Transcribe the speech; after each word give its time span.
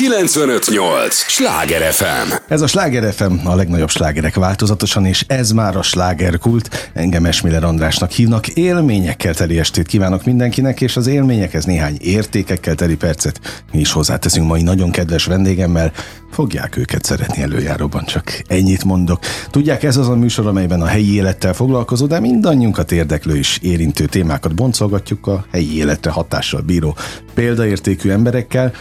958! 0.00 1.14
Sláger 1.14 1.92
FM! 1.92 2.32
Ez 2.48 2.60
a 2.60 2.66
Sláger 2.66 3.12
FM, 3.12 3.46
a 3.46 3.54
legnagyobb 3.54 3.90
slágerek 3.90 4.34
változatosan, 4.34 5.06
és 5.06 5.24
ez 5.26 5.50
már 5.50 5.76
a 5.76 5.82
slágerkult. 5.82 6.90
Engem 6.94 7.24
Esmiller 7.24 7.64
Andrásnak 7.64 8.10
hívnak. 8.10 8.48
Élményekkel 8.48 9.34
teli 9.34 9.58
estét 9.58 9.86
kívánok 9.86 10.24
mindenkinek, 10.24 10.80
és 10.80 10.96
az 10.96 11.06
élményekhez 11.06 11.64
néhány 11.64 11.96
értékekkel 12.00 12.74
teli 12.74 12.96
percet 12.96 13.40
mi 13.72 13.78
is 13.78 13.92
hozzáteszünk 13.92 14.46
mai 14.46 14.62
nagyon 14.62 14.90
kedves 14.90 15.24
vendégemmel. 15.24 15.92
Fogják 16.30 16.76
őket 16.76 17.04
szeretni 17.04 17.42
előjáróban, 17.42 18.04
csak 18.04 18.42
ennyit 18.46 18.84
mondok. 18.84 19.20
Tudják, 19.50 19.82
ez 19.82 19.96
az 19.96 20.08
a 20.08 20.16
műsor, 20.16 20.46
amelyben 20.46 20.82
a 20.82 20.86
helyi 20.86 21.14
élettel 21.14 21.54
foglalkozó, 21.54 22.06
de 22.06 22.20
mindannyiunkat 22.20 22.92
érdeklő 22.92 23.36
és 23.36 23.58
érintő 23.62 24.04
témákat 24.04 24.54
boncolgatjuk 24.54 25.26
a 25.26 25.44
helyi 25.52 25.76
életre 25.76 26.10
hatással 26.10 26.60
bíró 26.60 26.96
példaértékű 27.34 28.10
emberekkel, 28.10 28.72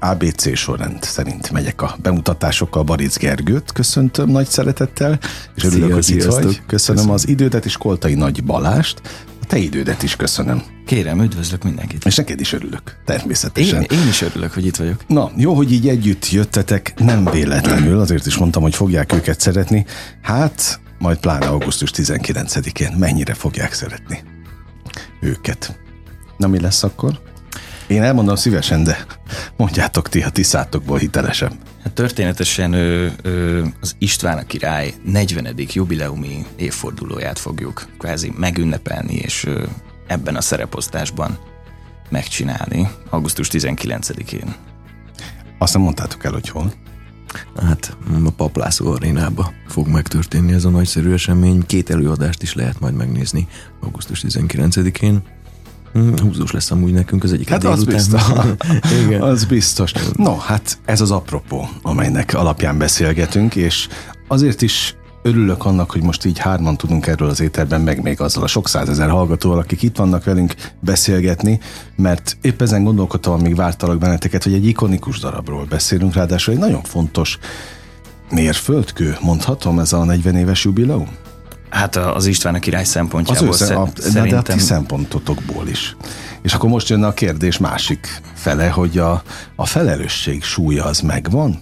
ABC 0.00 0.56
sorrend 0.56 1.02
szerint 1.02 1.50
megyek 1.50 1.82
a 1.82 1.96
bemutatásokkal. 2.02 2.82
Baric 2.82 3.18
Gergőt 3.18 3.72
köszöntöm 3.72 4.28
nagy 4.30 4.46
szeretettel, 4.46 5.18
és 5.54 5.62
örülök, 5.64 5.86
Szia, 5.86 5.94
hogy 5.94 6.08
itt 6.08 6.20
sziasztok. 6.20 6.42
vagy. 6.44 6.62
Köszönöm, 6.66 6.96
Köszönöm. 6.96 7.10
az 7.10 7.28
idődet 7.28 7.64
és 7.64 7.76
Koltai 7.76 8.14
Nagy 8.14 8.44
Balást. 8.44 9.00
A 9.42 9.46
te 9.46 9.56
idődet 9.58 10.02
is 10.02 10.16
köszönöm. 10.16 10.62
Kérem, 10.86 11.22
üdvözlök 11.22 11.62
mindenkit. 11.64 12.04
És 12.04 12.16
neked 12.16 12.40
is 12.40 12.52
örülök, 12.52 12.96
természetesen. 13.04 13.82
Én, 13.90 13.98
én 13.98 14.08
is 14.08 14.22
örülök, 14.22 14.52
hogy 14.52 14.66
itt 14.66 14.76
vagyok. 14.76 15.04
Na, 15.06 15.30
jó, 15.36 15.54
hogy 15.54 15.72
így 15.72 15.88
együtt 15.88 16.30
jöttetek, 16.30 16.94
nem 16.96 17.24
véletlenül, 17.24 18.00
azért 18.00 18.26
is 18.26 18.36
mondtam, 18.36 18.62
hogy 18.62 18.74
fogják 18.74 19.12
őket 19.12 19.40
szeretni. 19.40 19.86
Hát, 20.22 20.80
majd 20.98 21.18
pláne 21.18 21.46
augusztus 21.46 21.90
19-én 21.94 22.92
mennyire 22.98 23.34
fogják 23.34 23.72
szeretni 23.72 24.22
őket. 25.20 25.78
Na, 26.36 26.46
mi 26.46 26.60
lesz 26.60 26.82
akkor? 26.82 27.20
Én 27.88 28.02
elmondom 28.02 28.34
szívesen, 28.34 28.84
de 28.84 29.06
mondjátok 29.56 30.08
ti 30.08 30.22
a 30.22 30.30
tisztátokból 30.30 30.98
hitelesem. 30.98 31.58
Hát 31.82 31.92
történetesen 31.92 32.72
ö, 32.72 33.06
ö, 33.22 33.64
az 33.80 33.94
István 33.98 34.38
a 34.38 34.46
király 34.46 34.94
40. 35.04 35.54
jubileumi 35.56 36.46
évfordulóját 36.56 37.38
fogjuk 37.38 37.88
kvázi 37.98 38.32
megünnepelni, 38.36 39.14
és 39.14 39.44
ö, 39.44 39.64
ebben 40.06 40.36
a 40.36 40.40
szereposztásban 40.40 41.38
megcsinálni, 42.08 42.88
augusztus 43.10 43.48
19-én. 43.52 44.54
Azt 45.58 45.72
nem 45.72 45.82
mondtátok 45.82 46.24
el, 46.24 46.32
hogy 46.32 46.48
hol. 46.48 46.72
Hát 47.56 47.96
a 48.24 48.30
Paplászó 48.36 48.92
arénába 48.92 49.52
fog 49.66 49.86
megtörténni 49.86 50.52
ez 50.52 50.64
a 50.64 50.70
nagyszerű 50.70 51.12
esemény. 51.12 51.66
Két 51.66 51.90
előadást 51.90 52.42
is 52.42 52.54
lehet 52.54 52.80
majd 52.80 52.94
megnézni 52.94 53.48
augusztus 53.80 54.24
19-én. 54.28 55.22
Hmm, 55.92 56.18
Húzós 56.18 56.50
lesz 56.50 56.70
amúgy 56.70 56.92
nekünk 56.92 57.24
az 57.24 57.32
egyik 57.32 57.48
Hát 57.48 57.64
az 57.64 57.84
biztos. 57.84 58.22
Igen. 59.04 59.22
Az 59.22 59.44
biztos. 59.44 59.92
No, 60.16 60.36
hát 60.36 60.78
ez 60.84 61.00
az 61.00 61.10
apropó, 61.10 61.68
amelynek 61.82 62.34
alapján 62.34 62.78
beszélgetünk, 62.78 63.56
és 63.56 63.88
azért 64.28 64.62
is 64.62 64.96
örülök 65.22 65.64
annak, 65.64 65.90
hogy 65.90 66.02
most 66.02 66.24
így 66.24 66.38
hárman 66.38 66.76
tudunk 66.76 67.06
erről 67.06 67.28
az 67.28 67.40
ételben, 67.40 67.80
meg 67.80 68.02
még 68.02 68.20
azzal 68.20 68.42
a 68.42 68.46
sok 68.46 68.68
százezer 68.68 69.08
hallgatóval, 69.08 69.58
akik 69.58 69.82
itt 69.82 69.96
vannak 69.96 70.24
velünk 70.24 70.54
beszélgetni, 70.80 71.60
mert 71.96 72.36
épp 72.40 72.62
ezen 72.62 72.84
gondolkodtam, 72.84 73.32
amíg 73.32 73.54
vártalak 73.54 73.98
benneteket, 73.98 74.42
hogy 74.42 74.52
egy 74.54 74.66
ikonikus 74.66 75.18
darabról 75.18 75.64
beszélünk, 75.64 76.14
ráadásul 76.14 76.54
egy 76.54 76.60
nagyon 76.60 76.82
fontos 76.82 77.38
mérföldkő, 78.30 79.16
mondhatom, 79.20 79.78
ez 79.78 79.92
a 79.92 80.04
40 80.04 80.34
éves 80.34 80.64
jubileum? 80.64 81.08
Hát 81.70 81.96
a- 81.96 82.14
az 82.16 82.26
István 82.26 82.54
a 82.54 82.58
király 82.58 82.82
Az 82.82 82.88
szempontjából 82.88 83.48
össze, 83.48 83.64
sze- 83.64 83.74
a, 83.74 83.78
na, 83.78 83.90
de 83.92 84.00
a 84.00 84.10
szerintem 84.10 84.56
ti 84.56 84.62
szempontotokból 84.62 85.68
is. 85.68 85.96
És 86.42 86.54
akkor 86.54 86.70
most 86.70 86.88
jönne 86.88 87.06
a 87.06 87.14
kérdés 87.14 87.58
másik 87.58 88.20
fele, 88.34 88.68
hogy 88.68 88.98
a, 88.98 89.22
a 89.56 89.66
felelősség 89.66 90.42
súlya 90.42 90.84
az 90.84 91.00
megvan? 91.00 91.58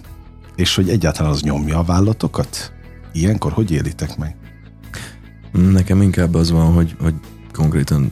És 0.55 0.75
hogy 0.75 0.89
egyáltalán 0.89 1.31
az 1.31 1.41
nyomja 1.41 1.77
a 1.77 1.83
vállatokat? 1.83 2.71
Ilyenkor 3.13 3.51
hogy 3.51 3.71
élitek 3.71 4.17
meg? 4.17 4.35
Nekem 5.51 6.01
inkább 6.01 6.35
az 6.35 6.51
van, 6.51 6.73
hogy, 6.73 6.95
hogy 7.01 7.13
konkrétan 7.53 8.11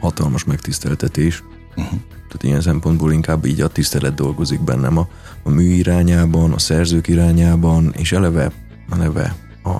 hatalmas 0.00 0.44
megtiszteltetés. 0.44 1.42
Uh-huh. 1.76 1.98
Tehát 2.10 2.42
ilyen 2.42 2.60
szempontból 2.60 3.12
inkább 3.12 3.44
így 3.44 3.60
a 3.60 3.68
tisztelet 3.68 4.14
dolgozik 4.14 4.60
bennem 4.60 4.96
a, 4.98 5.08
a 5.42 5.50
mű 5.50 5.62
irányában, 5.62 6.52
a 6.52 6.58
szerzők 6.58 7.08
irányában, 7.08 7.94
és 7.96 8.12
eleve, 8.12 8.52
eleve 8.92 9.34
a, 9.62 9.70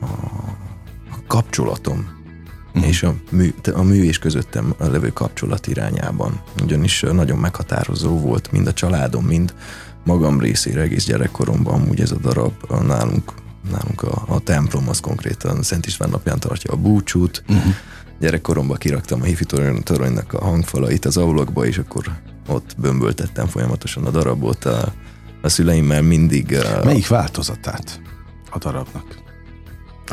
a, 0.00 0.04
a 1.10 1.16
kapcsolatom 1.26 2.08
uh-huh. 2.74 2.88
és 2.88 3.02
a 3.02 3.14
mű, 3.30 3.54
a 3.74 3.82
mű 3.82 4.02
és 4.04 4.18
közöttem 4.18 4.74
levő 4.78 5.08
kapcsolat 5.08 5.66
irányában. 5.66 6.40
Ugyanis 6.62 7.00
nagyon 7.00 7.38
meghatározó 7.38 8.18
volt 8.18 8.52
mind 8.52 8.66
a 8.66 8.72
családom, 8.72 9.24
mind 9.24 9.54
magam 10.04 10.40
részére 10.40 10.80
egész 10.80 11.04
gyerekkoromban, 11.04 11.88
úgy 11.88 12.00
ez 12.00 12.10
a 12.10 12.16
darab 12.16 12.52
a 12.68 12.82
nálunk 12.82 13.32
nálunk 13.70 14.02
a, 14.02 14.24
a 14.26 14.40
templom 14.40 14.88
az 14.88 15.00
konkrétan 15.00 15.62
Szent 15.62 15.86
István 15.86 16.10
napján 16.10 16.38
tartja 16.38 16.72
a 16.72 16.76
búcsút. 16.76 17.42
Uh-huh. 17.48 17.74
Gyerekkoromban 18.20 18.76
kiraktam 18.76 19.20
a 19.20 19.24
hifi 19.24 19.44
torony- 19.44 19.82
toronynak 19.82 20.32
a 20.32 20.44
hangfalait 20.44 21.04
az 21.04 21.16
aulokba, 21.16 21.66
és 21.66 21.78
akkor 21.78 22.04
ott 22.46 22.74
bömböltettem 22.76 23.46
folyamatosan 23.46 24.04
a 24.06 24.10
darabot 24.10 24.64
a, 24.64 24.92
a 25.42 25.48
szüleimmel 25.48 26.02
mindig. 26.02 26.54
A, 26.54 26.84
Melyik 26.84 27.08
változatát 27.08 28.00
a 28.50 28.58
darabnak? 28.58 29.19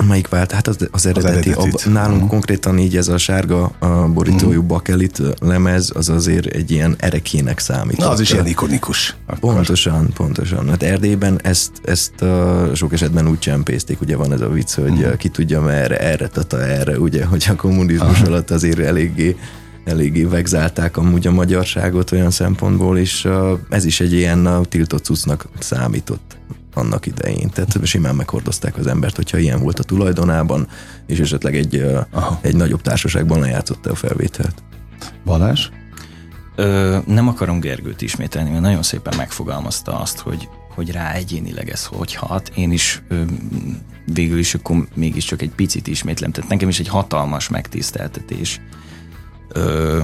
Melyik 0.08 0.28
vált? 0.28 0.52
Hát 0.52 0.68
az, 0.68 0.78
az 0.92 1.06
eredeti. 1.06 1.52
Az 1.52 1.84
nálunk 1.92 2.20
Mhm. 2.22 2.30
konkrétan 2.30 2.78
így 2.78 2.98
ez 2.98 3.08
a 3.08 3.18
sárga 3.18 3.72
a 3.80 4.08
borítójú 4.08 4.62
bakelit 4.64 5.22
lemez, 5.40 5.92
az 5.96 6.10
azért 6.10 6.46
egy 6.46 6.72
ilyen 6.72 6.96
erekének 7.00 7.60
számít. 7.60 7.98
Na, 7.98 8.10
az 8.10 8.20
is 8.20 8.32
ilyen 8.32 8.46
ikonikus. 8.48 9.16
Akkor. 9.26 9.54
Pontosan, 9.54 10.10
pontosan. 10.14 10.70
Hát 10.70 10.84
Erdélyben 10.84 11.40
ezt, 11.44 11.72
ezt 11.86 12.12
uh, 12.22 12.74
sok 12.74 12.94
esetben 12.94 13.28
úgy 13.30 13.40
csempészték, 13.40 14.02
ugye 14.02 14.16
van 14.16 14.34
ez 14.34 14.42
a 14.42 14.50
vicc, 14.50 14.74
hogy 14.76 15.00
uh, 15.00 15.16
ki 15.18 15.30
tudja 15.30 15.62
merre, 15.62 15.98
erre, 15.98 16.28
tata 16.28 16.64
erre, 16.66 17.00
ugye, 17.00 17.26
hogy 17.26 17.46
a 17.50 17.56
kommunizmus 17.56 18.22
alatt 18.22 18.52
azért 18.52 18.80
eléggé 18.80 19.36
eléggé 19.86 20.24
vegzálták 20.24 20.98
amúgy 20.98 21.28
a 21.28 21.32
magyarságot 21.32 22.12
olyan 22.12 22.32
szempontból, 22.32 22.98
és 22.98 23.26
uh, 23.26 23.60
ez 23.70 23.86
is 23.86 24.00
egy 24.00 24.14
ilyen 24.14 24.48
uh, 24.48 24.66
tiltott 24.66 25.04
cuccnak 25.04 25.48
számított 25.60 26.38
annak 26.78 27.06
idején. 27.06 27.50
Tehát 27.50 27.86
simán 27.86 28.16
meghordozták 28.16 28.78
az 28.78 28.88
embert, 28.88 29.16
hogyha 29.16 29.38
ilyen 29.38 29.60
volt 29.60 29.80
a 29.80 29.84
tulajdonában, 29.84 30.68
és 31.06 31.20
esetleg 31.20 31.56
egy, 31.56 31.86
Aha. 32.12 32.40
egy 32.42 32.56
nagyobb 32.56 32.82
társaságban 32.82 33.40
lejátszotta 33.40 33.92
a 33.92 33.96
felvételt. 33.96 34.64
Balázs? 35.26 35.70
Ö, 36.56 36.98
nem 37.06 37.28
akarom 37.28 37.60
Gergőt 37.60 38.02
ismételni, 38.02 38.50
mert 38.50 38.62
nagyon 38.62 38.84
szépen 38.84 39.14
megfogalmazta 39.18 40.00
azt, 40.00 40.20
hogy, 40.20 40.50
hogy 40.76 40.92
rá 40.92 41.12
egyénileg 41.12 41.70
ez 41.70 41.86
hogy 41.86 42.14
hat. 42.14 42.52
Én 42.56 42.72
is 42.72 43.04
ö, 43.08 43.22
végül 44.06 44.38
is 44.38 44.54
akkor 44.54 44.88
mégiscsak 44.96 45.42
egy 45.42 45.52
picit 45.52 45.88
ismétlem. 45.88 46.32
Tehát 46.32 46.50
nekem 46.50 46.70
is 46.70 46.80
egy 46.80 46.88
hatalmas 46.88 47.50
megtiszteltetés. 47.50 48.62
Ö, 49.50 50.02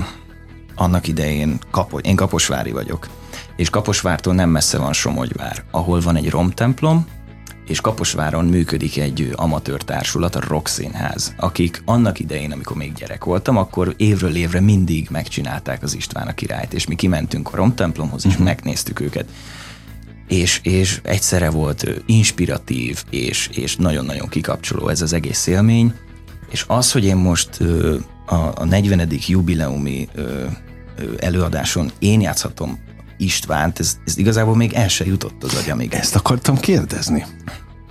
annak 0.76 1.08
idején, 1.08 1.60
Kapo, 1.72 1.98
én 1.98 2.16
Kaposvári 2.16 2.72
vagyok, 2.72 3.08
és 3.56 3.70
Kaposvártól 3.70 4.34
nem 4.34 4.50
messze 4.50 4.78
van 4.78 4.94
Somogyvár, 4.94 5.64
ahol 5.72 6.00
van 6.00 6.16
egy 6.16 6.30
romtemplom, 6.30 7.06
és 7.68 7.82
Kaposváron 7.82 8.46
működik 8.46 8.98
egy 8.98 9.34
amatőr 9.36 9.82
társulat, 9.82 10.36
a 10.36 10.42
Rock 10.48 10.68
Színház, 10.68 11.34
akik 11.38 11.82
annak 11.86 12.20
idején, 12.20 12.52
amikor 12.52 12.78
még 12.78 12.94
gyerek 12.94 13.24
voltam, 13.24 13.58
akkor 13.58 13.94
évről 13.98 14.36
évre 14.36 14.60
mindig 14.60 15.08
megcsinálták 15.12 15.84
az 15.84 15.96
István 15.96 16.28
a 16.28 16.34
királyt, 16.34 16.74
és 16.74 16.88
mi 16.88 16.96
kimentünk 16.96 17.54
a 17.54 17.56
romtemplomhoz, 17.56 18.26
és 18.26 18.38
megnéztük 18.38 19.00
őket. 19.00 19.26
És, 20.28 20.60
és 20.64 21.00
egyszerre 21.04 21.50
volt 21.50 21.88
inspiratív, 22.06 23.04
és, 23.10 23.50
és 23.54 23.76
nagyon-nagyon 23.76 24.28
kikapcsoló 24.28 24.88
ez 24.88 25.02
az 25.02 25.14
egész 25.14 25.48
élmény, 25.48 25.94
és 26.52 26.66
az, 26.68 26.92
hogy 26.92 27.06
én 27.06 27.16
most 27.16 27.60
a, 28.26 28.36
a 28.36 28.66
40. 28.66 29.10
jubileumi 29.28 30.10
előadáson 31.20 31.92
én 32.00 32.22
játszhatom 32.22 32.80
Istvánt, 33.18 33.80
ez, 33.80 33.98
ez 34.06 34.18
igazából 34.18 34.56
még 34.56 34.74
el 34.74 34.88
se 34.88 35.06
jutott 35.06 35.44
az 35.44 35.56
agyamig. 35.56 35.94
Ezt 35.94 36.16
akartam 36.16 36.58
kérdezni. 36.58 37.26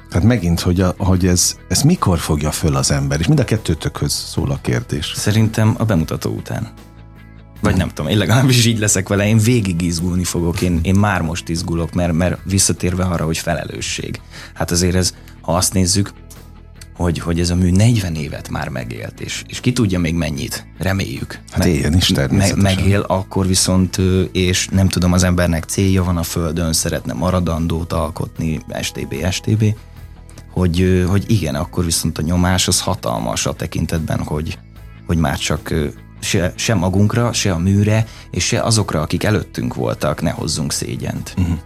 Tehát 0.09 0.27
megint, 0.27 0.61
hogy, 0.61 0.81
a, 0.81 0.95
hogy 0.99 1.27
ez, 1.27 1.57
ez 1.69 1.83
mikor 1.83 2.19
fogja 2.19 2.51
föl 2.51 2.77
az 2.77 2.91
ember, 2.91 3.21
és 3.21 3.27
mind 3.27 3.41
a 3.41 3.45
kettőtökhöz 3.45 4.13
szól 4.13 4.51
a 4.51 4.59
kérdés. 4.63 5.13
Szerintem 5.17 5.75
a 5.79 5.85
bemutató 5.85 6.31
után. 6.31 6.73
Vagy 7.61 7.77
nem 7.77 7.89
tudom, 7.89 8.11
én 8.11 8.19
legalábbis 8.19 8.67
így 8.67 8.79
leszek 8.79 9.09
vele, 9.09 9.27
én 9.27 9.39
végig 9.39 9.83
izgulni 9.83 10.25
fogok, 10.25 10.61
én, 10.61 10.81
én 10.83 10.95
már 10.95 11.21
most 11.21 11.49
izgulok, 11.49 11.93
mert, 11.93 12.13
mert 12.13 12.39
visszatérve 12.45 13.05
arra, 13.05 13.25
hogy 13.25 13.39
felelősség. 13.39 14.21
Hát 14.55 14.71
azért 14.71 14.95
ez, 14.95 15.15
ha 15.41 15.57
azt 15.57 15.73
nézzük, 15.73 16.13
hogy, 16.97 17.19
hogy 17.19 17.41
ez 17.41 17.51
a 17.51 17.55
mű 17.55 17.71
40 17.71 18.15
évet 18.15 18.49
már 18.49 18.69
megélt, 18.69 19.21
és, 19.21 19.45
és 19.47 19.61
ki 19.61 19.73
tudja 19.73 19.99
még 19.99 20.15
mennyit, 20.15 20.67
reméljük. 20.79 21.41
Hát 21.51 21.65
éljen 21.65 21.95
is 21.95 22.07
természetesen. 22.07 22.59
megél, 22.59 23.01
akkor 23.01 23.47
viszont, 23.47 23.97
és 24.33 24.69
nem 24.69 24.89
tudom, 24.89 25.13
az 25.13 25.23
embernek 25.23 25.65
célja 25.65 26.05
van 26.05 26.17
a 26.17 26.23
földön, 26.23 26.73
szeretne 26.73 27.13
maradandót 27.13 27.93
alkotni, 27.93 28.61
STB, 28.81 29.15
STB, 29.31 29.65
hogy, 30.51 31.05
hogy 31.09 31.31
igen, 31.31 31.55
akkor 31.55 31.85
viszont 31.85 32.19
a 32.19 32.23
nyomás 32.23 32.69
az 32.69 32.81
hatalmas 32.81 33.47
a 33.47 33.53
tekintetben, 33.53 34.19
hogy, 34.19 34.59
hogy 35.07 35.17
már 35.17 35.39
csak 35.39 35.75
se, 36.21 36.53
se 36.57 36.75
magunkra, 36.75 37.33
se 37.33 37.53
a 37.53 37.59
műre, 37.59 38.07
és 38.31 38.45
se 38.45 38.61
azokra, 38.61 39.01
akik 39.01 39.25
előttünk 39.25 39.75
voltak, 39.75 40.23
ne 40.23 40.31
hozzunk 40.31 40.73
szégyent. 40.73 41.35
Uh-huh. 41.39 41.59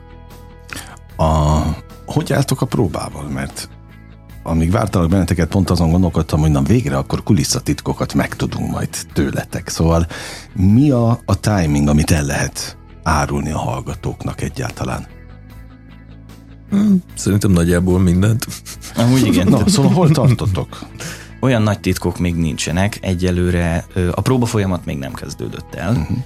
A, 1.16 1.62
hogy 2.06 2.32
álltok 2.32 2.60
a 2.60 2.66
próbával? 2.66 3.28
Mert 3.28 3.68
amíg 4.46 4.70
vártalak 4.70 5.08
benneteket, 5.08 5.48
pont 5.48 5.70
azon 5.70 5.90
gondolkodtam, 5.90 6.40
hogy 6.40 6.50
na 6.50 6.62
végre 6.62 6.96
akkor 6.96 7.22
kulisszatitkokat 7.22 8.14
megtudunk 8.14 8.70
majd 8.70 8.88
tőletek. 9.12 9.68
Szóval 9.68 10.06
mi 10.52 10.90
a, 10.90 11.20
a 11.24 11.40
timing, 11.40 11.88
amit 11.88 12.10
el 12.10 12.24
lehet 12.24 12.76
árulni 13.02 13.50
a 13.50 13.58
hallgatóknak 13.58 14.40
egyáltalán? 14.40 15.06
Hmm, 16.70 17.02
szerintem 17.14 17.50
nagyjából 17.50 17.98
mindent. 17.98 18.46
Amúgy 18.96 19.26
igen. 19.26 19.48
Na, 19.48 19.68
szóval 19.68 19.92
hol 19.92 20.10
tartotok? 20.10 20.86
Olyan 21.40 21.62
nagy 21.62 21.80
titkok 21.80 22.18
még 22.18 22.34
nincsenek, 22.34 22.98
egyelőre 23.00 23.86
a 24.14 24.20
próba 24.20 24.46
folyamat 24.46 24.84
még 24.84 24.98
nem 24.98 25.12
kezdődött 25.12 25.74
el. 25.74 25.90
Uh-huh. 25.90 26.18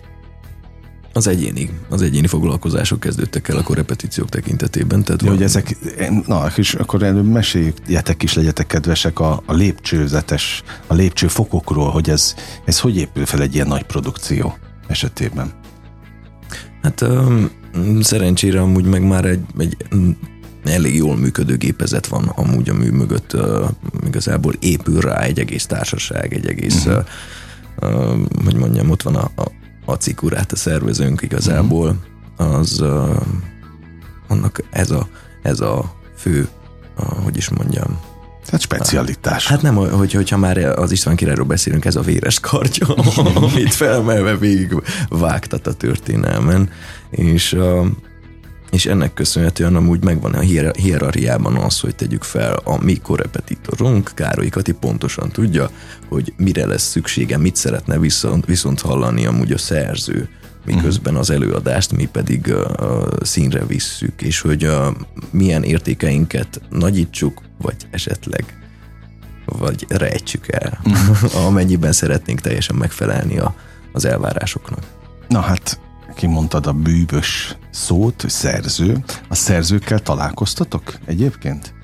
Az 1.12 1.26
egyéni, 1.26 1.70
az 1.88 2.02
egyéni 2.02 2.26
foglalkozások 2.26 3.00
kezdődtek 3.00 3.48
el 3.48 3.56
a 3.56 3.62
korrepetíciók 3.62 4.28
tekintetében. 4.28 5.02
Tehát 5.02 5.22
ja, 5.22 5.30
hogy 5.30 5.42
ezek, 5.42 5.76
na, 6.26 6.52
és 6.56 6.74
akkor 6.74 7.00
meséljetek 7.12 8.22
is, 8.22 8.34
legyetek 8.34 8.66
kedvesek 8.66 9.20
a, 9.20 9.42
a 9.46 9.52
lépcsőzetes, 9.52 10.62
a 10.86 10.94
lépcsőfokokról, 10.94 11.90
hogy 11.90 12.10
ez, 12.10 12.34
ez 12.64 12.80
hogy 12.80 12.96
épül 12.96 13.26
fel 13.26 13.42
egy 13.42 13.54
ilyen 13.54 13.66
nagy 13.66 13.82
produkció 13.82 14.58
esetében? 14.86 15.52
Hát 16.82 17.00
um, 17.00 17.50
szerencsére 18.00 18.60
amúgy 18.60 18.84
meg 18.84 19.02
már 19.02 19.24
egy, 19.24 19.44
egy 19.58 19.76
elég 20.64 20.96
jól 20.96 21.16
működő 21.16 21.56
gépezet 21.56 22.06
van 22.06 22.24
amúgy 22.24 22.68
a 22.68 22.74
mű 22.74 22.90
mögött, 22.90 23.34
uh, 23.34 23.68
igazából 24.06 24.54
épül 24.58 25.00
rá 25.00 25.20
egy 25.20 25.38
egész 25.38 25.66
társaság, 25.66 26.34
egy 26.34 26.46
egész, 26.46 26.86
uh-huh. 26.86 27.04
uh, 27.82 28.16
uh, 28.16 28.44
hogy 28.44 28.56
mondjam, 28.56 28.90
ott 28.90 29.02
van 29.02 29.16
a, 29.16 29.30
a, 29.36 29.50
a 29.90 29.96
cikurát 29.96 30.52
a 30.52 30.56
szervezőnk 30.56 31.22
igazából, 31.22 31.96
az 32.36 32.80
uh, 32.80 33.22
annak 34.28 34.62
ez 34.70 34.90
a, 34.90 35.08
ez 35.42 35.60
a 35.60 35.94
fő, 36.16 36.48
uh, 36.98 37.06
hogy 37.06 37.36
is 37.36 37.48
mondjam, 37.48 38.00
tehát 38.44 38.60
specialitás. 38.60 39.46
Hát 39.46 39.62
nem, 39.62 39.74
hogy, 39.74 40.12
hogyha 40.12 40.36
már 40.36 40.58
az 40.58 40.92
István 40.92 41.16
királyról 41.16 41.46
beszélünk, 41.46 41.84
ez 41.84 41.96
a 41.96 42.00
véres 42.00 42.40
kardja, 42.40 42.86
amit 43.34 43.74
felmelve 43.74 44.36
végig 44.36 44.82
vágtat 45.08 45.66
a 45.66 45.72
történelmen, 45.72 46.70
és 47.10 47.56
és 48.70 48.86
ennek 48.86 49.14
köszönhetően 49.14 49.76
amúgy 49.76 50.04
megvan 50.04 50.34
a 50.34 50.40
hierarchiában 50.72 51.56
az, 51.56 51.80
hogy 51.80 51.94
tegyük 51.94 52.22
fel 52.22 52.54
a 52.64 52.84
mi 52.84 52.94
korrepetitorunk, 52.94 54.10
Károly 54.14 54.48
Kati 54.48 54.72
pontosan 54.72 55.28
tudja, 55.28 55.70
hogy 56.08 56.32
mire 56.36 56.66
lesz 56.66 56.88
szüksége, 56.88 57.36
mit 57.36 57.56
szeretne 57.56 57.98
viszont, 57.98 58.46
viszont 58.46 58.80
hallani 58.80 59.26
amúgy 59.26 59.52
a 59.52 59.58
szerző, 59.58 60.28
miközben 60.64 61.16
az 61.16 61.30
előadást 61.30 61.92
mi 61.92 62.04
pedig 62.04 62.52
a 62.52 63.08
színre 63.22 63.66
visszük, 63.66 64.22
és 64.22 64.40
hogy 64.40 64.64
a, 64.64 64.96
milyen 65.30 65.62
értékeinket 65.62 66.60
nagyítsuk, 66.70 67.42
vagy 67.58 67.76
esetleg 67.90 68.54
vagy 69.58 69.86
rejtsük 69.88 70.48
el, 70.48 70.80
amennyiben 71.46 71.92
szeretnénk 71.92 72.40
teljesen 72.40 72.76
megfelelni 72.76 73.38
a, 73.38 73.54
az 73.92 74.04
elvárásoknak. 74.04 74.82
Na 75.28 75.40
hát 75.40 75.80
kimondtad 76.14 76.66
a 76.66 76.72
bűvös 76.72 77.56
szót, 77.70 78.24
szerző. 78.28 79.04
A 79.28 79.34
szerzőkkel 79.34 79.98
találkoztatok 79.98 80.94
egyébként? 81.04 81.74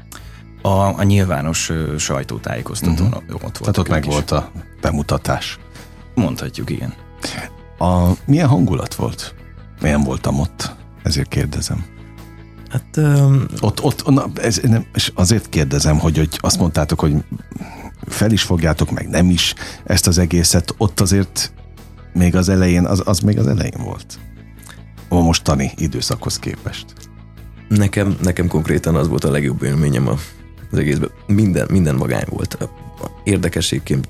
A, 0.63 0.99
a 0.99 1.03
nyilvános 1.03 1.73
sajtótájékoztatón 1.99 3.07
uh-huh. 3.07 3.23
ott 3.31 3.39
volt. 3.39 3.61
Tehát 3.61 3.79
ott 3.79 3.89
meg 3.89 4.05
is. 4.07 4.13
volt 4.13 4.31
a 4.31 4.51
bemutatás. 4.81 5.59
Mondhatjuk, 6.15 6.71
igen. 6.71 6.95
A, 7.79 8.11
milyen 8.27 8.49
hangulat 8.49 8.95
volt? 8.95 9.35
Milyen 9.81 10.03
voltam 10.03 10.41
ott? 10.41 10.75
Ezért 11.03 11.29
kérdezem. 11.29 11.85
Hát 12.69 12.97
um... 12.97 13.47
ott, 13.61 13.83
ott 13.83 14.07
na, 14.07 14.27
ez, 14.35 14.61
nem, 14.63 14.87
és 14.95 15.13
azért 15.15 15.49
kérdezem, 15.49 15.99
hogy, 15.99 16.17
hogy 16.17 16.39
azt 16.41 16.59
mondtátok, 16.59 17.01
hogy 17.01 17.15
fel 18.07 18.31
is 18.31 18.43
fogjátok, 18.43 18.91
meg 18.91 19.09
nem 19.09 19.31
is 19.31 19.55
ezt 19.85 20.07
az 20.07 20.19
egészet, 20.19 20.75
ott 20.77 21.01
azért 21.01 21.53
még 22.17 22.37
az 22.37 22.49
elején, 22.49 22.85
az, 22.85 23.03
az 23.05 23.21
még 23.21 23.39
az 23.39 23.47
elején 23.47 23.85
volt. 23.85 24.19
A 25.09 25.21
mostani 25.21 25.71
időszakhoz 25.77 26.39
képest. 26.39 26.85
Nekem, 27.69 28.17
nekem 28.23 28.49
konkrétan 28.49 28.95
az 28.95 29.09
volt 29.09 29.25
a 29.25 29.31
legjobb 29.31 29.63
élményem 29.63 30.09
az 30.09 30.79
egészben. 30.79 31.11
Minden, 31.27 31.67
minden 31.71 31.95
magány 31.95 32.27
volt. 32.29 32.59
Érdekességként 33.25 34.09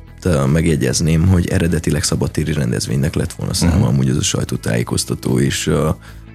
megjegyezném, 0.53 1.27
hogy 1.27 1.49
eredetileg 1.49 2.03
szabadtéri 2.03 2.53
rendezvénynek 2.53 3.15
lett 3.15 3.33
volna 3.33 3.55
száma, 3.55 3.75
uh-huh. 3.75 3.89
amúgy 3.89 4.09
az 4.09 4.17
a 4.17 4.23
sajtótájékoztató, 4.23 5.39
és, 5.39 5.71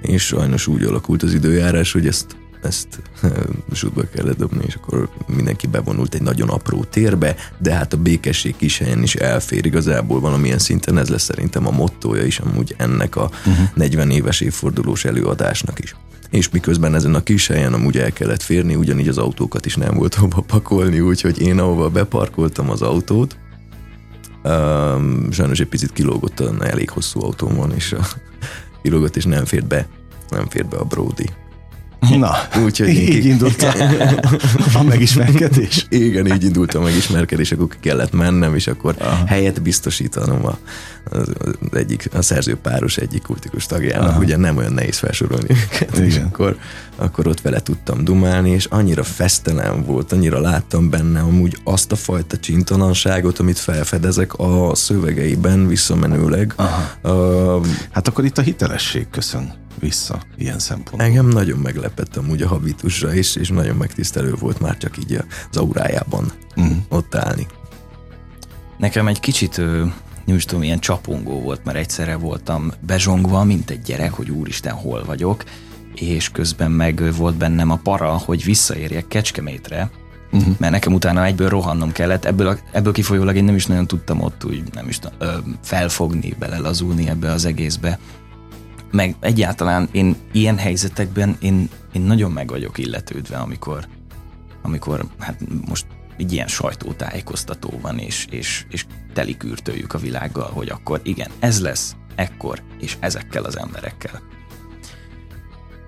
és 0.02 0.26
sajnos 0.26 0.68
úgy 0.68 0.84
alakult 0.84 1.24
az 1.24 1.34
időjárás, 1.34 1.92
hogy 1.92 2.08
ezt 2.08 2.36
ezt 2.66 3.02
sútba 3.72 4.04
kellett 4.14 4.38
dobni, 4.38 4.64
és 4.68 4.76
akkor 4.76 5.10
mindenki 5.28 5.68
bevonult 5.68 6.14
egy 6.14 6.22
nagyon 6.22 6.50
apró 6.50 6.84
térbe, 6.84 7.36
de 7.58 7.74
hát 7.74 7.94
a 7.94 7.98
békesség 7.98 8.56
kis 8.56 8.78
helyen 8.78 9.04
is 9.04 9.16
elfér 9.16 9.66
igazából 9.66 10.20
valamilyen 10.20 10.60
szinten, 10.60 10.98
ez 10.98 11.10
lesz 11.10 11.24
szerintem 11.24 11.68
a 11.68 11.72
mottoja 11.72 12.24
is 12.24 12.40
amúgy 12.40 12.76
ennek 12.78 13.16
a 13.16 13.24
uh-huh. 13.24 13.54
Mhm. 13.54 13.64
40 13.74 14.12
éves 14.12 14.42
évfordulós 14.42 15.06
előadásnak 15.06 15.80
is. 15.80 15.96
És 16.30 16.50
miközben 16.50 16.96
ezen 16.96 17.16
a 17.16 17.24
kis 17.24 17.48
helyen 17.48 17.74
amúgy 17.74 17.98
el 17.98 18.12
kellett 18.12 18.42
férni, 18.42 18.76
ugyanígy 18.76 19.08
az 19.08 19.18
autókat 19.18 19.66
is 19.66 19.76
nem 19.76 19.94
volt 19.94 20.14
hova 20.14 20.42
pakolni, 20.42 21.00
úgyhogy 21.00 21.42
én 21.42 21.60
ahova 21.60 21.90
beparkoltam 21.90 22.70
az 22.70 22.82
autót, 22.82 23.36
um, 24.44 25.32
sajnos 25.32 25.60
egy 25.60 25.68
picit 25.68 25.94
kilógott, 25.94 26.40
elég 26.60 26.90
hosszú 26.90 27.24
autóm 27.24 27.56
van, 27.56 27.72
és 27.74 27.92
a, 27.92 28.08
kilógott, 28.82 29.16
és 29.16 29.26
nem 29.26 29.46
fért 29.46 29.68
be, 29.68 29.88
nem 30.30 30.50
fért 30.50 30.70
be 30.70 30.78
a 30.78 30.84
Brody 30.84 31.30
Na, 32.10 32.32
Úgyhogy 32.66 32.90
így 32.90 33.20
ki... 33.20 33.28
indult 33.28 33.64
a 34.80 34.84
megismerkedés? 34.84 35.86
Igen, 35.90 36.28
így 36.28 36.44
indult 36.44 36.74
a 36.74 36.80
megismerkedés, 36.80 37.52
akkor 37.52 37.68
kellett 37.80 38.12
mennem, 38.12 38.56
és 38.56 38.68
akkor 38.68 38.96
Aha. 39.00 39.26
helyet 39.26 39.62
biztosítanom 39.62 40.46
a, 40.46 40.58
az, 41.10 41.32
az 41.40 41.78
egyik, 41.78 42.10
a 42.14 42.22
szerzőpáros 42.22 42.98
egyik 42.98 43.22
kultikus 43.22 43.66
tagjának, 43.66 44.10
Aha. 44.10 44.20
ugye 44.20 44.38
nem 44.38 44.58
olyan 44.58 44.74
nehéz 44.74 44.98
felsorolni 44.98 45.48
őket, 45.50 45.94
Igen. 45.94 46.06
és 46.06 46.18
akkor, 46.18 46.58
akkor 46.96 47.28
ott 47.28 47.42
vele 47.42 47.60
tudtam 47.60 48.04
dumálni, 48.04 48.50
és 48.50 48.66
annyira 48.66 49.04
fesztelen 49.04 49.84
volt, 49.86 50.12
annyira 50.12 50.40
láttam 50.40 50.90
benne 50.90 51.20
amúgy 51.20 51.58
azt 51.64 51.92
a 51.92 51.96
fajta 51.96 52.38
csintalanságot, 52.38 53.40
amit 53.40 53.60
felfedezek 53.60 54.34
a 54.34 54.76
szövegeiben 54.76 55.68
visszamenőleg. 55.68 56.54
Aha. 56.56 56.90
Uh, 57.04 57.66
hát 57.92 58.08
akkor 58.08 58.26
itt 58.26 58.38
a 58.38 58.42
hitelesség 58.42 59.08
köszön 59.12 59.61
vissza 59.82 60.22
ilyen 60.38 60.60
szempontból. 60.60 61.02
Engem 61.02 61.28
nagyon 61.28 61.60
meglepettem 61.60 62.30
úgy 62.30 62.42
a 62.42 62.48
habitusra 62.48 63.14
is, 63.14 63.36
és 63.36 63.50
nagyon 63.50 63.76
megtisztelő 63.76 64.34
volt 64.34 64.60
már 64.60 64.78
csak 64.78 64.98
így 64.98 65.24
az 65.50 65.58
aurájában 65.58 66.32
uh-huh. 66.56 66.78
ott 66.90 67.16
állni. 67.16 67.48
Nekem 68.78 69.08
egy 69.08 69.20
kicsit 69.20 69.58
nem 70.26 70.36
is 70.36 70.46
tudom, 70.46 70.64
ilyen 70.64 70.80
csapongó 70.80 71.42
volt, 71.42 71.64
mert 71.64 71.78
egyszerre 71.78 72.16
voltam 72.16 72.72
bezsongva, 72.80 73.44
mint 73.44 73.70
egy 73.70 73.82
gyerek, 73.82 74.14
hogy 74.14 74.30
úristen, 74.30 74.74
hol 74.74 75.04
vagyok, 75.06 75.44
és 75.96 76.30
közben 76.30 76.72
meg 76.72 77.16
volt 77.16 77.36
bennem 77.36 77.70
a 77.70 77.80
para, 77.84 78.10
hogy 78.10 78.44
visszaérjek 78.44 79.08
Kecskemétre, 79.08 79.90
uh-huh. 80.32 80.56
mert 80.58 80.72
nekem 80.72 80.94
utána 80.94 81.26
egyből 81.26 81.50
rohannom 81.50 81.92
kellett, 81.92 82.26
ebből, 82.26 82.48
a, 82.48 82.58
ebből 82.72 82.94
kifolyólag 82.94 83.36
én 83.36 83.44
nem 83.44 83.56
is 83.56 83.66
nagyon 83.66 83.88
tudtam 83.88 84.22
ott 84.22 84.46
úgy, 84.46 84.64
nem 84.74 84.88
is 84.88 85.00
tudom, 85.00 85.18
ö, 85.20 85.38
felfogni, 85.64 86.36
belelazulni 86.40 87.08
ebbe 87.08 87.32
az 87.32 87.46
egészbe 87.46 88.00
meg 88.92 89.16
egyáltalán 89.20 89.90
én 89.92 90.16
ilyen 90.32 90.58
helyzetekben 90.58 91.38
én, 91.40 91.70
én 91.94 92.02
nagyon 92.02 92.32
meg 92.32 92.50
vagyok 92.50 92.78
illetődve, 92.78 93.38
amikor, 93.38 93.88
amikor 94.62 95.06
hát 95.20 95.42
most 95.68 95.86
egy 96.18 96.32
ilyen 96.32 96.48
sajtótájékoztató 96.48 97.80
van, 97.82 97.98
és, 98.00 98.28
és, 98.30 98.66
és 98.70 98.86
telikürtöljük 99.14 99.94
a 99.94 99.98
világgal, 99.98 100.52
hogy 100.52 100.70
akkor 100.70 101.00
igen, 101.04 101.32
ez 101.40 101.62
lesz, 101.62 101.96
ekkor, 102.16 102.62
és 102.80 102.98
ezekkel 103.00 103.44
az 103.44 103.58
emberekkel. 103.58 104.22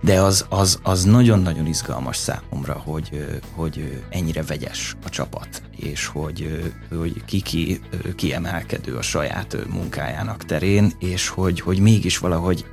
De 0.01 0.21
az, 0.21 0.45
az, 0.49 0.79
az 0.83 1.03
nagyon-nagyon 1.03 1.65
izgalmas 1.65 2.17
számomra, 2.17 2.73
hogy, 2.73 3.41
hogy 3.51 4.03
ennyire 4.09 4.43
vegyes 4.43 4.95
a 5.05 5.09
csapat, 5.09 5.63
és 5.75 6.05
hogy, 6.05 6.73
hogy 6.89 7.25
ki-ki 7.25 7.81
kiemelkedő 8.15 8.95
a 8.95 9.01
saját 9.01 9.57
munkájának 9.69 10.45
terén, 10.45 10.91
és 10.99 11.27
hogy, 11.27 11.59
hogy 11.59 11.79
mégis 11.79 12.17
valahogy 12.17 12.65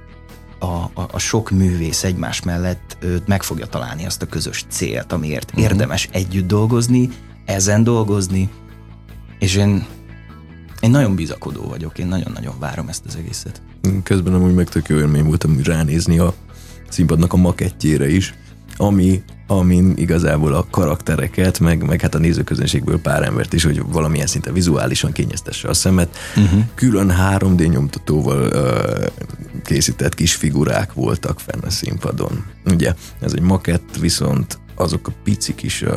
a, 0.61 1.00
a, 1.00 1.09
a 1.12 1.19
sok 1.19 1.50
művész 1.50 2.05
egymás 2.05 2.43
mellett 2.43 2.97
őt 3.00 3.26
meg 3.26 3.43
fogja 3.43 3.67
találni 3.67 4.07
azt 4.07 4.23
a 4.23 4.26
közös 4.26 4.64
célt, 4.69 5.12
amiért 5.12 5.50
uh-huh. 5.50 5.62
érdemes 5.62 6.09
együtt 6.12 6.47
dolgozni, 6.47 7.09
ezen 7.45 7.85
dolgozni, 7.85 8.49
és 9.38 9.57
én, 9.57 9.87
én 10.81 10.90
nagyon 10.90 11.14
bizakodó 11.14 11.62
vagyok, 11.62 11.99
én 11.99 12.07
nagyon-nagyon 12.07 12.55
várom 12.59 12.88
ezt 12.88 13.05
az 13.07 13.17
egészet. 13.17 13.62
Közben 14.02 14.35
amúgy 14.35 14.55
meg 14.55 14.69
tök 14.69 14.88
jó 14.88 14.99
élmény 14.99 15.25
voltam 15.25 15.61
ránézni 15.62 16.19
a 16.19 16.35
színpadnak 16.88 17.33
a 17.33 17.37
makettjére 17.37 18.09
is, 18.09 18.35
ami, 18.81 19.23
amin 19.47 19.93
igazából 19.97 20.55
a 20.55 20.67
karaktereket, 20.71 21.59
meg, 21.59 21.87
meg 21.87 22.01
hát 22.01 22.15
a 22.15 22.19
nézőközönségből 22.19 23.01
pár 23.01 23.23
embert 23.23 23.53
is, 23.53 23.65
hogy 23.65 23.83
valamilyen 23.87 24.27
szinte 24.27 24.53
vizuálisan 24.53 25.13
kényeztesse 25.13 25.69
a 25.69 25.75
szemet. 25.75 26.17
Uh-huh. 26.37 26.61
Külön 26.75 27.15
3D 27.19 27.71
nyomtatóval 27.71 28.47
uh, 28.47 29.07
készített 29.65 30.15
kis 30.15 30.35
figurák 30.35 30.93
voltak 30.93 31.41
fenn 31.41 31.61
a 31.61 31.71
színpadon. 31.71 32.45
Ugye, 32.65 32.95
ez 33.21 33.33
egy 33.33 33.43
makett, 33.43 33.97
viszont 34.01 34.59
azok 34.75 35.09
a 35.09 35.13
pici 35.25 35.55
kis 35.55 35.83
uh, 35.83 35.91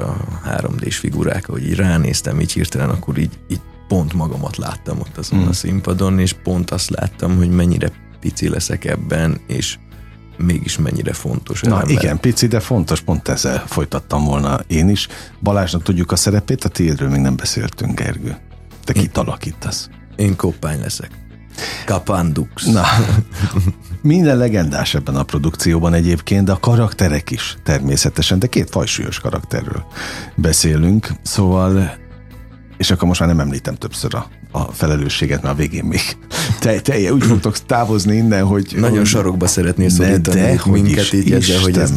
3D-s 0.57 0.97
figurák, 0.97 1.45
hogy 1.45 1.63
így 1.63 1.75
ránéztem 1.75 2.39
így 2.39 2.51
hirtelen, 2.51 2.89
akkor 2.89 3.17
így, 3.17 3.39
így 3.47 3.61
pont 3.87 4.13
magamat 4.13 4.57
láttam 4.57 4.99
ott 4.99 5.17
azon 5.17 5.39
mm. 5.39 5.47
a 5.47 5.53
színpadon, 5.53 6.19
és 6.19 6.33
pont 6.33 6.71
azt 6.71 6.89
láttam, 6.89 7.37
hogy 7.37 7.49
mennyire 7.49 7.91
pici 8.19 8.49
leszek 8.49 8.85
ebben, 8.85 9.39
és 9.47 9.77
mégis 10.37 10.77
mennyire 10.77 11.13
fontos. 11.13 11.61
Na 11.61 11.81
ember. 11.81 11.89
igen, 11.89 12.19
pici, 12.19 12.47
de 12.47 12.59
fontos, 12.59 13.01
pont 13.01 13.27
ezzel 13.27 13.63
folytattam 13.67 14.25
volna 14.25 14.59
én 14.67 14.89
is. 14.89 15.07
Balázsnak 15.41 15.83
tudjuk 15.83 16.11
a 16.11 16.15
szerepét, 16.15 16.63
a 16.63 16.69
tiédről 16.69 17.09
még 17.09 17.21
nem 17.21 17.35
beszéltünk, 17.35 17.99
Gergő. 17.99 18.37
Te 18.83 18.93
kit 18.93 19.17
alakítasz? 19.17 19.89
Én 20.15 20.35
koppány 20.35 20.79
leszek. 20.79 21.09
Kapandux. 21.85 22.65
Na, 22.65 22.83
minden 24.01 24.37
legendás 24.37 24.93
ebben 24.93 25.15
a 25.15 25.23
produkcióban 25.23 25.93
egyébként, 25.93 26.45
de 26.45 26.51
a 26.51 26.59
karakterek 26.59 27.31
is 27.31 27.57
természetesen, 27.63 28.39
de 28.39 28.47
két 28.47 28.69
fajsúlyos 28.69 29.19
karakterről 29.19 29.85
beszélünk, 30.35 31.09
szóval 31.21 32.01
és 32.77 32.91
akkor 32.91 33.07
most 33.07 33.19
már 33.19 33.29
nem 33.29 33.39
említem 33.39 33.75
többször 33.75 34.15
a, 34.15 34.27
a 34.51 34.59
felelősséget, 34.59 35.41
mert 35.41 35.53
a 35.53 35.57
végén 35.57 35.83
még 35.83 36.01
te, 36.59 36.79
te 36.79 37.13
úgy 37.13 37.23
fogtok 37.23 37.57
távozni 37.57 38.15
innen, 38.15 38.45
hogy... 38.45 38.73
Nagyon 38.75 38.97
hogy, 38.97 39.05
sarokba 39.05 39.47
szeretnél 39.47 39.89
szorítani 39.89 40.39
de, 40.39 40.55
de, 40.55 40.71
minket 40.71 41.13
így 41.13 41.31
ezzel, 41.31 41.59
hogy 41.59 41.77
ez 41.77 41.93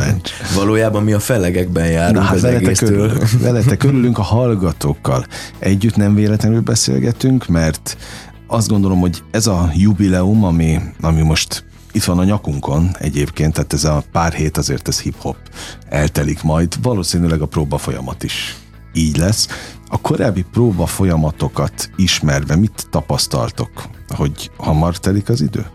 valójában 0.55 1.03
mi 1.03 1.13
a 1.13 1.21
felegekben 1.21 1.87
járunk 1.87 2.17
Na, 2.17 2.23
hát 2.23 2.35
az 2.35 2.43
veletek, 2.43 2.81
örül, 2.81 3.13
veletek 3.41 3.83
örülünk 3.83 4.19
a 4.19 4.23
hallgatókkal. 4.23 5.27
Együtt 5.59 5.97
nem 5.97 6.15
véletlenül 6.15 6.61
beszélgetünk, 6.61 7.47
mert 7.47 7.97
azt 8.47 8.69
gondolom, 8.69 9.01
hogy 9.01 9.23
ez 9.31 9.47
a 9.47 9.71
jubileum, 9.75 10.45
ami, 10.45 10.81
ami 11.01 11.23
most 11.23 11.65
itt 11.93 12.05
van 12.05 12.19
a 12.19 12.25
nyakunkon 12.25 12.91
egyébként, 12.99 13.53
tehát 13.53 13.73
ez 13.73 13.85
a 13.85 14.03
pár 14.13 14.33
hét 14.33 14.57
azért 14.57 14.89
ez 14.89 15.01
hip-hop 15.01 15.37
eltelik 15.89 16.43
majd, 16.43 16.75
valószínűleg 16.83 17.41
a 17.41 17.47
próba 17.47 17.79
folyamat 17.79 18.23
is 18.23 18.57
így 18.93 19.17
lesz. 19.17 19.49
A 19.89 20.01
korábbi 20.01 20.45
próba 20.53 20.87
folyamatokat 20.87 21.91
ismerve 21.97 22.57
mit 22.57 22.87
tapasztaltok, 22.91 23.71
hogy 24.09 24.51
hamar 24.57 24.99
telik 24.99 25.29
az 25.29 25.41
idő 25.41 25.67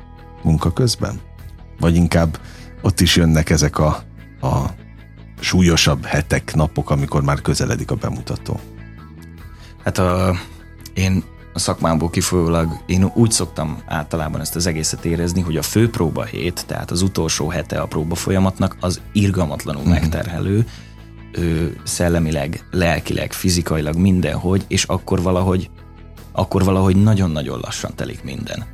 munka 0.43 0.71
közben? 0.71 1.19
Vagy 1.79 1.95
inkább 1.95 2.39
ott 2.81 2.99
is 2.99 3.15
jönnek 3.15 3.49
ezek 3.49 3.79
a, 3.79 4.03
a 4.41 4.65
súlyosabb 5.39 6.05
hetek, 6.05 6.55
napok, 6.55 6.89
amikor 6.89 7.21
már 7.21 7.41
közeledik 7.41 7.91
a 7.91 7.95
bemutató? 7.95 8.59
Hát 9.83 9.97
a, 9.97 10.35
én 10.93 11.23
a 11.53 11.59
szakmámból 11.59 12.09
kifolyólag 12.09 12.83
én 12.85 13.11
úgy 13.13 13.31
szoktam 13.31 13.81
általában 13.87 14.41
ezt 14.41 14.55
az 14.55 14.67
egészet 14.67 15.05
érezni, 15.05 15.41
hogy 15.41 15.57
a 15.57 15.61
főpróba 15.61 16.23
hét, 16.23 16.65
tehát 16.67 16.91
az 16.91 17.01
utolsó 17.01 17.49
hete 17.49 17.81
a 17.81 17.85
próba 17.85 18.15
folyamatnak 18.15 18.77
az 18.79 19.01
irgalmatlanul 19.13 19.81
mm-hmm. 19.81 19.91
megterhelő, 19.91 20.65
ő, 21.31 21.81
szellemileg, 21.83 22.65
lelkileg, 22.71 23.33
fizikailag 23.33 23.95
mindenhogy, 23.95 24.63
és 24.67 24.83
akkor 24.83 25.21
valahogy 25.21 25.69
akkor 26.31 26.63
valahogy 26.63 26.95
nagyon-nagyon 26.95 27.59
lassan 27.59 27.91
telik 27.95 28.23
minden. 28.23 28.65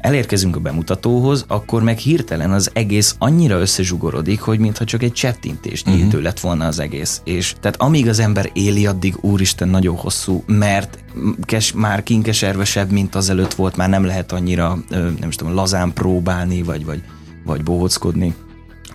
Elérkezünk 0.00 0.56
a 0.56 0.60
bemutatóhoz, 0.60 1.44
akkor 1.48 1.82
meg 1.82 1.98
hirtelen 1.98 2.50
az 2.50 2.70
egész 2.72 3.16
annyira 3.18 3.60
összezsugorodik, 3.60 4.40
hogy 4.40 4.58
mintha 4.58 4.84
csak 4.84 5.02
egy 5.02 5.12
csettintés 5.12 5.82
uh-huh. 5.82 6.02
Mhm. 6.02 6.22
lett 6.22 6.40
volna 6.40 6.66
az 6.66 6.78
egész. 6.78 7.20
És 7.24 7.54
tehát 7.60 7.80
amíg 7.80 8.08
az 8.08 8.18
ember 8.18 8.50
éli, 8.52 8.86
addig 8.86 9.16
úristen 9.20 9.68
nagyon 9.68 9.96
hosszú, 9.96 10.42
mert 10.46 11.04
kes, 11.42 11.72
már 11.72 12.02
kinkeservesebb, 12.02 12.90
mint 12.90 13.14
azelőtt 13.14 13.54
volt, 13.54 13.76
már 13.76 13.88
nem 13.88 14.04
lehet 14.04 14.32
annyira, 14.32 14.78
nem 14.90 15.28
is 15.28 15.34
tudom, 15.34 15.54
lazán 15.54 15.92
próbálni, 15.92 16.62
vagy, 16.62 16.84
vagy, 16.84 17.02
vagy 17.44 17.62
bohockodni. 17.62 18.34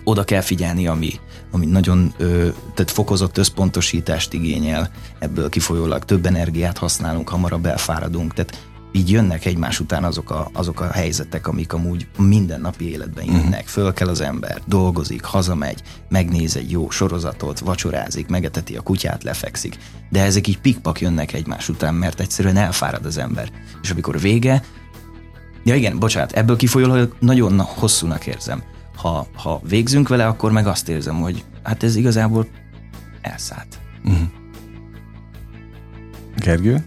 Oda 0.04 0.24
kell 0.24 0.40
figyelni, 0.40 0.86
ami, 0.86 1.12
ami 1.50 1.66
nagyon 1.66 2.14
ö, 2.16 2.48
tehát 2.74 2.90
fokozott 2.90 3.38
összpontosítást 3.38 4.32
igényel, 4.32 4.90
ebből 5.18 5.48
kifolyólag 5.48 6.04
több 6.04 6.26
energiát 6.26 6.78
használunk, 6.78 7.28
hamarabb 7.28 7.66
elfáradunk, 7.66 8.34
tehát 8.34 8.68
így 8.92 9.10
jönnek 9.10 9.44
egymás 9.44 9.80
után 9.80 10.04
azok 10.04 10.30
a, 10.30 10.50
azok 10.52 10.80
a 10.80 10.90
helyzetek, 10.90 11.46
amik 11.46 11.72
amúgy 11.72 12.06
mindennapi 12.18 12.90
életben 12.90 13.24
mhm. 13.24 13.36
jönnek. 13.36 13.66
Föl 13.66 13.92
kell 13.92 14.08
az 14.08 14.20
ember, 14.20 14.60
dolgozik, 14.66 15.24
hazamegy, 15.24 15.82
megnéz 16.08 16.56
egy 16.56 16.70
jó 16.70 16.90
sorozatot, 16.90 17.58
vacsorázik, 17.58 18.28
megeteti 18.28 18.76
a 18.76 18.80
kutyát, 18.80 19.22
lefekszik. 19.22 19.78
De 20.10 20.22
ezek 20.22 20.46
így 20.46 20.60
pikpak 20.60 21.00
jönnek 21.00 21.32
egymás 21.32 21.68
után, 21.68 21.94
mert 21.94 22.20
egyszerűen 22.20 22.56
elfárad 22.56 23.06
az 23.06 23.18
ember. 23.18 23.50
És 23.82 23.90
amikor 23.90 24.20
vége, 24.20 24.62
ja 25.64 25.74
igen, 25.74 25.98
bocsánat, 25.98 26.32
ebből 26.32 26.56
kifolyólag 26.56 27.16
nagyon 27.20 27.60
hosszúnak 27.60 28.26
érzem 28.26 28.62
ha, 29.00 29.26
ha 29.34 29.60
végzünk 29.68 30.08
vele, 30.08 30.26
akkor 30.26 30.52
meg 30.52 30.66
azt 30.66 30.88
érzem, 30.88 31.20
hogy 31.20 31.44
hát 31.62 31.82
ez 31.82 31.96
igazából 31.96 32.46
elszállt. 33.20 33.78
Uh-huh. 34.04 34.28
Gergő? 36.36 36.84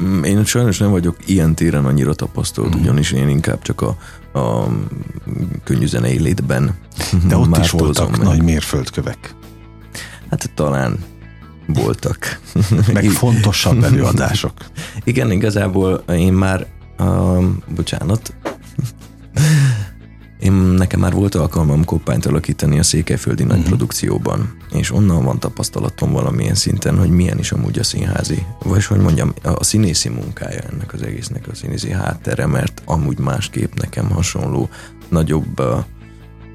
Mm, 0.00 0.22
én 0.22 0.44
sajnos 0.44 0.78
nem 0.78 0.90
vagyok 0.90 1.16
ilyen 1.26 1.54
téren 1.54 1.84
annyira 1.84 2.14
tapasztalt, 2.14 2.68
uh-huh. 2.68 2.82
ugyanis 2.82 3.12
én 3.12 3.28
inkább 3.28 3.62
csak 3.62 3.80
a, 3.80 3.96
a 4.38 4.68
könnyű 5.64 5.86
zenei 5.86 6.18
létben 6.18 6.74
De 7.26 7.36
ott 7.36 7.56
is 7.56 7.70
voltak 7.70 8.10
meg. 8.10 8.20
nagy 8.20 8.42
mérföldkövek. 8.42 9.34
Hát 10.30 10.50
talán 10.54 10.98
voltak. 11.66 12.40
Meg 12.92 13.04
fontosabb 13.04 13.82
előadások. 13.82 14.52
Igen, 15.04 15.30
igazából 15.30 16.04
én 16.08 16.32
már, 16.32 16.66
uh, 16.98 17.44
bocsánat, 17.74 18.34
én 20.38 20.52
nekem 20.52 21.00
már 21.00 21.12
volt 21.12 21.34
alkalmam 21.34 21.84
koppányt 21.84 22.26
alakítani 22.26 22.78
a 22.78 22.82
székelyföldi 22.82 23.42
uh-huh. 23.42 23.58
nagy 23.58 23.66
produkcióban, 23.66 24.56
és 24.70 24.92
onnan 24.92 25.24
van 25.24 25.38
tapasztalatom 25.38 26.12
valamilyen 26.12 26.54
szinten, 26.54 26.98
hogy 26.98 27.10
milyen 27.10 27.38
is 27.38 27.52
amúgy 27.52 27.78
a 27.78 27.84
színházi, 27.84 28.46
vagy 28.62 28.84
hogy 28.84 29.00
mondjam, 29.00 29.32
a 29.42 29.64
színészi 29.64 30.08
munkája 30.08 30.60
ennek 30.60 30.92
az 30.92 31.02
egésznek, 31.02 31.48
a 31.48 31.54
színészi 31.54 31.90
háttere, 31.90 32.46
mert 32.46 32.82
amúgy 32.84 33.18
másképp 33.18 33.74
nekem 33.74 34.10
hasonló 34.10 34.68
nagyobb 35.08 35.62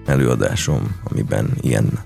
előadásom, 0.05 0.95
amiben 1.03 1.53
ilyen 1.61 2.00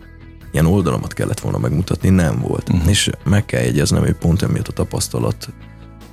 ilyen 0.51 0.67
oldalamat 0.67 1.13
kellett 1.13 1.39
volna 1.39 1.57
megmutatni, 1.57 2.09
nem 2.09 2.39
volt. 2.39 2.69
Uh-huh. 2.69 2.89
És 2.89 3.09
meg 3.23 3.45
kell 3.45 3.61
jegyeznem, 3.61 4.01
hogy 4.01 4.13
pont 4.13 4.41
emiatt 4.41 4.67
a 4.67 4.71
tapasztalat, 4.71 5.49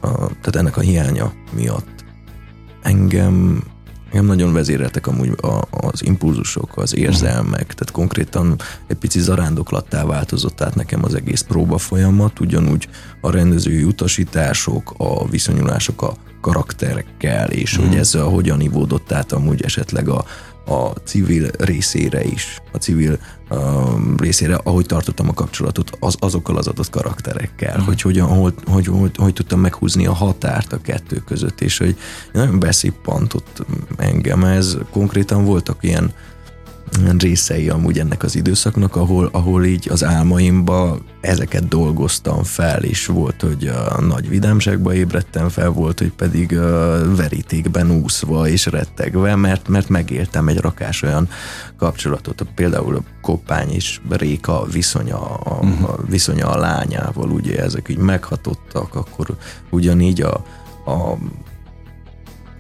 a, 0.00 0.08
tehát 0.16 0.56
ennek 0.56 0.76
a 0.76 0.80
hiánya 0.80 1.32
miatt 1.52 2.04
engem 2.82 3.62
Engem 4.12 4.26
nagyon 4.26 4.52
vezéreltek 4.52 5.06
amúgy 5.06 5.32
a, 5.40 5.60
az 5.70 6.04
impulzusok, 6.04 6.76
az 6.76 6.96
érzelmek, 6.96 7.66
tehát 7.66 7.90
konkrétan 7.92 8.60
egy 8.86 8.96
pici 8.96 9.20
zarándoklattá 9.20 10.04
változott 10.04 10.60
át 10.60 10.74
nekem 10.74 11.04
az 11.04 11.14
egész 11.14 11.40
próba 11.40 11.78
folyamat, 11.78 12.40
ugyanúgy 12.40 12.88
a 13.20 13.30
rendezői 13.30 13.82
utasítások, 13.82 14.94
a 14.96 15.28
viszonyulások 15.28 16.02
a 16.02 16.16
karakterekkel, 16.40 17.50
és 17.50 17.78
mm. 17.78 17.86
hogy 17.86 17.96
ez 17.96 18.12
hogyan 18.12 18.60
ivódott 18.60 19.12
át 19.12 19.32
amúgy 19.32 19.62
esetleg 19.62 20.08
a, 20.08 20.24
a 20.64 20.92
civil 21.04 21.50
részére 21.58 22.24
is, 22.24 22.60
a 22.72 22.76
civil 22.76 23.18
um, 23.50 24.14
részére, 24.16 24.54
ahogy 24.54 24.86
tartottam 24.86 25.28
a 25.28 25.34
kapcsolatot 25.34 25.96
az, 26.00 26.16
azokkal 26.18 26.56
az 26.56 26.66
adott 26.66 26.90
karakterekkel, 26.90 27.78
mm. 27.80 27.84
hogy, 27.84 28.00
hogyan, 28.00 28.26
hogy, 28.26 28.54
hogy, 28.66 28.86
hogy, 28.86 29.16
hogy 29.16 29.32
tudtam 29.32 29.60
meghúzni 29.60 30.06
a 30.06 30.12
határt 30.12 30.72
a 30.72 30.80
kettő 30.80 31.22
között, 31.26 31.60
és 31.60 31.78
hogy 31.78 31.96
nagyon 32.32 32.58
beszippantott 32.58 33.64
engem 33.96 34.44
ez. 34.44 34.76
Konkrétan 34.90 35.44
voltak 35.44 35.76
ilyen 35.80 36.12
részei 37.18 37.68
amúgy 37.68 37.98
ennek 37.98 38.22
az 38.22 38.36
időszaknak, 38.36 38.96
ahol, 38.96 39.28
ahol 39.32 39.64
így 39.64 39.88
az 39.90 40.04
álmaimba 40.04 40.98
ezeket 41.20 41.68
dolgoztam 41.68 42.42
fel, 42.42 42.82
és 42.82 43.06
volt, 43.06 43.40
hogy 43.40 43.66
a 43.66 44.00
nagy 44.00 44.28
vidámságba 44.28 44.94
ébredtem 44.94 45.48
fel, 45.48 45.70
volt, 45.70 45.98
hogy 45.98 46.12
pedig 46.12 46.58
verítékben 47.16 47.90
úszva 47.90 48.48
és 48.48 48.66
rettegve, 48.66 49.34
mert, 49.36 49.68
mert 49.68 49.88
megéltem 49.88 50.48
egy 50.48 50.58
rakás 50.58 51.02
olyan 51.02 51.28
kapcsolatot, 51.76 52.46
például 52.54 52.96
a 52.96 53.02
Koppány 53.20 53.70
és 53.70 54.00
Réka 54.08 54.64
viszonya, 54.72 55.20
a, 55.20 55.40
a 55.44 55.64
mhm. 55.64 55.84
viszonya 56.08 56.50
a 56.50 56.58
lányával, 56.58 57.30
ugye 57.30 57.62
ezek 57.62 57.88
így 57.88 57.98
meghatottak, 57.98 58.94
akkor 58.94 59.36
ugyanígy 59.70 60.20
a, 60.20 60.44
a 60.84 61.16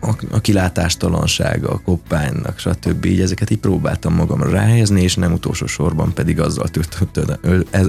a, 0.02 0.16
a 0.30 0.40
kilátástalansága, 0.40 1.68
a 1.70 1.80
koppánynak, 1.80 2.58
stb. 2.58 3.04
Így 3.04 3.20
ezeket 3.20 3.50
így 3.50 3.58
próbáltam 3.58 4.14
magamra 4.14 4.50
ráhelyezni, 4.50 5.02
és 5.02 5.14
nem 5.16 5.32
utolsó 5.32 5.66
sorban 5.66 6.12
pedig 6.12 6.40
azzal 6.40 6.68
töltöttem, 6.68 7.26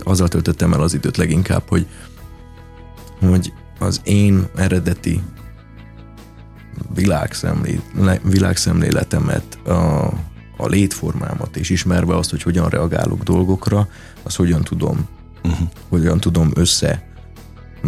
azzal 0.04 0.28
töltöttem 0.28 0.74
el 0.74 0.82
az 0.82 0.94
időt 0.94 1.18
leginkább, 1.18 1.64
hogy, 1.68 1.88
hogy 3.20 3.54
az 3.80 4.02
én 4.04 4.48
eredeti 4.56 5.22
világszemlé, 6.94 7.80
világszemléletemet 8.24 9.58
a, 9.66 10.06
a 10.58 10.68
létformámat, 10.68 11.58
és 11.58 11.70
ismerve 11.70 12.16
azt, 12.16 12.30
hogy 12.30 12.42
hogyan 12.42 12.70
reagálok 12.70 13.24
dolgokra, 13.24 13.88
az 14.24 14.36
hogyan 14.36 14.62
tudom, 14.62 15.08
uh-huh. 15.44 15.68
hogyan 15.90 16.20
tudom 16.20 16.52
össze, 16.54 17.08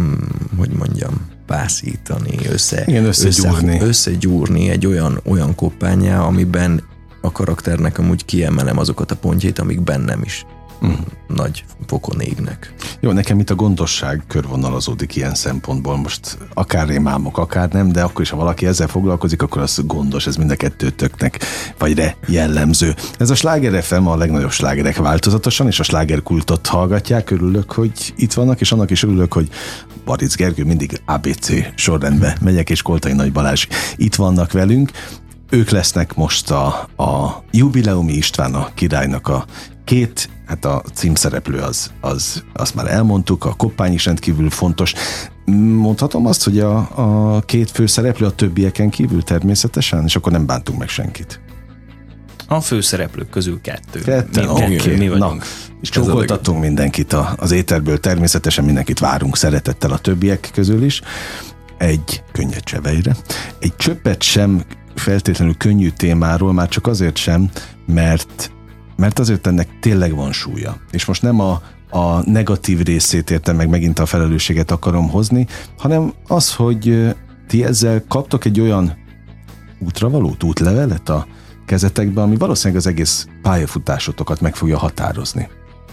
mm, 0.00 0.14
hogy 0.56 0.70
mondjam, 0.70 1.35
pászítani, 1.46 2.38
össze, 2.48 2.84
Igen, 2.86 3.04
összegyúrni. 3.04 3.74
Össze, 3.74 3.86
összegyúrni 3.86 4.68
egy 4.68 4.86
olyan, 4.86 5.20
olyan 5.24 5.54
koppányá, 5.54 6.20
amiben 6.20 6.82
a 7.20 7.32
karakternek 7.32 7.98
amúgy 7.98 8.24
kiemelem 8.24 8.78
azokat 8.78 9.10
a 9.10 9.16
pontjait, 9.16 9.58
amik 9.58 9.80
bennem 9.80 10.22
is. 10.22 10.46
Nagy 11.26 11.64
fokon 11.86 12.20
égnek. 12.20 12.74
Jó, 13.00 13.12
nekem 13.12 13.38
itt 13.38 13.50
a 13.50 13.54
gondosság 13.54 14.22
körvonalazódik 14.28 15.16
ilyen 15.16 15.34
szempontból. 15.34 15.96
Most 15.96 16.38
akár 16.54 16.86
rémámok, 16.86 17.38
akár 17.38 17.68
nem, 17.68 17.92
de 17.92 18.02
akkor 18.02 18.20
is, 18.20 18.30
ha 18.30 18.36
valaki 18.36 18.66
ezzel 18.66 18.86
foglalkozik, 18.86 19.42
akkor 19.42 19.62
az 19.62 19.82
gondos, 19.84 20.26
ez 20.26 20.36
mind 20.36 20.50
a 20.50 20.56
kettőtöknek, 20.56 21.38
vagy 21.78 21.94
re 21.94 22.16
jellemző. 22.26 22.94
Ez 23.18 23.30
a 23.30 23.34
Sláger 23.34 23.82
FM 23.82 24.06
a 24.06 24.16
legnagyobb 24.16 24.50
slágerek 24.50 24.96
változatosan, 24.96 25.66
és 25.66 25.80
a 25.80 25.82
slágerkultot 25.82 26.66
hallgatják. 26.66 27.30
Örülök, 27.30 27.72
hogy 27.72 28.14
itt 28.16 28.32
vannak, 28.32 28.60
és 28.60 28.72
annak 28.72 28.90
is 28.90 29.02
örülök, 29.02 29.32
hogy 29.32 29.48
Baric 30.04 30.34
Gergő 30.34 30.64
mindig 30.64 31.00
ABC 31.04 31.48
sorrendbe 31.74 32.36
megyek, 32.40 32.70
és 32.70 32.82
Koltai 32.82 33.12
Nagy 33.12 33.32
Balázs 33.32 33.66
itt 33.96 34.14
vannak 34.14 34.52
velünk. 34.52 34.90
Ők 35.50 35.70
lesznek 35.70 36.14
most 36.14 36.50
a, 36.50 36.66
a 36.96 37.42
Jubileumi 37.50 38.12
István 38.12 38.54
a 38.54 38.68
királynak 38.74 39.28
a 39.28 39.44
két, 39.84 40.30
hát 40.46 40.64
a 40.64 40.82
címszereplő 40.94 41.58
az, 41.58 41.90
az, 42.00 42.44
azt 42.52 42.74
már 42.74 42.86
elmondtuk, 42.86 43.44
a 43.44 43.54
koppány 43.54 43.92
is 43.92 44.04
rendkívül 44.04 44.50
fontos. 44.50 44.92
Mondhatom 45.74 46.26
azt, 46.26 46.44
hogy 46.44 46.58
a, 46.58 46.76
a 47.34 47.40
két 47.40 47.70
főszereplő 47.70 48.26
a 48.26 48.30
többieken 48.30 48.90
kívül 48.90 49.22
természetesen, 49.22 50.04
és 50.04 50.16
akkor 50.16 50.32
nem 50.32 50.46
bántunk 50.46 50.78
meg 50.78 50.88
senkit. 50.88 51.40
A 52.48 52.60
főszereplők 52.60 53.30
közül 53.30 53.60
kettő. 53.60 54.00
Kettő, 54.00 54.48
oké. 54.48 54.76
Okay. 54.76 54.96
Mi 54.96 55.06
Na, 55.06 55.36
és 55.80 55.88
csókoltatunk 55.88 56.60
mindenkit 56.60 57.12
a, 57.12 57.34
az 57.38 57.50
éterből, 57.50 58.00
természetesen 58.00 58.64
mindenkit 58.64 58.98
várunk 58.98 59.36
szeretettel 59.36 59.90
a 59.90 59.98
többiek 59.98 60.50
közül 60.52 60.82
is. 60.82 61.02
Egy 61.78 62.22
könnyed 62.32 62.62
csevejre. 62.62 63.16
Egy 63.58 63.76
csöppet 63.76 64.22
sem 64.22 64.64
feltétlenül 64.98 65.56
könnyű 65.56 65.90
témáról, 65.90 66.52
már 66.52 66.68
csak 66.68 66.86
azért 66.86 67.16
sem, 67.16 67.50
mert 67.86 68.50
mert 68.96 69.18
azért 69.18 69.46
ennek 69.46 69.68
tényleg 69.80 70.14
van 70.14 70.32
súlya. 70.32 70.76
És 70.90 71.04
most 71.04 71.22
nem 71.22 71.40
a, 71.40 71.62
a 71.90 72.30
negatív 72.30 72.82
részét 72.82 73.30
értem 73.30 73.56
meg, 73.56 73.68
megint 73.68 73.98
a 73.98 74.06
felelősséget 74.06 74.70
akarom 74.70 75.08
hozni, 75.08 75.46
hanem 75.78 76.12
az, 76.26 76.54
hogy 76.54 77.14
ti 77.46 77.64
ezzel 77.64 78.04
kaptok 78.08 78.44
egy 78.44 78.60
olyan 78.60 78.96
útravalót, 79.78 80.42
útlevelet 80.42 81.08
a 81.08 81.26
kezetekbe, 81.66 82.20
ami 82.20 82.36
valószínűleg 82.36 82.80
az 82.80 82.86
egész 82.86 83.26
pályafutásotokat 83.42 84.40
meg 84.40 84.56
fogja 84.56 84.78
határozni 84.78 85.48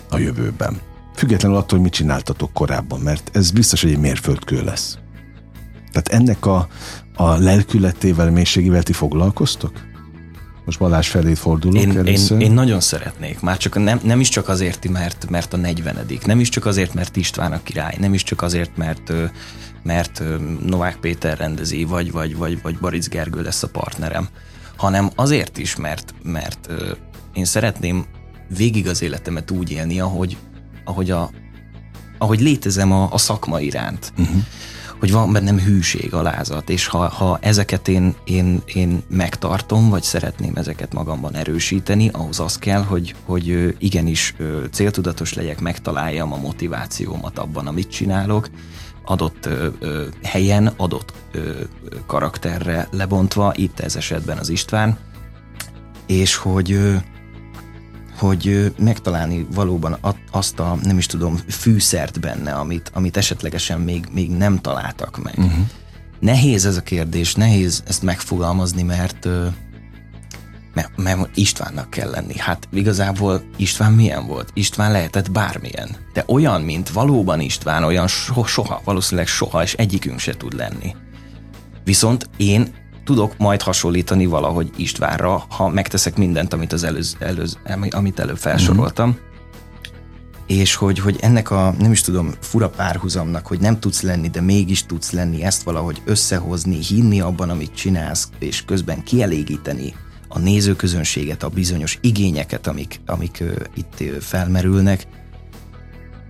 a 0.09 0.17
jövőben. 0.17 0.77
Függetlenül 1.15 1.57
attól, 1.57 1.69
hogy 1.69 1.81
mit 1.81 1.93
csináltatok 1.93 2.53
korábban, 2.53 2.99
mert 2.99 3.29
ez 3.33 3.51
biztos, 3.51 3.81
hogy 3.81 3.91
egy 3.91 3.99
mérföldkő 3.99 4.63
lesz. 4.63 4.97
Tehát 5.91 6.07
ennek 6.07 6.45
a, 6.45 6.67
a 7.15 7.35
lelkületével, 7.35 8.31
mélységével 8.31 8.83
ti 8.83 8.93
foglalkoztok? 8.93 9.71
Most 10.65 10.79
Balázs 10.79 11.07
felé 11.07 11.33
fordulok 11.33 11.81
én, 11.81 11.97
először. 11.97 12.41
Én, 12.41 12.47
én 12.47 12.53
nagyon 12.53 12.79
szeretnék, 12.79 13.39
már 13.39 13.57
csak 13.57 13.83
nem, 13.83 13.99
nem 14.03 14.19
is 14.19 14.29
csak 14.29 14.49
azért, 14.49 14.89
mert, 14.89 15.29
mert 15.29 15.53
a 15.53 15.57
40 15.57 15.97
nem 16.25 16.39
is 16.39 16.49
csak 16.49 16.65
azért, 16.65 16.93
mert 16.93 17.15
István 17.15 17.51
a 17.51 17.63
király, 17.63 17.95
nem 17.99 18.13
is 18.13 18.23
csak 18.23 18.41
azért, 18.41 18.77
mert 18.77 19.13
mert 19.83 20.23
Novák 20.65 20.95
Péter 20.95 21.37
rendezi, 21.37 21.83
vagy, 21.83 22.11
vagy, 22.11 22.37
vagy, 22.37 22.61
vagy 22.61 22.77
Baric 22.77 23.07
Gergő 23.07 23.41
lesz 23.41 23.63
a 23.63 23.67
partnerem, 23.67 24.27
hanem 24.75 25.09
azért 25.15 25.57
is, 25.57 25.75
mert, 25.75 26.13
mert 26.23 26.69
én 27.33 27.45
szeretném 27.45 28.05
végig 28.57 28.87
az 28.87 29.01
életemet 29.01 29.51
úgy 29.51 29.71
élni, 29.71 29.99
ahogy, 29.99 30.37
ahogy, 30.85 31.11
a, 31.11 31.29
ahogy 32.17 32.41
létezem 32.41 32.91
a, 32.91 33.07
a 33.11 33.17
szakma 33.17 33.59
iránt. 33.59 34.13
Uh-huh 34.17 34.43
hogy 35.03 35.11
van 35.11 35.31
bennem 35.31 35.59
hűség, 35.59 36.13
alázat, 36.13 36.69
és 36.69 36.87
ha, 36.87 37.07
ha 37.07 37.37
ezeket 37.41 37.87
én, 37.87 38.15
én, 38.23 38.61
én 38.65 39.03
megtartom, 39.09 39.89
vagy 39.89 40.03
szeretném 40.03 40.55
ezeket 40.55 40.93
magamban 40.93 41.35
erősíteni, 41.35 42.09
ahhoz 42.13 42.39
az 42.39 42.57
kell, 42.57 42.83
hogy, 42.83 43.15
hogy 43.25 43.75
igenis 43.79 44.35
céltudatos 44.71 45.33
legyek, 45.33 45.59
megtaláljam 45.59 46.33
a 46.33 46.37
motivációmat 46.37 47.39
abban, 47.39 47.67
amit 47.67 47.89
csinálok, 47.89 48.49
adott 49.05 49.45
ö, 49.45 49.67
ö, 49.79 50.05
helyen, 50.23 50.73
adott 50.77 51.13
ö, 51.31 51.51
karakterre 52.05 52.87
lebontva, 52.91 53.53
itt 53.55 53.79
ez 53.79 53.95
esetben 53.95 54.37
az 54.37 54.49
István, 54.49 54.97
és 56.05 56.35
hogy 56.35 56.79
hogy 58.17 58.73
megtalálni 58.77 59.47
valóban 59.53 59.97
azt 60.31 60.59
a, 60.59 60.77
nem 60.83 60.97
is 60.97 61.05
tudom, 61.05 61.39
fűszert 61.49 62.19
benne, 62.19 62.53
amit, 62.53 62.91
amit 62.93 63.17
esetlegesen 63.17 63.81
még, 63.81 64.07
még 64.11 64.31
nem 64.31 64.57
találtak 64.57 65.23
meg. 65.23 65.33
Uh-huh. 65.37 65.65
Nehéz 66.19 66.65
ez 66.65 66.77
a 66.77 66.81
kérdés, 66.81 67.35
nehéz 67.35 67.83
ezt 67.87 68.03
megfogalmazni, 68.03 68.83
mert, 68.83 69.27
mert, 70.73 70.97
mert 70.97 71.37
Istvánnak 71.37 71.89
kell 71.89 72.09
lenni. 72.09 72.37
Hát 72.37 72.67
igazából 72.71 73.43
István 73.57 73.91
milyen 73.91 74.27
volt? 74.27 74.49
István 74.53 74.91
lehetett 74.91 75.31
bármilyen. 75.31 75.89
De 76.13 76.23
olyan, 76.27 76.61
mint 76.61 76.89
valóban 76.89 77.39
István, 77.39 77.83
olyan 77.83 78.07
soha, 78.07 78.45
soha 78.45 78.81
valószínűleg 78.83 79.27
soha, 79.27 79.63
és 79.63 79.73
egyikünk 79.73 80.19
se 80.19 80.33
tud 80.33 80.53
lenni. 80.53 80.95
Viszont 81.83 82.29
én 82.37 82.73
tudok 83.03 83.37
majd 83.37 83.61
hasonlítani 83.61 84.25
valahogy 84.25 84.71
Istvánra, 84.75 85.45
ha 85.49 85.69
megteszek 85.69 86.17
mindent, 86.17 86.53
amit 86.53 86.73
az 86.73 86.83
előz, 86.83 87.17
előz, 87.19 87.57
amit 87.89 88.19
előbb 88.19 88.37
felsoroltam. 88.37 89.09
Mm-hmm. 89.09 89.31
És 90.47 90.75
hogy, 90.75 90.99
hogy 90.99 91.17
ennek 91.21 91.51
a, 91.51 91.75
nem 91.79 91.91
is 91.91 92.01
tudom, 92.01 92.33
fura 92.39 92.69
párhuzamnak, 92.69 93.47
hogy 93.47 93.59
nem 93.59 93.79
tudsz 93.79 94.01
lenni, 94.01 94.29
de 94.29 94.41
mégis 94.41 94.85
tudsz 94.85 95.11
lenni, 95.11 95.43
ezt 95.43 95.63
valahogy 95.63 96.01
összehozni, 96.05 96.77
hinni 96.81 97.21
abban, 97.21 97.49
amit 97.49 97.75
csinálsz, 97.75 98.29
és 98.39 98.65
közben 98.65 99.03
kielégíteni 99.03 99.93
a 100.27 100.39
nézőközönséget, 100.39 101.43
a 101.43 101.49
bizonyos 101.49 101.97
igényeket, 102.01 102.67
amik, 102.67 102.99
amik 103.05 103.39
ö, 103.39 103.51
itt 103.73 103.99
ö, 103.99 104.19
felmerülnek, 104.19 105.07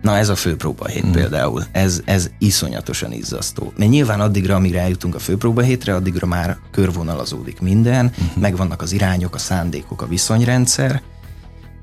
Na 0.03 0.17
ez 0.17 0.29
a 0.29 0.35
főpróbahét 0.35 1.05
mm. 1.05 1.11
például, 1.11 1.63
ez, 1.71 2.01
ez 2.05 2.29
iszonyatosan 2.39 3.11
izzasztó. 3.11 3.73
Mert 3.77 3.91
nyilván 3.91 4.19
addigra, 4.19 4.55
amire 4.55 4.81
eljutunk 4.81 5.15
a 5.15 5.19
főpróbahétre, 5.19 5.95
addigra 5.95 6.27
már 6.27 6.57
körvonalazódik 6.71 7.61
minden, 7.61 8.05
mm-hmm. 8.05 8.41
megvannak 8.41 8.81
az 8.81 8.91
irányok, 8.91 9.35
a 9.35 9.37
szándékok, 9.37 10.01
a 10.01 10.07
viszonyrendszer, 10.07 11.01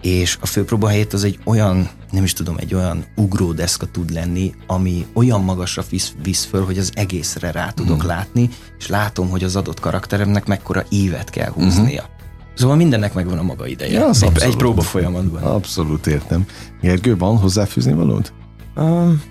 és 0.02 0.38
a 0.40 0.46
főpróbahét 0.46 1.12
az 1.12 1.24
egy 1.24 1.38
olyan, 1.44 1.88
nem 2.10 2.24
is 2.24 2.32
tudom, 2.32 2.56
egy 2.58 2.74
olyan 2.74 3.04
ugródeszka 3.16 3.86
tud 3.86 4.10
lenni, 4.10 4.54
ami 4.66 5.06
olyan 5.12 5.44
magasra 5.44 5.82
visz, 5.90 6.12
visz 6.22 6.44
föl, 6.44 6.64
hogy 6.64 6.78
az 6.78 6.92
egészre 6.94 7.50
rá 7.50 7.70
tudok 7.70 8.02
mm. 8.04 8.06
látni, 8.06 8.48
és 8.78 8.86
látom, 8.86 9.28
hogy 9.28 9.44
az 9.44 9.56
adott 9.56 9.80
karakteremnek 9.80 10.46
mekkora 10.46 10.84
évet 10.88 11.30
kell 11.30 11.50
húznia. 11.50 12.02
Mm-hmm. 12.02 12.19
Szóval 12.60 12.76
mindennek 12.76 13.14
megvan 13.14 13.38
a 13.38 13.42
maga 13.42 13.66
ideje. 13.66 13.98
Ja, 13.98 14.10
egy, 14.20 14.38
egy 14.38 14.56
próba 14.56 14.82
folyamatban. 14.82 15.42
Abszolút 15.42 16.06
értem. 16.06 16.46
Gergő, 16.80 17.16
van 17.16 17.36
hozzáfűzni 17.36 17.92
valód? 17.92 18.32
Um, 18.76 19.22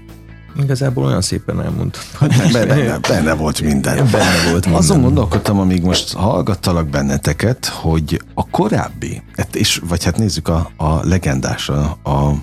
igazából 0.57 1.05
olyan 1.05 1.21
szépen 1.21 1.61
elmondtam. 1.61 2.01
Benne, 2.19 2.65
benne, 2.65 2.97
benne 2.97 3.33
volt 3.33 3.61
minden. 3.61 3.95
Benne 4.11 4.49
volt 4.49 4.63
minden. 4.63 4.81
Azon 4.81 5.01
gondolkodtam, 5.01 5.59
amíg 5.59 5.83
most 5.83 6.13
hallgattalak 6.13 6.87
benneteket, 6.87 7.65
hogy 7.65 8.21
a 8.33 8.49
korábbi, 8.49 9.21
hát 9.35 9.55
és, 9.55 9.81
vagy 9.87 10.03
hát 10.03 10.17
nézzük 10.17 10.47
a, 10.47 10.71
a 10.77 11.07
legendás, 11.07 11.69
a, 11.69 11.97
a, 12.03 12.33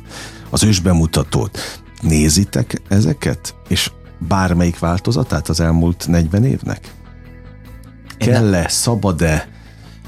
az 0.50 0.64
ősbemutatót. 0.64 1.82
Nézitek 2.00 2.82
ezeket? 2.88 3.54
És 3.68 3.90
bármelyik 4.18 4.78
változatát 4.78 5.48
az 5.48 5.60
elmúlt 5.60 6.06
40 6.08 6.44
évnek? 6.44 6.94
Kell-e, 8.18 8.68
szabad-e, 8.68 9.54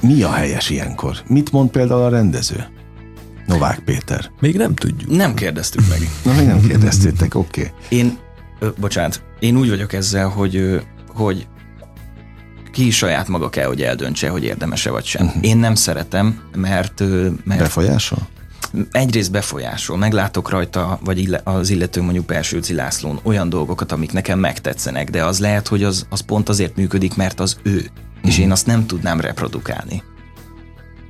mi 0.00 0.22
a 0.22 0.32
helyes 0.32 0.70
ilyenkor? 0.70 1.16
Mit 1.26 1.52
mond 1.52 1.70
például 1.70 2.02
a 2.02 2.08
rendező? 2.08 2.66
Novák 3.46 3.78
Péter. 3.78 4.30
Még 4.40 4.56
nem 4.56 4.74
tudjuk. 4.74 5.10
Nem 5.10 5.34
kérdeztük 5.34 5.88
meg. 5.88 5.98
Na, 6.24 6.32
még 6.34 6.46
nem 6.46 6.60
kérdeztétek, 6.60 7.34
oké. 7.34 7.60
Okay. 7.60 7.98
Én, 7.98 8.18
ö, 8.58 8.68
bocsánat, 8.80 9.22
én 9.38 9.56
úgy 9.56 9.68
vagyok 9.68 9.92
ezzel, 9.92 10.28
hogy, 10.28 10.56
ö, 10.56 10.78
hogy 11.08 11.46
ki 12.72 12.90
saját 12.90 13.28
maga 13.28 13.48
kell, 13.48 13.66
hogy 13.66 13.82
eldöntse, 13.82 14.28
hogy 14.28 14.44
érdemese 14.44 14.90
vagy 14.90 15.04
sem. 15.04 15.26
Uh-huh. 15.26 15.44
Én 15.44 15.56
nem 15.56 15.74
szeretem, 15.74 16.40
mert... 16.56 17.02
mert 17.44 17.60
Befolyásol? 17.60 18.18
Egyrészt 18.90 19.30
befolyásol, 19.30 19.96
meglátok 19.96 20.50
rajta, 20.50 20.98
vagy 21.04 21.40
az 21.44 21.70
illető 21.70 22.02
mondjuk 22.02 22.26
Persőci 22.26 22.74
Lászlón 22.74 23.20
olyan 23.22 23.48
dolgokat, 23.48 23.92
amik 23.92 24.12
nekem 24.12 24.38
megtetszenek, 24.38 25.10
de 25.10 25.24
az 25.24 25.38
lehet, 25.38 25.68
hogy 25.68 25.84
az, 25.84 26.06
az 26.08 26.20
pont 26.20 26.48
azért 26.48 26.76
működik, 26.76 27.16
mert 27.16 27.40
az 27.40 27.56
ő 27.62 27.90
és 28.22 28.38
én 28.38 28.50
azt 28.50 28.66
nem 28.66 28.86
tudnám 28.86 29.20
reprodukálni. 29.20 30.02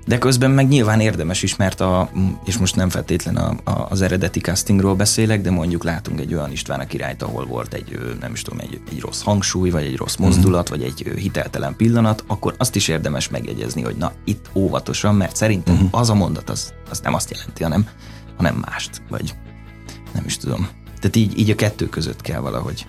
De 0.09 0.19
közben 0.19 0.51
meg 0.51 0.69
nyilván 0.69 1.01
érdemes 1.01 1.43
is, 1.43 1.57
mert 1.57 1.81
a, 1.81 2.11
és 2.45 2.57
most 2.59 2.77
nem 2.77 2.89
feltétlen 2.89 3.37
a, 3.37 3.71
a, 3.71 3.87
az 3.91 4.03
eredeti 4.03 4.41
castingról 4.41 4.95
beszélek, 4.95 5.41
de 5.41 5.51
mondjuk 5.51 5.85
látunk 5.85 6.21
egy 6.21 6.35
olyan 6.35 6.53
István 6.53 6.81
a 6.81 6.87
királyt, 6.87 7.23
ahol 7.23 7.47
volt 7.47 7.75
egy, 7.75 7.99
nem 8.21 8.33
is 8.33 8.43
tudom, 8.43 8.59
egy, 8.59 8.81
egy 8.91 9.01
rossz 9.01 9.23
hangsúly, 9.23 9.71
vagy 9.71 9.85
egy 9.85 9.97
rossz 9.97 10.17
mozdulat, 10.17 10.71
uh-huh. 10.71 10.79
vagy 10.79 10.95
egy 11.07 11.21
hiteltelen 11.21 11.77
pillanat, 11.77 12.25
akkor 12.27 12.55
azt 12.59 12.77
is 12.77 12.89
érdemes 12.89 13.29
megjegyezni, 13.29 13.83
hogy 13.83 13.97
na, 13.97 14.13
itt 14.25 14.51
óvatosan, 14.55 15.15
mert 15.15 15.37
szerintem 15.37 15.75
uh-huh. 15.75 16.01
az 16.01 16.11
a 16.11 16.15
mondat 16.15 16.51
az, 16.51 16.73
az 16.91 17.01
nem 17.01 17.15
azt 17.15 17.31
jelenti, 17.31 17.63
hanem, 17.63 17.89
hanem 18.37 18.65
mást, 18.71 19.03
vagy 19.09 19.35
nem 20.15 20.25
is 20.27 20.37
tudom. 20.37 20.69
Tehát 20.85 21.17
így, 21.17 21.39
így 21.39 21.51
a 21.51 21.55
kettő 21.55 21.89
között 21.89 22.21
kell 22.21 22.41
valahogy 22.41 22.87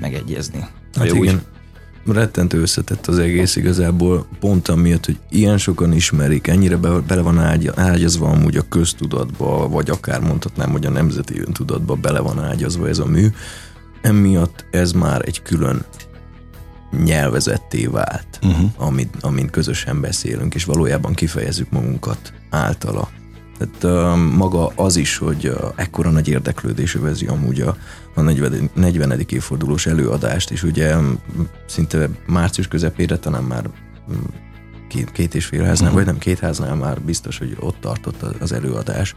megegyezni. 0.00 0.66
Hát 0.94 1.04
igen. 1.04 1.18
Úgy, 1.18 1.40
rettentő 2.12 2.60
összetett 2.60 3.06
az 3.06 3.18
egész 3.18 3.56
igazából, 3.56 4.26
pont 4.40 4.68
amiatt, 4.68 5.04
hogy 5.04 5.18
ilyen 5.30 5.58
sokan 5.58 5.92
ismerik, 5.92 6.46
ennyire 6.46 6.76
be, 6.76 6.88
bele 6.88 7.20
van 7.20 7.38
ágy, 7.38 7.70
ágyazva 7.74 8.28
amúgy 8.28 8.56
a 8.56 8.68
köztudatba, 8.68 9.68
vagy 9.68 9.90
akár 9.90 10.20
mondhatnám, 10.20 10.70
hogy 10.70 10.86
a 10.86 10.90
nemzeti 10.90 11.40
öntudatba 11.40 11.94
bele 11.94 12.20
van 12.20 12.44
ágyazva 12.44 12.88
ez 12.88 12.98
a 12.98 13.06
mű, 13.06 13.28
emiatt 14.02 14.66
ez 14.70 14.92
már 14.92 15.22
egy 15.24 15.42
külön 15.42 15.84
nyelvezetté 17.04 17.86
vált, 17.86 18.38
uh-huh. 18.42 18.70
amit, 18.76 19.14
amin 19.20 19.50
közösen 19.50 20.00
beszélünk, 20.00 20.54
és 20.54 20.64
valójában 20.64 21.14
kifejezzük 21.14 21.70
magunkat 21.70 22.32
általa. 22.50 23.08
Tehát 23.58 23.84
uh, 23.84 24.36
maga 24.36 24.72
az 24.74 24.96
is, 24.96 25.16
hogy 25.16 25.48
uh, 25.48 25.72
ekkora 25.76 26.10
nagy 26.10 26.28
érdeklődés 26.28 26.94
övezi 26.94 27.26
amúgy 27.26 27.60
a, 27.60 27.76
a 28.16 28.20
40. 28.20 28.70
40. 28.74 29.24
évfordulós 29.28 29.86
előadást, 29.86 30.50
és 30.50 30.62
ugye 30.62 30.94
szinte 31.66 32.08
március 32.26 32.68
közepére 32.68 33.16
talán 33.16 33.42
már 33.42 33.70
két, 34.88 35.12
két 35.12 35.34
és 35.34 35.44
fél 35.44 35.62
háznál, 35.62 35.88
uh-huh. 35.88 36.04
vagy 36.04 36.12
nem 36.12 36.18
két 36.18 36.38
háznál 36.38 36.74
már 36.74 37.00
biztos, 37.00 37.38
hogy 37.38 37.56
ott 37.60 37.76
tartott 37.80 38.22
az 38.40 38.52
előadás. 38.52 39.14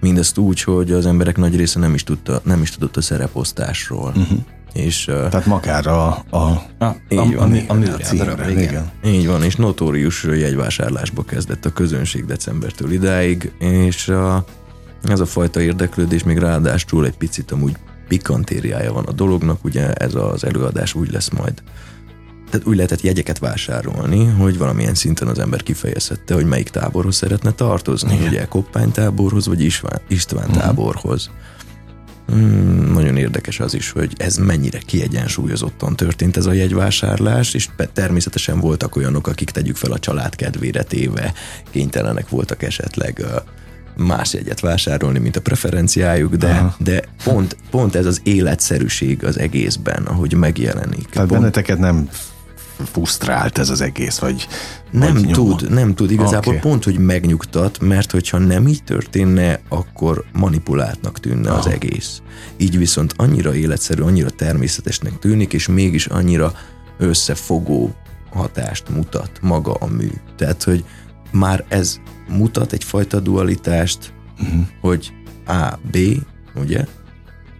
Mindezt 0.00 0.38
úgy, 0.38 0.62
hogy 0.62 0.92
az 0.92 1.06
emberek 1.06 1.36
nagy 1.36 1.56
része 1.56 1.78
nem 1.78 1.94
is, 1.94 2.04
tudta, 2.04 2.40
nem 2.44 2.62
is 2.62 2.70
tudott 2.70 2.96
a 2.96 3.00
szereposztásról. 3.00 4.12
Uh-huh. 4.16 4.38
És, 4.72 5.04
Tehát 5.04 5.46
magára 5.46 6.06
a, 6.06 6.24
a, 6.30 6.36
a, 6.36 6.84
a, 6.84 6.96
így 7.08 7.34
van, 7.34 7.52
a, 7.52 7.72
a, 7.72 7.94
a 7.94 7.96
címre, 7.96 8.50
igen. 8.50 8.62
igen. 8.62 8.90
Így 9.04 9.26
van, 9.26 9.42
és 9.42 9.56
notórius 9.56 10.24
jegyvásárlásba 10.24 11.24
kezdett 11.24 11.64
a 11.64 11.72
közönség 11.72 12.24
decembertől 12.24 12.92
idáig, 12.92 13.52
és 13.58 14.08
a, 14.08 14.44
ez 15.02 15.20
a 15.20 15.26
fajta 15.26 15.60
érdeklődés 15.60 16.22
még 16.22 16.38
ráadásul 16.38 17.06
egy 17.06 17.16
picit 17.16 17.50
amúgy 17.50 17.76
pikantériája 18.10 18.92
van 18.92 19.04
a 19.04 19.12
dolognak, 19.12 19.64
ugye 19.64 19.92
ez 19.92 20.14
az 20.14 20.44
előadás 20.44 20.94
úgy 20.94 21.10
lesz 21.10 21.28
majd 21.28 21.62
tehát 22.50 22.66
úgy 22.66 22.76
lehetett 22.76 23.00
jegyeket 23.00 23.38
vásárolni, 23.38 24.24
hogy 24.24 24.58
valamilyen 24.58 24.94
szinten 24.94 25.28
az 25.28 25.38
ember 25.38 25.62
kifejezhette, 25.62 26.34
hogy 26.34 26.44
melyik 26.44 26.68
táborhoz 26.68 27.16
szeretne 27.16 27.52
tartozni, 27.52 28.14
Igen. 28.14 28.28
ugye 28.28 28.44
Koppány 28.44 28.90
táborhoz, 28.90 29.46
vagy 29.46 29.60
István, 29.60 30.00
István 30.08 30.48
uh-huh. 30.48 30.62
táborhoz. 30.62 31.30
Hmm, 32.26 32.92
nagyon 32.92 33.16
érdekes 33.16 33.60
az 33.60 33.74
is, 33.74 33.90
hogy 33.90 34.12
ez 34.16 34.36
mennyire 34.36 34.78
kiegyensúlyozottan 34.78 35.96
történt 35.96 36.36
ez 36.36 36.46
a 36.46 36.52
jegyvásárlás, 36.52 37.54
és 37.54 37.68
természetesen 37.92 38.60
voltak 38.60 38.96
olyanok, 38.96 39.26
akik 39.26 39.50
tegyük 39.50 39.76
fel 39.76 39.92
a 39.92 39.98
család 39.98 40.34
kedvére 40.34 40.82
téve, 40.82 41.32
kénytelenek 41.70 42.28
voltak 42.28 42.62
esetleg 42.62 43.24
más 44.00 44.32
jegyet 44.32 44.60
vásárolni, 44.60 45.18
mint 45.18 45.36
a 45.36 45.40
preferenciájuk, 45.40 46.34
de, 46.34 46.74
de 46.78 47.02
pont, 47.24 47.56
pont 47.70 47.94
ez 47.94 48.06
az 48.06 48.20
életszerűség 48.24 49.24
az 49.24 49.38
egészben, 49.38 50.02
ahogy 50.02 50.34
megjelenik. 50.34 51.08
Tehát 51.08 51.28
pont, 51.28 51.40
benneteket 51.40 51.78
nem 51.78 52.08
fusztrált 52.92 53.58
ez 53.58 53.70
az 53.70 53.80
egész, 53.80 54.18
vagy 54.18 54.46
nem 54.90 55.14
vagy 55.14 55.30
tud, 55.30 55.70
nem 55.70 55.94
tud. 55.94 56.10
Igazából 56.10 56.54
okay. 56.54 56.70
pont, 56.70 56.84
hogy 56.84 56.98
megnyugtat, 56.98 57.80
mert 57.80 58.10
hogyha 58.10 58.38
nem 58.38 58.68
így 58.68 58.84
történne, 58.84 59.60
akkor 59.68 60.24
manipuláltnak 60.32 61.20
tűnne 61.20 61.50
oh. 61.50 61.58
az 61.58 61.66
egész. 61.66 62.22
Így 62.56 62.78
viszont 62.78 63.14
annyira 63.16 63.54
életszerű, 63.54 64.02
annyira 64.02 64.30
természetesnek 64.30 65.18
tűnik, 65.18 65.52
és 65.52 65.68
mégis 65.68 66.06
annyira 66.06 66.52
összefogó 66.98 67.94
hatást 68.30 68.88
mutat 68.88 69.30
maga 69.40 69.72
a 69.72 69.86
mű. 69.86 70.10
Tehát, 70.36 70.62
hogy 70.62 70.84
már 71.32 71.64
ez 71.68 72.00
mutat 72.28 72.72
egyfajta 72.72 73.20
dualitást, 73.20 74.12
uh-huh. 74.40 74.66
hogy 74.80 75.12
A, 75.46 75.78
B, 75.90 75.96
ugye? 76.54 76.84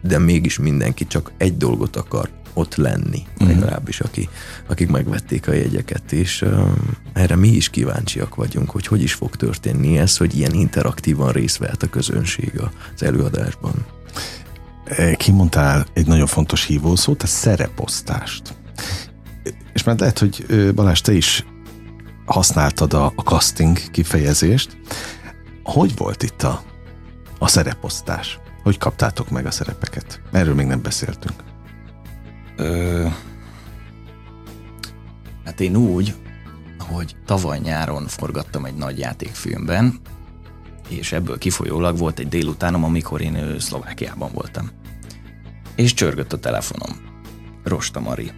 De 0.03 0.19
mégis 0.19 0.59
mindenki 0.59 1.07
csak 1.07 1.33
egy 1.37 1.57
dolgot 1.57 1.97
akar, 1.97 2.29
ott 2.55 2.75
lenni, 2.75 3.23
uh-huh. 3.33 3.49
legalábbis 3.49 4.01
aki, 4.01 4.29
akik 4.69 4.89
megvették 4.89 5.49
a 5.49 5.53
jegyeket, 5.53 6.13
és 6.13 6.43
uh, 6.43 6.69
erre 7.13 7.37
mi 7.37 7.49
is 7.49 7.69
kíváncsiak 7.69 8.35
vagyunk, 8.35 8.71
hogy 8.71 8.87
hogy 8.87 9.03
is 9.03 9.13
fog 9.13 9.37
történni 9.37 9.99
ez, 9.99 10.17
hogy 10.17 10.37
ilyen 10.37 10.55
interaktívan 10.55 11.33
részt 11.33 11.59
vehet 11.59 11.83
a 11.83 11.89
közönség 11.89 12.53
az 12.95 13.03
előadásban. 13.03 13.87
E, 14.85 15.15
kimondtál 15.15 15.87
egy 15.93 16.07
nagyon 16.07 16.27
fontos 16.27 16.65
hívószót, 16.65 17.23
a 17.23 17.27
szereposztást. 17.27 18.55
És 19.73 19.85
már 19.85 19.99
lehet, 19.99 20.19
hogy 20.19 20.47
Balázs, 20.75 21.01
te 21.01 21.13
is 21.13 21.45
használtad 22.33 22.93
a, 22.93 23.13
a 23.17 23.23
casting 23.23 23.91
kifejezést. 23.91 24.79
Hogy 25.63 25.97
volt 25.97 26.23
itt 26.23 26.43
a, 26.43 26.63
a 27.39 27.49
szereposztás? 27.49 28.39
Hogy 28.63 28.79
kaptátok 28.79 29.31
meg 29.31 29.47
a 29.47 29.51
szerepeket? 29.51 30.21
Erről 30.33 30.55
még 30.55 30.67
nem 30.67 30.83
beszéltünk. 30.83 31.45
Ö, 32.57 33.07
hát 35.45 35.61
én 35.61 35.77
úgy, 35.77 36.15
hogy 36.79 37.17
tavaly 37.27 37.59
nyáron 37.59 38.07
forgattam 38.07 38.65
egy 38.65 38.75
nagy 38.75 38.99
játékfilmben, 38.99 40.01
és 40.89 41.13
ebből 41.13 41.39
kifolyólag 41.39 41.99
volt 41.99 42.19
egy 42.19 42.29
délutánom, 42.29 42.85
amikor 42.85 43.21
én 43.21 43.59
Szlovákiában 43.59 44.31
voltam. 44.33 44.71
És 45.75 45.95
csörgött 45.95 46.33
a 46.33 46.39
telefonom. 46.39 46.91
Rosta 47.65 48.01
Mari. 48.01 48.33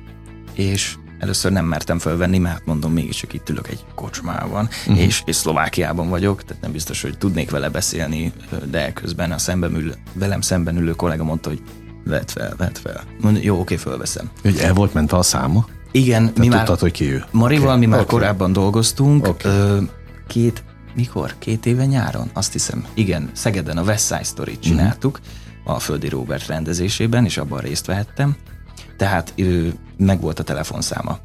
És 0.55 0.97
Először 1.23 1.53
nem 1.53 1.65
mertem 1.65 1.99
felvenni, 1.99 2.39
mert 2.39 2.67
mondom, 2.67 2.93
mégiscsak 2.93 3.33
itt 3.33 3.49
ülök 3.49 3.69
egy 3.69 3.85
kocsmában, 3.95 4.69
uh-huh. 4.87 5.05
és, 5.05 5.23
és 5.25 5.37
Szlovákiában 5.37 6.09
vagyok, 6.09 6.45
tehát 6.45 6.63
nem 6.63 6.73
biztos, 6.73 7.03
hogy 7.03 7.19
tudnék 7.19 7.51
vele 7.51 7.69
beszélni, 7.69 8.33
de 8.71 8.93
közben 8.93 9.33
a 9.33 9.39
szemben 9.39 9.75
ül, 9.75 9.95
velem 10.13 10.41
szemben 10.41 10.77
ülő 10.77 10.93
kollega 10.93 11.25
mondta, 11.25 11.49
hogy 11.49 11.63
vedd 12.05 12.27
fel, 12.27 12.55
vedd 12.57 12.75
fel. 12.83 13.03
Mondja, 13.21 13.43
jó, 13.43 13.61
oké, 13.61 13.77
fölveszem. 13.77 14.31
Hogy 14.43 14.59
el 14.59 14.73
volt 14.73 14.95
ment 14.95 15.13
a 15.13 15.23
száma? 15.23 15.67
Igen, 15.91 16.33
Te 16.33 16.41
mi 16.41 16.49
tudtad, 16.49 16.69
már... 16.69 16.79
hogy 16.79 16.93
ki 16.93 17.13
ő? 17.13 17.25
Marival 17.31 17.67
okay. 17.67 17.79
mi 17.79 17.87
már 17.87 18.01
okay. 18.01 18.19
korábban 18.19 18.53
dolgoztunk, 18.53 19.27
okay. 19.27 19.53
ö, 19.53 19.79
két, 20.27 20.65
mikor? 20.95 21.35
Két 21.39 21.67
éve 21.67 21.87
nyáron? 21.87 22.31
Azt 22.33 22.53
hiszem. 22.53 22.85
Igen, 22.95 23.31
Szegeden 23.33 23.77
a 23.77 23.83
West 23.83 24.07
Side 24.07 24.23
Story-t 24.23 24.59
mhm. 24.59 24.69
csináltuk, 24.69 25.21
uh-huh. 25.21 25.75
a 25.75 25.79
Földi 25.79 26.09
Robert 26.09 26.47
rendezésében, 26.47 27.25
és 27.25 27.37
abban 27.37 27.61
részt 27.61 27.87
vehettem 27.87 28.37
tehát 28.97 29.33
ő, 29.37 29.75
meg 29.97 30.21
volt 30.21 30.39
a 30.39 30.43
telefonszáma. 30.43 31.19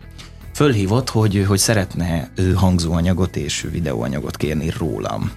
Fölhívott, 0.54 1.10
hogy, 1.10 1.46
hogy 1.48 1.58
szeretne 1.58 2.32
ő 2.36 2.54
hangzóanyagot 2.54 3.36
és 3.36 3.68
videóanyagot 3.72 4.38
kérni 4.38 4.74
rólam. 4.78 5.32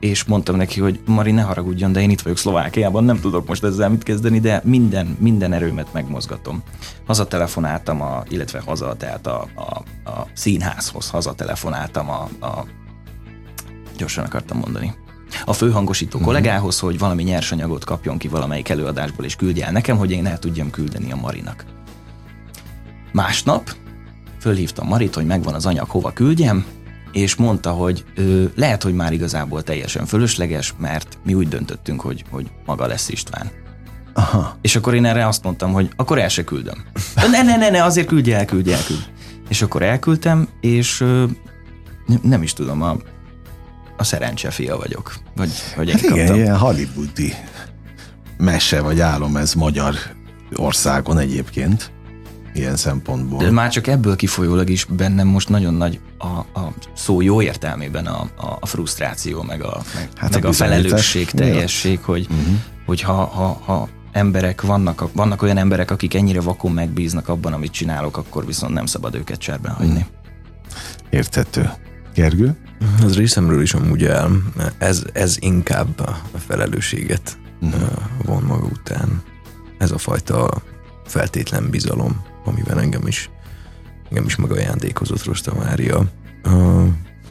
És 0.00 0.24
mondtam 0.24 0.56
neki, 0.56 0.80
hogy 0.80 1.00
Mari, 1.06 1.30
ne 1.30 1.42
haragudjon, 1.42 1.92
de 1.92 2.00
én 2.00 2.10
itt 2.10 2.20
vagyok 2.20 2.38
Szlovákiában, 2.38 3.04
nem 3.04 3.20
tudok 3.20 3.48
most 3.48 3.64
ezzel 3.64 3.88
mit 3.88 4.02
kezdeni, 4.02 4.40
de 4.40 4.60
minden, 4.64 5.16
minden 5.20 5.52
erőmet 5.52 5.92
megmozgatom. 5.92 6.62
Hazatelefonáltam, 7.06 8.00
a, 8.00 8.22
illetve 8.28 8.60
haza, 8.60 8.96
tehát 8.96 9.26
a, 9.26 9.46
a, 9.54 9.82
a 10.10 10.26
színházhoz 10.34 11.10
hazatelefonáltam 11.10 12.10
a, 12.10 12.28
a 12.40 12.66
gyorsan 13.96 14.24
akartam 14.24 14.58
mondani 14.58 14.94
a 15.44 15.52
főhangosító 15.52 16.18
uh-huh. 16.18 16.32
kollégához, 16.32 16.78
hogy 16.78 16.98
valami 16.98 17.22
nyersanyagot 17.22 17.84
kapjon 17.84 18.18
ki 18.18 18.28
valamelyik 18.28 18.68
előadásból, 18.68 19.24
és 19.24 19.36
küldje 19.36 19.66
el 19.66 19.72
nekem, 19.72 19.96
hogy 19.96 20.10
én 20.10 20.26
el 20.26 20.38
tudjam 20.38 20.70
küldeni 20.70 21.12
a 21.12 21.16
Marinak. 21.16 21.64
Másnap 23.12 23.74
fölhívtam 24.40 24.86
Marit, 24.88 25.14
hogy 25.14 25.26
megvan 25.26 25.54
az 25.54 25.66
anyag, 25.66 25.90
hova 25.90 26.12
küldjem, 26.12 26.64
és 27.12 27.34
mondta, 27.34 27.70
hogy 27.70 28.04
ö, 28.14 28.44
lehet, 28.54 28.82
hogy 28.82 28.94
már 28.94 29.12
igazából 29.12 29.62
teljesen 29.62 30.06
fölösleges, 30.06 30.74
mert 30.78 31.18
mi 31.24 31.34
úgy 31.34 31.48
döntöttünk, 31.48 32.00
hogy, 32.00 32.24
hogy 32.30 32.50
maga 32.66 32.86
lesz 32.86 33.08
István. 33.08 33.50
Aha. 34.12 34.56
És 34.60 34.76
akkor 34.76 34.94
én 34.94 35.04
erre 35.04 35.26
azt 35.26 35.42
mondtam, 35.42 35.72
hogy 35.72 35.90
akkor 35.96 36.18
el 36.18 36.28
se 36.28 36.44
küldöm. 36.44 36.84
Ne, 37.14 37.42
ne, 37.42 37.56
ne, 37.56 37.70
ne, 37.70 37.84
azért 37.84 38.06
küldje 38.06 38.36
el, 38.36 38.44
küldje 38.44 38.76
el, 38.76 38.84
küldje. 38.84 39.06
És 39.48 39.62
akkor 39.62 39.82
elküldtem, 39.82 40.48
és 40.60 41.00
ö, 41.00 41.24
nem 42.22 42.42
is 42.42 42.52
tudom, 42.52 42.82
a 42.82 42.96
a 44.02 44.04
szerencse 44.04 44.50
fia 44.50 44.76
vagyok. 44.76 45.14
Vagy, 45.36 45.50
hogy 45.74 45.90
hát 45.90 46.00
igen, 46.00 46.16
kaptam. 46.16 46.36
ilyen 46.36 46.58
hollywoodi 46.58 47.34
mese 48.38 48.80
vagy 48.80 49.00
álom 49.00 49.36
ez 49.36 49.54
magyar 49.54 49.94
országon 50.56 51.18
egyébként 51.18 51.92
ilyen 52.54 52.76
szempontból. 52.76 53.38
De 53.38 53.50
már 53.50 53.70
csak 53.70 53.86
ebből 53.86 54.16
kifolyólag 54.16 54.70
is 54.70 54.84
bennem 54.84 55.26
most 55.26 55.48
nagyon 55.48 55.74
nagy 55.74 56.00
a, 56.18 56.60
a 56.60 56.72
szó 56.94 57.20
jó 57.20 57.42
értelmében 57.42 58.06
a, 58.06 58.20
a, 58.20 58.56
a 58.60 58.66
frusztráció, 58.66 59.42
meg 59.42 59.62
a, 59.62 59.82
meg, 59.94 60.08
hát 60.16 60.32
meg 60.32 60.44
a, 60.44 60.48
a 60.48 60.52
felelősség 60.52 61.30
teljesség, 61.30 62.00
hogy, 62.00 62.26
uh-huh. 62.30 62.54
hogy 62.86 63.00
ha, 63.00 63.24
ha, 63.24 63.60
ha 63.64 63.88
emberek 64.12 64.62
vannak, 64.62 65.12
vannak 65.12 65.42
olyan 65.42 65.56
emberek, 65.56 65.90
akik 65.90 66.14
ennyire 66.14 66.40
vakon 66.40 66.72
megbíznak 66.72 67.28
abban, 67.28 67.52
amit 67.52 67.72
csinálok, 67.72 68.16
akkor 68.16 68.46
viszont 68.46 68.74
nem 68.74 68.86
szabad 68.86 69.14
őket 69.14 69.38
cserben 69.38 69.72
hagyni. 69.72 69.92
Uh-huh. 69.92 70.06
Érthető. 71.10 71.70
Gergő? 72.14 72.56
Az 73.02 73.16
részemről 73.16 73.62
is 73.62 73.74
amúgy 73.74 74.04
el, 74.04 74.42
ez, 74.78 75.04
ez 75.12 75.36
inkább 75.40 76.00
a 76.32 76.38
felelősséget 76.46 77.38
uh-huh. 77.60 77.88
von 78.24 78.42
maga 78.42 78.66
után. 78.66 79.22
Ez 79.78 79.90
a 79.90 79.98
fajta 79.98 80.62
feltétlen 81.06 81.70
bizalom, 81.70 82.22
amivel 82.44 82.80
engem 82.80 83.06
is, 83.06 83.30
engem 84.08 84.24
is 84.24 84.36
megajándékozott 84.36 85.24
Rosta 85.24 85.54
Mária. 85.54 86.04
Uh, 86.44 86.86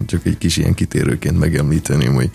csak 0.05 0.25
egy 0.25 0.37
kis 0.37 0.57
ilyen 0.57 0.73
kitérőként 0.73 1.39
megemlíteném, 1.39 2.13
hogy 2.13 2.31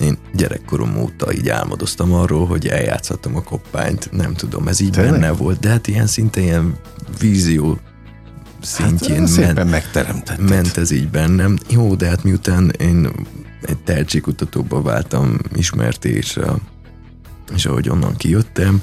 én 0.00 0.18
gyerekkorom 0.34 0.96
óta 0.96 1.32
így 1.32 1.48
álmodoztam 1.48 2.12
arról, 2.12 2.46
hogy 2.46 2.66
eljátszhatom 2.66 3.36
a 3.36 3.42
koppányt, 3.42 4.08
nem 4.12 4.34
tudom, 4.34 4.68
ez 4.68 4.80
így 4.80 4.90
Tényleg? 4.90 5.12
benne 5.12 5.30
volt, 5.30 5.60
de 5.60 5.68
hát 5.68 5.86
ilyen 5.86 6.06
szinte 6.06 6.40
ilyen 6.40 6.74
vízió 7.20 7.78
szintjén 8.62 9.18
hát, 9.18 9.28
szépen 9.28 9.54
ment, 9.54 9.70
megteremtetted. 9.70 10.48
ment 10.48 10.76
ez 10.76 10.90
így 10.90 11.08
bennem. 11.08 11.58
Jó, 11.68 11.94
de 11.94 12.06
hát 12.06 12.24
miután 12.24 12.70
én 12.78 13.08
egy 13.62 13.78
tehetségkutatóba 13.78 14.82
váltam 14.82 15.38
ismerté, 15.54 16.10
és, 16.10 16.38
ahogy 17.64 17.88
onnan 17.88 18.16
kijöttem, 18.16 18.82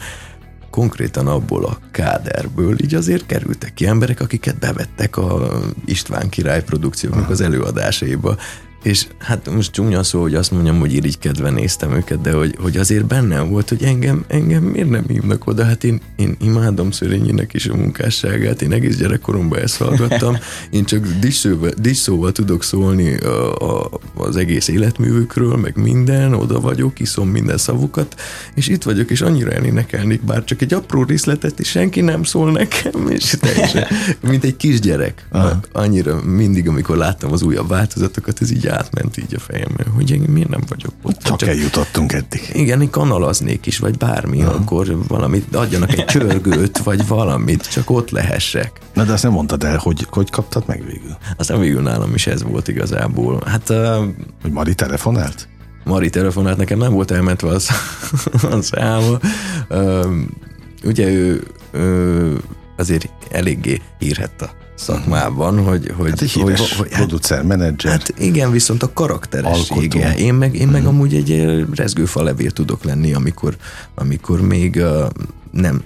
konkrétan 0.69 1.27
abból 1.27 1.65
a 1.65 1.79
káderből 1.91 2.83
így 2.83 2.95
azért 2.95 3.25
kerültek 3.25 3.73
ki 3.73 3.85
emberek, 3.85 4.21
akiket 4.21 4.59
bevettek 4.59 5.17
a 5.17 5.59
István 5.85 6.29
király 6.29 6.63
produkcióknak 6.63 7.29
az 7.29 7.41
előadásaiba. 7.41 8.37
És 8.83 9.07
hát 9.17 9.49
most 9.51 9.71
csúnya 9.71 10.03
szó, 10.03 10.21
hogy 10.21 10.35
azt 10.35 10.51
mondjam, 10.51 10.79
hogy 10.79 10.93
irigykedve 10.93 11.49
néztem 11.49 11.91
őket, 11.91 12.21
de 12.21 12.31
hogy, 12.31 12.55
hogy 12.59 12.77
azért 12.77 13.05
bennem 13.05 13.49
volt, 13.49 13.69
hogy 13.69 13.83
engem, 13.83 14.25
engem 14.27 14.63
miért 14.63 14.89
nem 14.89 15.05
hívnak 15.07 15.47
oda? 15.47 15.63
Hát 15.63 15.83
én, 15.83 16.01
én 16.15 16.35
imádom 16.41 16.91
Szörényinek 16.91 17.53
is 17.53 17.65
a 17.65 17.75
munkásságát, 17.75 18.61
én 18.61 18.71
egész 18.71 18.97
gyerekkoromban 18.97 19.59
ezt 19.59 19.77
hallgattam, 19.77 20.37
én 20.69 20.85
csak 20.85 21.07
diszóval 21.77 22.31
tudok 22.31 22.63
szólni 22.63 23.17
a, 23.17 23.55
a, 23.55 23.89
az 24.15 24.35
egész 24.35 24.67
életművükről, 24.67 25.55
meg 25.55 25.75
minden, 25.75 26.33
oda 26.33 26.59
vagyok, 26.59 26.99
iszom 26.99 27.29
minden 27.29 27.57
szavukat, 27.57 28.21
és 28.55 28.67
itt 28.67 28.83
vagyok, 28.83 29.11
és 29.11 29.21
annyira 29.21 29.51
elénekelnék, 29.51 30.21
bár 30.25 30.43
csak 30.43 30.61
egy 30.61 30.73
apró 30.73 31.03
részletet, 31.03 31.59
és 31.59 31.69
senki 31.69 32.01
nem 32.01 32.23
szól 32.23 32.51
nekem, 32.51 33.09
és 33.09 33.37
teljesen, 33.39 33.87
mint 34.21 34.43
egy 34.43 34.57
kisgyerek. 34.57 35.27
Aha. 35.31 35.59
Annyira 35.71 36.21
mindig, 36.23 36.67
amikor 36.67 36.97
láttam 36.97 37.31
az 37.31 37.41
újabb 37.41 37.67
változatokat, 37.67 38.41
ez 38.41 38.51
így 38.51 38.67
átment 38.69 39.17
így 39.17 39.35
a 39.35 39.39
fejemben, 39.39 39.87
hogy 39.95 40.11
én 40.11 40.19
miért 40.19 40.49
nem 40.49 40.63
vagyok 40.67 40.93
ott. 41.01 41.17
Csak, 41.17 41.37
csak 41.37 41.49
eljutottunk 41.49 42.13
eddig. 42.13 42.49
Igen, 42.53 42.81
én 42.81 42.89
kanalaznék 42.89 43.65
is, 43.65 43.77
vagy 43.77 43.97
bármi, 43.97 44.37
uh-huh. 44.41 44.55
akkor 44.55 45.07
valamit, 45.07 45.55
adjanak 45.55 45.91
egy 45.91 46.05
csörgőt, 46.05 46.77
vagy 46.77 47.07
valamit, 47.07 47.71
csak 47.71 47.89
ott 47.89 48.09
lehessek. 48.09 48.71
Na 48.93 49.03
de 49.03 49.13
azt 49.13 49.23
nem 49.23 49.31
mondtad 49.31 49.63
el, 49.63 49.77
hogy 49.77 50.07
hogy 50.09 50.29
kaptad 50.29 50.63
meg 50.67 50.85
végül? 50.85 51.17
Aztán 51.37 51.59
végül 51.59 51.81
nálam 51.81 52.13
is 52.13 52.27
ez 52.27 52.43
volt 52.43 52.67
igazából. 52.67 53.43
Hát... 53.45 53.69
Uh, 53.69 54.05
hogy 54.41 54.51
Mari 54.51 54.75
telefonált? 54.75 55.47
Mari 55.83 56.09
telefonált, 56.09 56.57
nekem 56.57 56.77
nem 56.77 56.93
volt 56.93 57.11
elmentve 57.11 57.49
az, 57.49 57.69
az 58.51 58.65
száma. 58.65 59.17
Uh, 59.69 60.05
ugye 60.83 61.07
ő, 61.07 61.43
ő 61.71 62.37
azért 62.77 63.09
eléggé 63.31 63.81
írhette 63.99 64.58
szakmában, 64.79 65.63
hogy... 65.63 65.93
hogy 65.97 66.09
hát 66.09 66.21
egy 66.21 66.31
híres 66.31 66.59
hogy, 66.59 66.77
hogy, 66.77 66.87
producer, 66.87 67.43
menedzser. 67.43 67.91
Hát 67.91 68.13
igen, 68.17 68.51
viszont 68.51 68.83
a 68.83 68.93
karakteressége. 68.93 70.15
Én 70.15 70.33
meg, 70.33 70.55
én 70.55 70.67
meg 70.67 70.81
hmm. 70.81 70.89
amúgy 70.89 71.15
egy 71.15 71.65
rezgőfa 71.75 72.23
levél 72.23 72.51
tudok 72.51 72.83
lenni, 72.83 73.13
amikor, 73.13 73.55
amikor 73.95 74.41
még 74.41 74.75
uh, 74.75 75.09
nem 75.51 75.83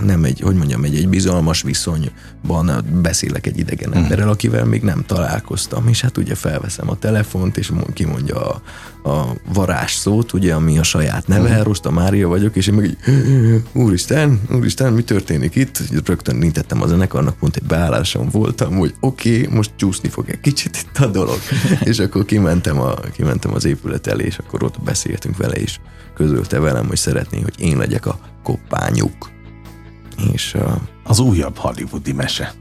nem 0.00 0.24
egy, 0.24 0.40
hogy 0.40 0.54
mondjam, 0.54 0.84
egy, 0.84 0.96
egy 0.96 1.08
bizalmas 1.08 1.62
viszonyban 1.62 2.84
beszélek 3.02 3.46
egy 3.46 3.58
idegen 3.58 3.88
uh-huh. 3.88 4.02
emberrel, 4.02 4.28
akivel 4.28 4.64
még 4.64 4.82
nem 4.82 5.04
találkoztam, 5.06 5.88
és 5.88 6.00
hát 6.00 6.18
ugye 6.18 6.34
felveszem 6.34 6.90
a 6.90 6.98
telefont, 6.98 7.56
és 7.56 7.72
kimondja 7.92 8.50
a, 8.50 8.62
a 9.08 9.34
varázs 9.52 9.92
szót, 9.92 10.32
ugye, 10.32 10.54
ami 10.54 10.78
a 10.78 10.82
saját 10.82 11.26
neve, 11.26 11.48
uh-huh. 11.48 11.64
Rosta 11.64 11.90
Mária 11.90 12.28
vagyok, 12.28 12.56
és 12.56 12.66
én 12.66 12.74
meg 12.74 12.84
így, 12.84 12.96
úristen, 13.72 14.40
úristen, 14.50 14.92
mi 14.92 15.02
történik 15.02 15.54
itt? 15.54 15.82
Rögtön 16.04 16.36
nintettem 16.36 16.82
a 16.82 16.86
zenekarnak, 16.86 17.36
pont 17.36 17.56
egy 17.56 17.62
beállásom 17.66 18.28
voltam, 18.30 18.76
hogy 18.76 18.94
oké, 19.00 19.40
okay, 19.40 19.56
most 19.56 19.70
csúszni 19.76 20.08
fog 20.08 20.28
egy 20.28 20.40
kicsit 20.40 20.76
itt 20.76 20.98
a 20.98 21.06
dolog. 21.06 21.38
és 21.90 21.98
akkor 21.98 22.24
kimentem, 22.24 22.80
a, 22.80 22.94
kimentem 22.94 23.54
az 23.54 23.64
épület 23.64 24.06
elé, 24.06 24.24
és 24.24 24.38
akkor 24.38 24.62
ott 24.62 24.80
beszéltünk 24.80 25.36
vele, 25.36 25.54
és 25.54 25.78
közölte 26.14 26.58
velem, 26.58 26.86
hogy 26.86 26.96
szeretné, 26.96 27.40
hogy 27.40 27.54
én 27.58 27.76
legyek 27.76 28.06
a 28.06 28.18
koppányuk 28.42 29.32
és 30.32 30.54
uh, 30.54 30.72
az 31.04 31.18
újabb 31.18 31.56
hollywoodi 31.56 32.12
mese. 32.12 32.54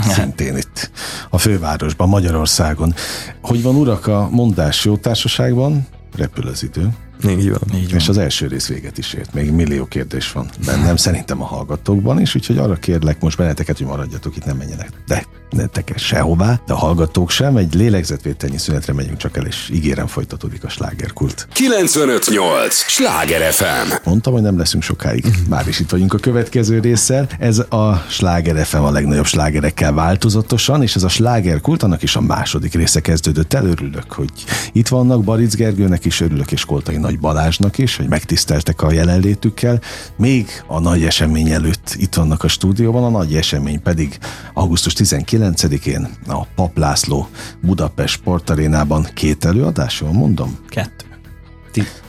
Szintén 0.00 0.56
itt 0.56 0.90
a 1.30 1.38
fővárosban, 1.38 2.08
Magyarországon. 2.08 2.94
Hogy 3.40 3.62
van 3.62 3.74
urak 3.74 4.06
a 4.06 4.28
mondás 4.30 4.84
jó 4.84 4.96
társaságban? 4.96 5.86
Repül 6.16 6.46
az 6.46 6.62
idő. 6.62 6.88
Így 7.28 7.50
van. 7.50 7.60
Így 7.74 7.90
van. 7.90 7.98
És 7.98 8.08
az 8.08 8.18
első 8.18 8.46
rész 8.46 8.68
véget 8.68 8.98
is 8.98 9.12
ért. 9.12 9.34
Még 9.34 9.50
millió 9.50 9.84
kérdés 9.84 10.32
van 10.32 10.50
bennem, 10.66 10.96
szerintem 10.96 11.42
a 11.42 11.44
hallgatókban 11.44 12.20
is, 12.20 12.34
úgyhogy 12.34 12.58
arra 12.58 12.74
kérlek 12.74 13.20
most 13.20 13.36
benneteket, 13.36 13.78
hogy 13.78 13.86
maradjatok 13.86 14.36
itt, 14.36 14.44
nem 14.44 14.56
menjenek. 14.56 14.90
De 15.06 15.24
ne 15.52 15.66
tekes 15.66 16.02
sehová, 16.02 16.60
de 16.66 16.72
a 16.72 16.76
hallgatók 16.76 17.30
sem. 17.30 17.56
Egy 17.56 17.74
lélegzetvételnyi 17.74 18.58
szünetre 18.58 18.92
megyünk 18.92 19.16
csak 19.16 19.36
el, 19.36 19.46
és 19.46 19.70
ígérem 19.72 20.06
folytatódik 20.06 20.64
a 20.64 20.68
slágerkult. 20.68 21.48
958! 21.52 22.74
Sláger 22.74 23.52
FM! 23.52 23.92
Mondtam, 24.04 24.32
hogy 24.32 24.42
nem 24.42 24.58
leszünk 24.58 24.82
sokáig. 24.82 25.24
Már 25.48 25.68
is 25.68 25.80
itt 25.80 25.90
vagyunk 25.90 26.14
a 26.14 26.18
következő 26.18 26.80
résszel. 26.80 27.28
Ez 27.38 27.58
a 27.58 28.04
Sláger 28.08 28.66
FM 28.66 28.76
a 28.76 28.90
legnagyobb 28.90 29.26
slágerekkel 29.26 29.92
változatosan, 29.92 30.82
és 30.82 30.94
ez 30.94 31.02
a 31.02 31.08
slágerkult, 31.08 31.82
annak 31.82 32.02
is 32.02 32.16
a 32.16 32.20
második 32.20 32.74
része 32.74 33.00
kezdődött 33.00 33.52
el. 33.52 33.66
Örülök, 33.66 34.12
hogy 34.12 34.30
itt 34.72 34.88
vannak. 34.88 35.24
Baric 35.24 35.54
Gergőnek 35.54 36.04
is 36.04 36.20
örülök, 36.20 36.52
és 36.52 36.64
Koltai 36.64 36.96
Nagy 36.96 37.18
Balázsnak 37.18 37.78
is, 37.78 37.96
hogy 37.96 38.08
megtiszteltek 38.08 38.82
a 38.82 38.92
jelenlétükkel. 38.92 39.80
Még 40.16 40.48
a 40.66 40.80
nagy 40.80 41.04
esemény 41.04 41.50
előtt 41.50 41.94
itt 41.98 42.14
vannak 42.14 42.44
a 42.44 42.48
stúdióban, 42.48 43.04
a 43.04 43.18
nagy 43.18 43.34
esemény 43.34 43.82
pedig 43.82 44.18
augusztus 44.54 44.92
19 44.92 45.40
9-én 45.50 46.08
a 46.26 46.46
Pap 46.54 46.78
László 46.78 47.28
Budapest 47.60 48.14
Sportarénában 48.14 49.06
két 49.14 49.44
előadás, 49.44 50.00
jól 50.00 50.12
mondom? 50.12 50.58
Kettő. 50.68 51.06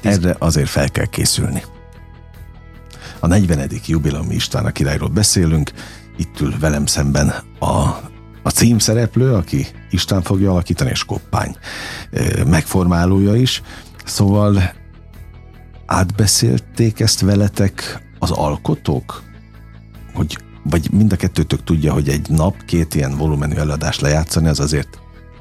Erre 0.02 0.36
azért 0.40 0.70
fel 0.70 0.90
kell 0.90 1.06
készülni. 1.06 1.64
A 3.20 3.28
40. 3.28 3.70
jubileumi 3.86 4.36
István 4.36 4.66
a 4.66 4.72
királyról 4.72 5.10
beszélünk, 5.10 5.72
itt 6.18 6.40
ül 6.40 6.54
velem 6.60 6.86
szemben 6.86 7.34
a, 7.60 7.72
a 8.44 8.50
címszereplő, 8.50 9.34
aki 9.34 9.68
István 9.90 10.22
fogja 10.22 10.52
alakítani, 10.52 10.90
és 10.90 11.04
Koppány 11.04 11.56
megformálója 12.48 13.36
is. 13.36 13.62
Szóval 14.06 14.74
átbeszélték 15.86 17.00
ezt 17.00 17.20
veletek 17.20 18.04
az 18.20 18.32
alkotók? 18.32 19.24
Hogy 20.14 20.38
vagy 20.64 20.92
mind 20.92 21.12
a 21.12 21.16
kettőtök 21.16 21.64
tudja, 21.64 21.94
hogy 21.94 22.10
egy 22.10 22.30
nap 22.30 22.66
két 22.66 22.96
ilyen 22.96 23.18
volumenű 23.18 23.56
előadást 23.56 24.02
lejátszani, 24.02 24.48
az 24.48 24.60
azért 24.60 25.00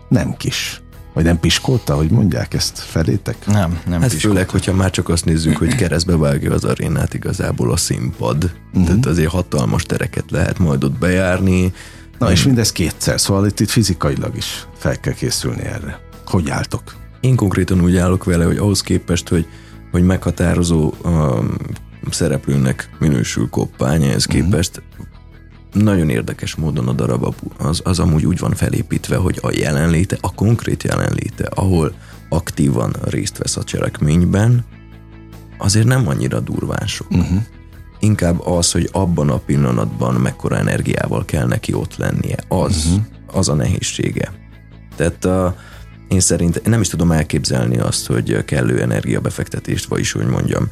nem 0.08 0.36
kis. 0.36 0.82
Vagy 1.14 1.24
nem 1.24 1.40
piskolta, 1.40 1.94
hogy 1.94 2.10
mondják 2.10 2.54
ezt 2.54 2.78
felétek? 2.78 3.46
Nem, 3.46 3.80
nem 3.86 4.00
Hát 4.00 4.10
piskolta. 4.10 4.28
főleg, 4.28 4.50
hogyha 4.50 4.72
már 4.72 4.90
csak 4.90 5.08
azt 5.08 5.24
nézzük, 5.24 5.56
hogy 5.56 5.74
keresztbe 5.74 6.16
vágja 6.16 6.52
az 6.52 6.64
arénát 6.64 7.14
igazából 7.14 7.72
a 7.72 7.76
színpad. 7.76 8.44
Uh-huh. 8.44 8.86
Tehát 8.86 9.06
azért 9.06 9.30
hatalmas 9.30 9.82
tereket 9.82 10.30
lehet 10.30 10.58
majd 10.58 10.84
ott 10.84 10.98
bejárni. 10.98 11.72
Na 12.18 12.30
és 12.30 12.44
mindez 12.44 12.72
kétszer, 12.72 13.20
szóval 13.20 13.46
itt, 13.46 13.60
itt 13.60 13.70
fizikailag 13.70 14.36
is 14.36 14.66
fel 14.76 15.00
kell 15.00 15.12
készülni 15.12 15.62
erre. 15.62 16.00
Hogy 16.26 16.50
álltok? 16.50 16.82
Én 17.20 17.36
konkrétan 17.36 17.80
úgy 17.80 17.96
állok 17.96 18.24
vele, 18.24 18.44
hogy 18.44 18.56
ahhoz 18.56 18.80
képest, 18.80 19.28
hogy, 19.28 19.46
hogy 19.90 20.02
meghatározó 20.02 20.92
um, 21.04 21.56
szereplőnek 22.10 22.90
minősül 22.98 23.48
koppány, 23.48 24.02
ehhez 24.02 24.26
uh-huh. 24.26 24.42
képest 24.42 24.82
nagyon 25.72 26.08
érdekes 26.08 26.54
módon 26.54 26.88
a 26.88 26.92
darab 26.92 27.34
az, 27.58 27.80
az 27.84 27.98
amúgy 27.98 28.26
úgy 28.26 28.38
van 28.38 28.54
felépítve, 28.54 29.16
hogy 29.16 29.38
a 29.42 29.50
jelenléte, 29.52 30.18
a 30.20 30.34
konkrét 30.34 30.82
jelenléte, 30.82 31.48
ahol 31.54 31.94
aktívan 32.28 32.96
részt 33.04 33.38
vesz 33.38 33.56
a 33.56 33.64
cselekményben, 33.64 34.64
azért 35.58 35.86
nem 35.86 36.08
annyira 36.08 36.40
durván 36.40 36.86
sok. 36.86 37.10
Uh-huh. 37.10 37.42
Inkább 37.98 38.40
az, 38.40 38.72
hogy 38.72 38.88
abban 38.92 39.30
a 39.30 39.36
pillanatban 39.36 40.14
mekkora 40.14 40.56
energiával 40.56 41.24
kell 41.24 41.46
neki 41.46 41.72
ott 41.72 41.96
lennie, 41.96 42.36
az, 42.48 42.84
uh-huh. 42.86 43.04
az 43.26 43.48
a 43.48 43.54
nehézsége. 43.54 44.32
Tehát 44.96 45.24
a, 45.24 45.56
én 46.08 46.20
szerint 46.20 46.62
nem 46.64 46.80
is 46.80 46.88
tudom 46.88 47.12
elképzelni 47.12 47.78
azt, 47.78 48.06
hogy 48.06 48.44
kellő 48.44 48.80
energiabefektetést, 48.80 49.84
vagyis 49.84 50.12
hogy 50.12 50.26
mondjam, 50.26 50.68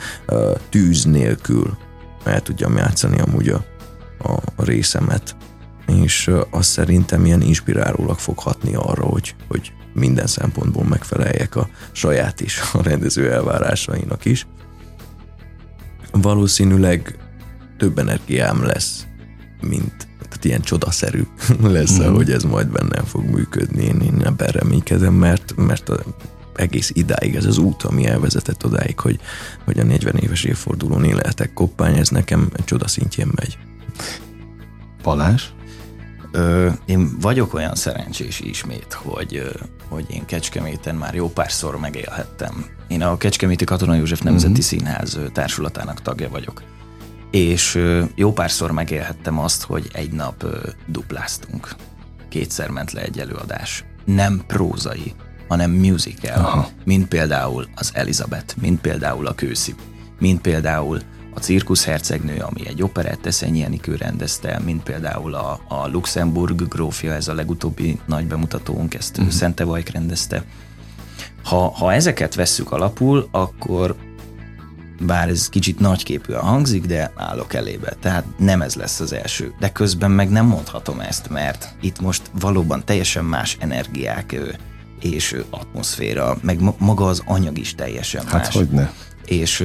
tűz 0.69 1.05
nélkül 1.05 1.79
el 2.25 2.43
tudjam 2.43 2.77
játszani 2.77 3.19
amúgy 3.19 3.49
a, 3.49 3.65
a 4.57 4.65
részemet, 4.65 5.37
és 5.87 6.31
az 6.51 6.67
szerintem 6.67 7.25
ilyen 7.25 7.43
inspirálólag 7.43 8.19
fog 8.19 8.39
hatni 8.39 8.75
arra, 8.75 9.05
hogy, 9.05 9.35
hogy 9.49 9.73
minden 9.93 10.27
szempontból 10.27 10.85
megfeleljek 10.85 11.57
a 11.57 11.69
saját 11.93 12.41
és 12.41 12.61
a 12.73 12.83
rendező 12.83 13.33
elvárásainak 13.33 14.25
is. 14.25 14.47
Valószínűleg 16.13 17.19
több 17.79 17.99
energiám 17.99 18.65
lesz, 18.65 19.07
mint 19.61 20.09
hát 20.31 20.45
ilyen 20.45 20.61
csodaszerű 20.61 21.23
lesz, 21.63 21.99
mm. 21.99 22.15
hogy 22.15 22.31
ez 22.31 22.43
majd 22.43 22.69
bennem 22.69 23.05
fog 23.05 23.25
működni. 23.25 23.85
Én, 23.85 24.01
én 24.01 24.23
ebben 24.25 24.49
reménykedem, 24.49 25.15
mert, 25.15 25.55
mert 25.57 25.89
a, 25.89 26.03
egész 26.55 26.91
idáig 26.95 27.35
ez 27.35 27.45
az 27.45 27.59
út, 27.59 27.83
ami 27.83 28.07
elvezetett 28.07 28.65
odáig, 28.65 28.99
hogy, 28.99 29.21
hogy 29.65 29.79
a 29.79 29.85
40 29.85 30.17
éves 30.17 30.45
évfordulón 30.45 31.05
életek 31.05 31.53
koppány, 31.53 31.97
ez 31.97 32.09
nekem 32.09 32.51
csoda 32.65 32.89
szintjén 32.89 33.31
megy. 33.35 33.59
Palás? 35.03 35.53
Ö, 36.33 36.69
én 36.85 37.19
vagyok 37.21 37.55
olyan 37.55 37.75
szerencsés 37.75 38.41
ismét, 38.41 38.93
hogy, 38.93 39.43
hogy 39.89 40.05
én 40.09 40.25
Kecskeméten 40.25 40.95
már 40.95 41.15
jó 41.15 41.29
párszor 41.29 41.79
megélhettem. 41.79 42.67
Én 42.89 43.03
a 43.03 43.17
Kecskeméti 43.17 43.65
Katona 43.65 43.95
József 43.95 44.21
Nemzeti 44.21 44.51
uh-huh. 44.51 44.65
Színház 44.65 45.19
társulatának 45.33 46.03
tagja 46.03 46.29
vagyok. 46.29 46.63
És 47.31 47.79
jó 48.15 48.33
párszor 48.33 48.71
megélhettem 48.71 49.39
azt, 49.39 49.63
hogy 49.63 49.89
egy 49.93 50.13
nap 50.13 50.47
dupláztunk. 50.87 51.75
Kétszer 52.29 52.71
ment 52.71 52.93
le 52.93 53.03
egy 53.03 53.19
előadás. 53.19 53.85
Nem 54.05 54.43
prózai, 54.47 55.15
hanem 55.49 55.71
musical, 55.71 56.45
Aha. 56.45 56.69
mint 56.85 57.09
például 57.09 57.67
az 57.75 57.91
Elizabeth, 57.95 58.55
mint 58.61 58.81
például 58.81 59.27
a 59.27 59.35
Kőszi, 59.35 59.75
mint 60.19 60.41
például 60.41 61.01
a 61.35 61.41
Cirkusz 61.41 61.85
hercegnő, 61.85 62.39
ami 62.39 62.67
egy 62.67 62.83
operett 62.83 63.27
Eszenyi 63.27 63.63
Enikő 63.63 63.95
rendezte, 63.95 64.61
mint 64.65 64.83
például 64.83 65.35
a, 65.35 65.61
a 65.69 65.89
Luxemburg 65.89 66.69
grófja, 66.69 67.13
ez 67.13 67.29
a 67.29 67.35
legutóbbi 67.35 68.01
nagy 68.07 68.27
bemutatónk, 68.27 68.95
ezt 68.95 69.19
uh-huh. 69.19 69.33
Szente 69.33 69.65
Vajk 69.65 69.89
rendezte. 69.89 70.45
Ha, 71.45 71.71
ha 71.71 71.93
ezeket 71.93 72.35
vesszük 72.35 72.73
alapul, 72.73 73.29
akkor 73.31 73.97
bár 75.01 75.29
ez 75.29 75.49
kicsit 75.49 75.79
nagyképűen 75.79 76.41
hangzik, 76.41 76.87
de 76.87 77.13
állok 77.17 77.55
elébe. 77.55 77.97
Tehát 78.01 78.25
nem 78.39 78.63
ez 78.63 78.75
lesz 78.75 79.01
az 79.01 79.13
első. 79.13 79.55
De 79.59 79.73
közben 79.73 80.11
meg 80.11 80.31
nem 80.31 80.47
mondhatom 80.47 81.01
ezt, 81.01 81.29
mert 81.29 81.75
itt 81.81 82.01
most 82.01 82.23
valóban 82.41 82.85
teljesen 82.85 83.25
más 83.25 83.57
energiák 83.61 84.37
és 85.01 85.37
atmoszféra, 85.51 86.39
meg 86.41 86.59
maga 86.79 87.07
az 87.07 87.23
anyag 87.27 87.59
is 87.59 87.75
teljesen 87.75 88.27
hát 88.27 88.33
más. 88.33 88.55
hogy 88.55 88.69
ne. 88.69 88.91
És 89.25 89.65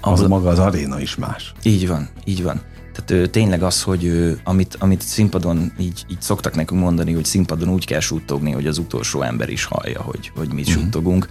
az 0.00 0.20
a 0.20 0.28
maga 0.28 0.48
az 0.48 0.58
aréna 0.58 1.00
is 1.00 1.14
más. 1.14 1.52
Így 1.62 1.88
van, 1.88 2.08
így 2.24 2.42
van. 2.42 2.60
Tehát 2.92 3.30
tényleg 3.30 3.62
az, 3.62 3.82
hogy 3.82 4.34
amit, 4.44 4.76
amit 4.78 5.02
színpadon 5.02 5.72
így, 5.78 6.04
így 6.10 6.20
szoktak 6.20 6.54
nekünk 6.54 6.80
mondani, 6.80 7.12
hogy 7.12 7.24
színpadon 7.24 7.68
úgy 7.68 7.86
kell 7.86 8.00
suttogni, 8.00 8.50
hogy 8.50 8.66
az 8.66 8.78
utolsó 8.78 9.22
ember 9.22 9.48
is 9.48 9.64
hallja, 9.64 10.02
hogy, 10.02 10.32
hogy 10.36 10.52
mit 10.52 10.68
uh-huh. 10.68 10.82
suttogunk. 10.82 11.28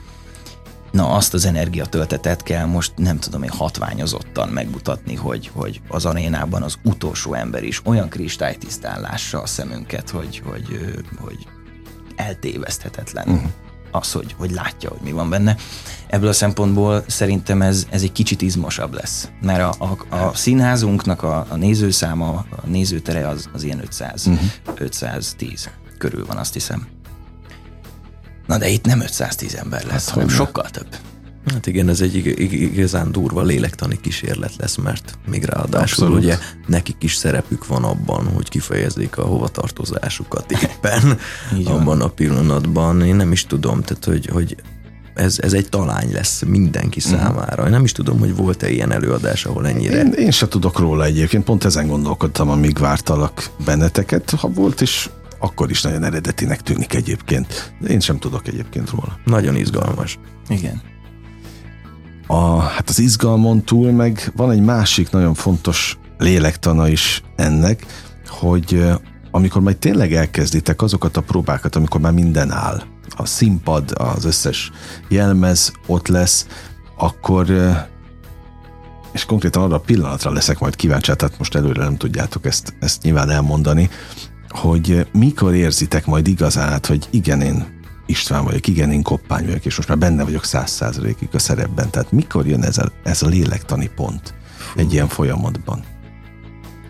Na, 0.92 1.10
azt 1.10 1.34
az 1.34 1.46
energiatöltetet 1.46 2.44
kell 2.44 2.66
most 2.66 2.92
nem 2.96 3.20
tudom 3.20 3.44
én 3.44 3.50
hatványozottan 3.50 4.50
megmutatni, 4.50 5.16
hogy, 5.16 5.52
hogy 5.54 5.82
az 5.88 6.06
arénában 6.06 6.64
az 6.64 6.78
utolsó 6.84 7.34
ember 7.34 7.64
is 7.64 7.82
olyan 7.86 8.10
kristálytisztán 8.10 9.02
lássa 9.02 9.42
a 9.42 9.46
szemünket, 9.46 10.10
hogy, 10.10 10.42
hogy, 10.46 10.80
hogy 11.20 11.48
eltéveszthetetlen. 12.16 13.28
Uh-huh 13.30 13.52
az, 13.92 14.12
hogy, 14.12 14.36
hogy 14.38 14.52
látja, 14.52 14.90
hogy 14.90 15.00
mi 15.02 15.12
van 15.12 15.30
benne. 15.30 15.56
Ebből 16.08 16.30
a 16.30 16.34
szempontból 16.34 17.04
szerintem 17.08 17.62
ez, 17.62 17.88
ez 17.90 18.02
egy 18.02 18.12
kicsit 18.12 18.42
izmosabb 18.42 18.94
lesz, 18.94 19.30
mert 19.42 19.62
a, 19.62 19.98
a, 20.10 20.16
a 20.16 20.36
színházunknak 20.36 21.24
a, 21.24 21.46
a 21.50 21.56
nézőszáma, 21.56 22.46
a 22.50 22.66
nézőtere 22.66 23.28
az, 23.28 23.50
az 23.54 23.64
ilyen 23.64 23.82
500, 23.82 24.28
uh-huh. 24.28 24.50
510 24.76 25.70
körül 25.98 26.26
van, 26.26 26.38
azt 26.38 26.54
hiszem. 26.54 26.88
Na 28.48 28.58
de 28.58 28.68
itt 28.68 28.86
nem 28.86 29.02
510 29.02 29.56
ember 29.56 29.86
lesz, 29.86 30.06
hát, 30.06 30.14
hanem 30.14 30.30
sokkal 30.30 30.70
több. 30.70 30.88
Hát 31.54 31.68
igen, 31.68 31.90
ez 31.90 32.02
egy 32.02 32.16
igazán 32.52 33.12
durva 33.12 33.44
lélektani 33.44 34.00
kísérlet 34.02 34.56
lesz, 34.58 34.76
mert 34.76 35.18
még 35.30 35.44
ráadásul 35.44 36.06
Abszolút. 36.06 36.24
ugye 36.24 36.38
nekik 36.68 36.96
is 37.00 37.16
szerepük 37.16 37.68
van 37.68 37.84
abban, 37.84 38.28
hogy 38.34 38.50
kifejezzék 38.50 39.18
a 39.18 39.24
hovatartozásukat 39.24 40.52
éppen 40.52 41.18
abban 41.74 42.02
a 42.02 42.08
pillanatban. 42.08 43.02
Én 43.02 43.16
nem 43.16 43.32
is 43.32 43.46
tudom, 43.46 43.82
tehát 43.82 44.06
hogy, 44.06 44.26
hogy 44.26 44.56
ez, 45.14 45.38
ez 45.42 45.54
egy 45.54 45.70
talány 45.70 46.12
lesz 46.12 46.44
mindenki 46.48 47.00
uh-huh. 47.06 47.22
számára. 47.22 47.64
Én 47.64 47.70
nem 47.70 47.84
is 47.84 47.92
tudom, 47.92 48.20
hogy 48.20 48.36
volt-e 48.36 48.70
ilyen 48.70 48.92
előadás, 48.92 49.46
ahol 49.46 49.68
ennyire... 49.68 49.98
Én, 49.98 50.12
én 50.12 50.32
se 50.32 50.48
tudok 50.48 50.80
róla 50.80 51.06
egyébként, 51.06 51.44
pont 51.44 51.64
ezen 51.64 51.88
gondolkodtam, 51.88 52.50
amíg 52.50 52.78
vártalak 52.78 53.50
benneteket. 53.66 54.30
Ha 54.30 54.48
volt 54.48 54.82
is, 54.82 55.10
akkor 55.40 55.70
is 55.70 55.82
nagyon 55.82 56.04
eredetinek 56.04 56.62
tűnik 56.62 56.94
egyébként. 56.94 57.74
De 57.80 57.90
én 57.90 58.00
sem 58.00 58.18
tudok 58.18 58.48
egyébként 58.48 58.90
róla. 58.90 59.20
Nagyon 59.26 59.56
izgalmas. 59.56 60.20
Igen 60.50 60.96
a, 62.28 62.60
hát 62.60 62.90
az 62.90 63.00
izgalmon 63.00 63.64
túl 63.64 63.92
meg 63.92 64.32
van 64.36 64.52
egy 64.52 64.62
másik 64.62 65.10
nagyon 65.10 65.34
fontos 65.34 65.98
lélektana 66.18 66.88
is 66.88 67.24
ennek, 67.36 67.86
hogy 68.28 68.92
amikor 69.32 69.62
majd 69.62 69.78
tényleg 69.78 70.14
elkezditek 70.14 70.82
azokat 70.82 71.18
a 71.18 71.22
próbákat, 71.22 71.76
amikor 71.76 72.02
már 72.02 72.12
minden 72.12 72.52
áll, 72.52 72.82
a 73.16 73.26
színpad, 73.26 73.94
az 73.98 74.26
összes 74.26 74.72
jelmez 75.08 75.72
ott 75.86 76.08
lesz, 76.08 76.48
akkor 76.98 77.48
és 79.12 79.26
konkrétan 79.26 79.64
arra 79.64 79.76
a 79.76 79.80
pillanatra 79.80 80.32
leszek 80.32 80.60
majd 80.60 80.76
kíváncsi, 80.76 81.16
tehát 81.16 81.38
most 81.38 81.56
előre 81.56 81.84
nem 81.84 81.98
tudjátok 81.98 82.46
ezt, 82.46 82.74
ezt 82.80 83.02
nyilván 83.02 83.30
elmondani, 83.30 83.90
hogy 84.50 85.08
mikor 85.12 85.54
érzitek 85.54 86.06
majd 86.06 86.28
igazán, 86.28 86.80
hogy 86.88 87.08
igen, 87.10 87.42
én 87.42 87.77
István 88.08 88.44
vagyok, 88.44 88.68
igen, 88.68 88.92
én 88.92 89.04
koppány 89.04 89.46
vagyok, 89.46 89.66
és 89.66 89.76
most 89.76 89.88
már 89.88 89.98
benne 89.98 90.24
vagyok 90.24 90.44
száz 90.44 90.72
százalékig 90.72 91.30
a 91.32 91.40
szerepben. 91.40 91.90
Tehát 91.90 92.12
mikor 92.12 92.48
jön 92.48 92.64
ez 92.64 92.78
a, 92.78 92.92
ez 93.04 93.22
a 93.22 93.28
lélektani 93.28 93.90
pont 93.96 94.34
Fú. 94.58 94.80
egy 94.80 94.94
ilyen 94.94 95.08
folyamatban? 95.08 95.84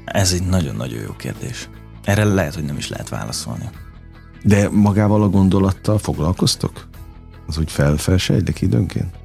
Ez 0.06 0.32
egy 0.32 0.44
nagyon-nagyon 0.44 1.02
jó 1.02 1.12
kérdés. 1.18 1.70
Erre 2.04 2.24
lehet, 2.24 2.56
hogy 2.56 2.64
nem 2.64 2.78
is 2.78 2.90
lehet 2.90 3.10
válaszolni. 3.10 3.70
De 4.44 4.70
magával 4.70 5.24
a 5.24 5.30
gondolattal 5.30 5.98
foglalkoztok? 5.98 6.88
Az 7.48 7.58
úgy 7.58 7.72
fel, 7.72 7.98
felsejlik 7.98 8.62
időnként? 8.62 9.16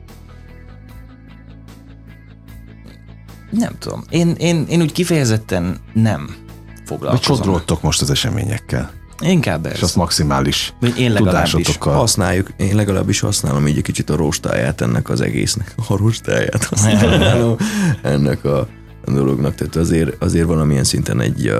Nem 3.50 3.78
tudom. 3.78 4.05
Én, 4.11 4.31
én, 4.31 4.64
én 4.68 4.81
úgy 4.81 4.92
kifejezetten 4.92 5.78
nem 5.92 6.37
foglalkozom. 6.85 7.11
Vagy 7.11 7.20
csodródtok 7.20 7.83
most 7.83 8.00
az 8.00 8.11
eseményekkel? 8.11 8.90
Inkább 9.22 9.66
ez. 9.66 9.72
És 9.72 9.82
azt 9.82 9.96
maximális 9.96 10.74
én 10.98 11.14
tudásotokkal. 11.14 11.94
Használjuk, 11.94 12.48
én 12.56 12.74
legalábbis 12.74 13.20
használom 13.20 13.66
így 13.66 13.76
egy 13.76 13.82
kicsit 13.82 14.11
a 14.11 14.16
rostáját 14.16 14.80
ennek 14.80 15.08
az 15.08 15.20
egésznek. 15.20 15.74
A 15.88 15.96
rostáját 15.96 16.64
használom 16.64 17.56
ennek 18.02 18.44
a 18.44 18.68
dolognak. 19.04 19.54
Tehát 19.54 19.76
azért, 19.76 20.22
azért 20.22 20.46
valamilyen 20.46 20.85
szinten 20.85 21.20
egy, 21.20 21.54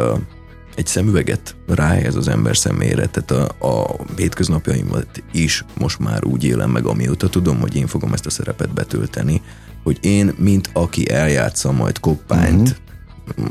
egy 0.75 0.87
szemüveget 0.87 1.57
ráhelyez 1.67 2.15
az 2.15 2.29
ember 2.29 2.57
szemére, 2.57 3.07
tehát 3.07 3.31
a, 3.31 3.67
a 3.67 3.97
hétköznapjaimat 4.17 5.23
is 5.33 5.65
most 5.79 5.99
már 5.99 6.25
úgy 6.25 6.45
élem 6.45 6.71
meg, 6.71 6.87
amióta 6.87 7.29
tudom, 7.29 7.61
hogy 7.61 7.77
én 7.77 7.87
fogom 7.87 8.13
ezt 8.13 8.27
a 8.27 8.31
szerepet 8.31 8.75
betölteni, 8.75 9.43
hogy 9.83 9.99
én, 10.01 10.35
mint 10.39 10.71
aki 10.73 11.11
eljátsza 11.11 11.73
majd 11.73 12.01
koppányt, 12.01 12.61
uh-huh 12.61 12.77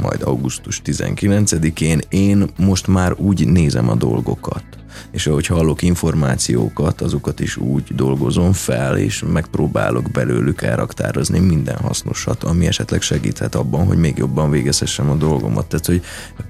majd 0.01 0.21
augusztus 0.21 0.81
19-én, 0.86 2.01
én 2.10 2.49
most 2.57 2.88
már 2.88 3.13
úgy 3.17 3.47
nézem 3.47 3.89
a 3.89 3.95
dolgokat. 3.95 4.63
És 5.12 5.27
ahogy 5.27 5.45
hallok 5.45 5.81
információkat, 5.81 7.01
azokat 7.01 7.39
is 7.39 7.57
úgy 7.57 7.95
dolgozom 7.95 8.53
fel, 8.53 8.97
és 8.97 9.23
megpróbálok 9.34 10.12
belőlük 10.12 10.62
elraktározni 10.62 11.39
minden 11.39 11.77
hasznosat, 11.77 12.43
ami 12.43 12.67
esetleg 12.67 13.01
segíthet 13.01 13.55
abban, 13.55 13.86
hogy 13.86 13.97
még 13.97 14.17
jobban 14.17 14.51
végezhessem 14.51 15.10
a 15.10 15.15
dolgomat. 15.15 15.67
Tehát, 15.67 15.86
hogy 15.86 16.01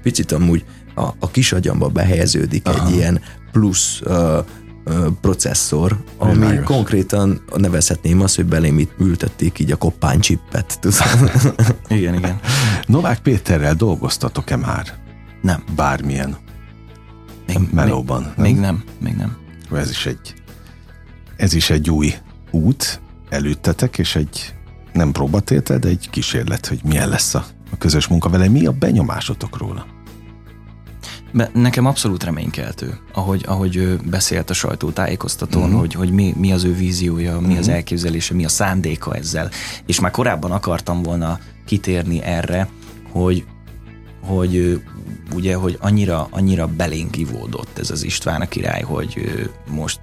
picit 0.02 0.32
amúgy 0.32 0.64
a, 0.94 1.02
a 1.18 1.30
kis 1.30 1.52
agyamba 1.52 1.88
behelyeződik 1.88 2.66
Aha. 2.66 2.86
egy 2.86 2.94
ilyen 2.94 3.20
plusz 3.52 4.00
uh, 4.00 4.38
processzor, 5.20 6.04
ami 6.18 6.34
Világos. 6.34 6.64
konkrétan 6.64 7.42
nevezhetném 7.56 8.20
azt, 8.20 8.36
hogy 8.36 8.44
belém 8.44 8.78
itt 8.78 8.92
ültették 8.98 9.58
így 9.58 9.72
a 9.72 9.76
koppánycsippet. 9.76 10.78
igen, 11.88 12.14
igen. 12.14 12.40
Novák 12.86 13.18
Péterrel 13.18 13.74
dolgoztatok-e 13.74 14.56
már? 14.56 15.00
Nem. 15.42 15.62
Bármilyen 15.74 16.36
még, 17.46 17.68
melóban? 17.72 18.32
Még 18.36 18.58
nem? 18.58 18.84
még 19.00 19.14
nem, 19.14 19.36
még 19.68 19.70
nem. 19.70 19.80
Ez 19.80 19.90
is 19.90 20.06
egy 20.06 20.34
ez 21.36 21.54
is 21.54 21.70
egy 21.70 21.90
új 21.90 22.14
út 22.50 23.00
előttetek, 23.28 23.98
és 23.98 24.16
egy 24.16 24.54
nem 24.92 25.12
próbatétel, 25.12 25.78
de 25.78 25.88
egy 25.88 26.08
kísérlet, 26.10 26.66
hogy 26.66 26.80
milyen 26.84 27.08
lesz 27.08 27.34
a, 27.34 27.44
a 27.70 27.76
közös 27.78 28.06
munka 28.06 28.28
vele. 28.28 28.48
Mi 28.48 28.66
a 28.66 28.72
benyomásotok 28.72 29.58
róla? 29.58 29.86
Be, 31.32 31.50
nekem 31.54 31.86
abszolút 31.86 32.24
reménykeltő, 32.24 32.98
ahogy, 33.12 33.44
ahogy 33.48 33.76
ő 33.76 34.00
beszélt 34.04 34.50
a 34.50 34.52
sajtótájékoztatón, 34.52 35.62
uh-huh. 35.62 35.78
hogy, 35.78 35.94
hogy 35.94 36.10
mi, 36.10 36.34
mi 36.36 36.52
az 36.52 36.64
ő 36.64 36.74
víziója, 36.74 37.32
mi 37.32 37.38
uh-huh. 37.38 37.58
az 37.58 37.66
mhm. 37.66 37.74
elképzelése, 37.74 38.34
mi 38.34 38.44
a 38.44 38.48
szándéka 38.48 39.14
ezzel. 39.14 39.50
És 39.86 40.00
már 40.00 40.10
korábban 40.10 40.50
akartam 40.50 41.02
volna 41.02 41.38
kitérni 41.64 42.22
erre, 42.22 42.68
hogy, 43.10 43.44
hogy 44.20 44.82
ugye, 45.34 45.54
hogy 45.54 45.78
annyira, 45.80 46.28
annyira 46.30 46.66
belénk 46.66 47.16
ivódott 47.16 47.78
ez 47.78 47.90
az 47.90 48.02
István 48.02 48.40
a 48.40 48.48
király, 48.48 48.82
hogy 48.82 49.32
most 49.70 50.00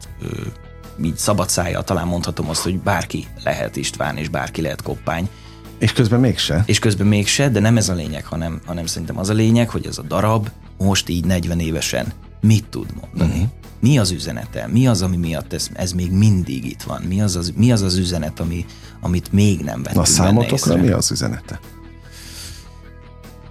így 1.03 1.17
szabad 1.17 1.49
szája, 1.49 1.81
talán 1.81 2.07
mondhatom 2.07 2.49
azt, 2.49 2.63
hogy 2.63 2.79
bárki 2.79 3.27
lehet 3.43 3.75
István, 3.75 4.17
és 4.17 4.29
bárki 4.29 4.61
lehet 4.61 4.81
koppány, 4.81 5.29
És 5.77 5.93
közben 5.93 6.19
mégse. 6.19 6.63
És 6.65 6.79
közben 6.79 7.07
mégse, 7.07 7.49
de 7.49 7.59
nem 7.59 7.77
ez 7.77 7.89
a 7.89 7.93
lényeg, 7.93 8.25
hanem, 8.25 8.61
hanem 8.65 8.85
szerintem 8.85 9.17
az 9.17 9.29
a 9.29 9.33
lényeg, 9.33 9.69
hogy 9.69 9.85
ez 9.85 9.97
a 9.97 10.01
darab 10.01 10.49
most 10.79 11.09
így 11.09 11.25
40 11.25 11.59
évesen 11.59 12.13
mit 12.41 12.65
tud 12.69 12.87
mondani. 13.01 13.39
Uh-huh. 13.39 13.49
Mi 13.79 13.97
az 13.97 14.11
üzenete? 14.11 14.67
Mi 14.67 14.87
az, 14.87 15.01
ami 15.01 15.17
miatt 15.17 15.53
ez, 15.53 15.69
ez 15.73 15.91
még 15.91 16.11
mindig 16.11 16.65
itt 16.65 16.81
van? 16.81 17.01
Mi 17.01 17.21
az 17.21 17.35
az, 17.35 17.53
mi 17.55 17.71
az, 17.71 17.81
az 17.81 17.97
üzenet, 17.97 18.39
ami, 18.39 18.65
amit 19.01 19.31
még 19.31 19.59
nem 19.59 19.77
vettünk 19.83 19.95
Na 19.95 20.05
számotokra 20.05 20.75
mi 20.75 20.89
az 20.89 21.11
üzenete? 21.11 21.59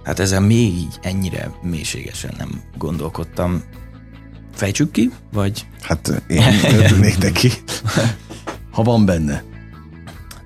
Hát 0.03 0.19
ezen 0.19 0.43
még 0.43 0.73
így 0.73 0.99
ennyire 1.01 1.51
mélységesen 1.61 2.33
nem 2.37 2.61
gondolkodtam. 2.77 3.63
Fejtsük 4.53 4.91
ki, 4.91 5.11
vagy? 5.31 5.67
Hát 5.81 6.23
én 6.27 6.43
örülnék 6.63 7.17
neki, 7.27 7.51
ha 8.71 8.83
van 8.83 9.05
benne. 9.05 9.43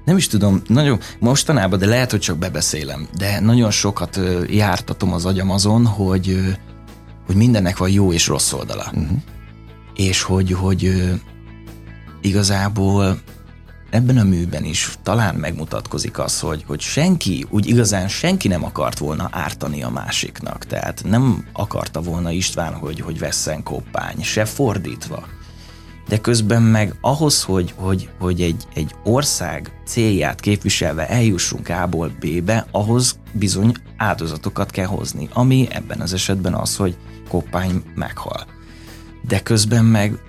Nem 0.05 0.17
is 0.17 0.27
tudom, 0.27 0.61
nagyon 0.67 0.99
mostanában, 1.19 1.79
de 1.79 1.85
lehet, 1.85 2.11
hogy 2.11 2.19
csak 2.19 2.37
bebeszélem, 2.37 3.07
de 3.17 3.39
nagyon 3.39 3.71
sokat 3.71 4.19
jártatom 4.49 5.13
az 5.13 5.25
agyam 5.25 5.51
azon, 5.51 5.85
hogy, 5.85 6.55
hogy 7.25 7.35
mindennek 7.35 7.77
van 7.77 7.89
jó 7.89 8.13
és 8.13 8.27
rossz 8.27 8.51
oldala. 8.53 8.91
Uh-huh. 8.93 9.17
És 9.95 10.21
hogy, 10.21 10.51
hogy 10.51 11.13
igazából 12.21 13.19
ebben 13.89 14.17
a 14.17 14.23
műben 14.23 14.63
is 14.63 14.91
talán 15.03 15.35
megmutatkozik 15.35 16.19
az, 16.19 16.39
hogy, 16.39 16.63
hogy 16.67 16.81
senki, 16.81 17.45
úgy 17.49 17.67
igazán 17.67 18.07
senki 18.07 18.47
nem 18.47 18.63
akart 18.63 18.97
volna 18.97 19.29
ártani 19.31 19.83
a 19.83 19.89
másiknak. 19.89 20.65
Tehát 20.65 21.03
nem 21.05 21.45
akarta 21.53 22.01
volna 22.01 22.31
István, 22.31 22.73
hogy, 22.73 22.99
hogy 22.99 23.19
vesszen 23.19 23.63
koppány, 23.63 24.23
se 24.23 24.45
fordítva. 24.45 25.27
De 26.07 26.17
közben 26.17 26.61
meg 26.61 26.95
ahhoz, 27.01 27.43
hogy, 27.43 27.73
hogy, 27.75 28.09
hogy 28.19 28.41
egy, 28.41 28.63
egy 28.73 28.95
ország 29.03 29.71
célját 29.85 30.39
képviselve 30.39 31.09
eljussunk 31.09 31.69
A-ból 31.69 32.11
B-be, 32.19 32.67
ahhoz 32.71 33.19
bizony 33.31 33.73
áldozatokat 33.97 34.71
kell 34.71 34.85
hozni, 34.85 35.29
ami 35.33 35.67
ebben 35.71 36.01
az 36.01 36.13
esetben 36.13 36.53
az, 36.53 36.75
hogy 36.75 36.97
koppány 37.29 37.83
meghal. 37.95 38.45
De 39.27 39.39
közben 39.39 39.85
meg 39.85 40.19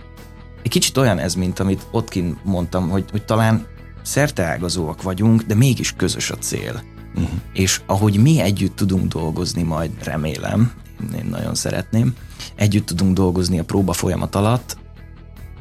egy 0.62 0.70
kicsit 0.70 0.96
olyan 0.96 1.18
ez, 1.18 1.34
mint 1.34 1.58
amit 1.58 1.86
ott 1.90 2.08
kint 2.08 2.44
mondtam, 2.44 2.88
hogy, 2.88 3.04
hogy 3.10 3.24
talán 3.24 3.66
szerteágazóak 4.02 5.02
vagyunk, 5.02 5.42
de 5.42 5.54
mégis 5.54 5.92
közös 5.92 6.30
a 6.30 6.38
cél. 6.38 6.82
Uh-huh. 7.14 7.30
És 7.52 7.80
ahogy 7.86 8.16
mi 8.16 8.40
együtt 8.40 8.76
tudunk 8.76 9.12
dolgozni, 9.12 9.62
majd 9.62 9.90
remélem, 10.02 10.72
én 11.14 11.26
nagyon 11.30 11.54
szeretném, 11.54 12.14
együtt 12.54 12.86
tudunk 12.86 13.14
dolgozni 13.14 13.58
a 13.58 13.64
próba 13.64 13.92
folyamat 13.92 14.34
alatt, 14.34 14.76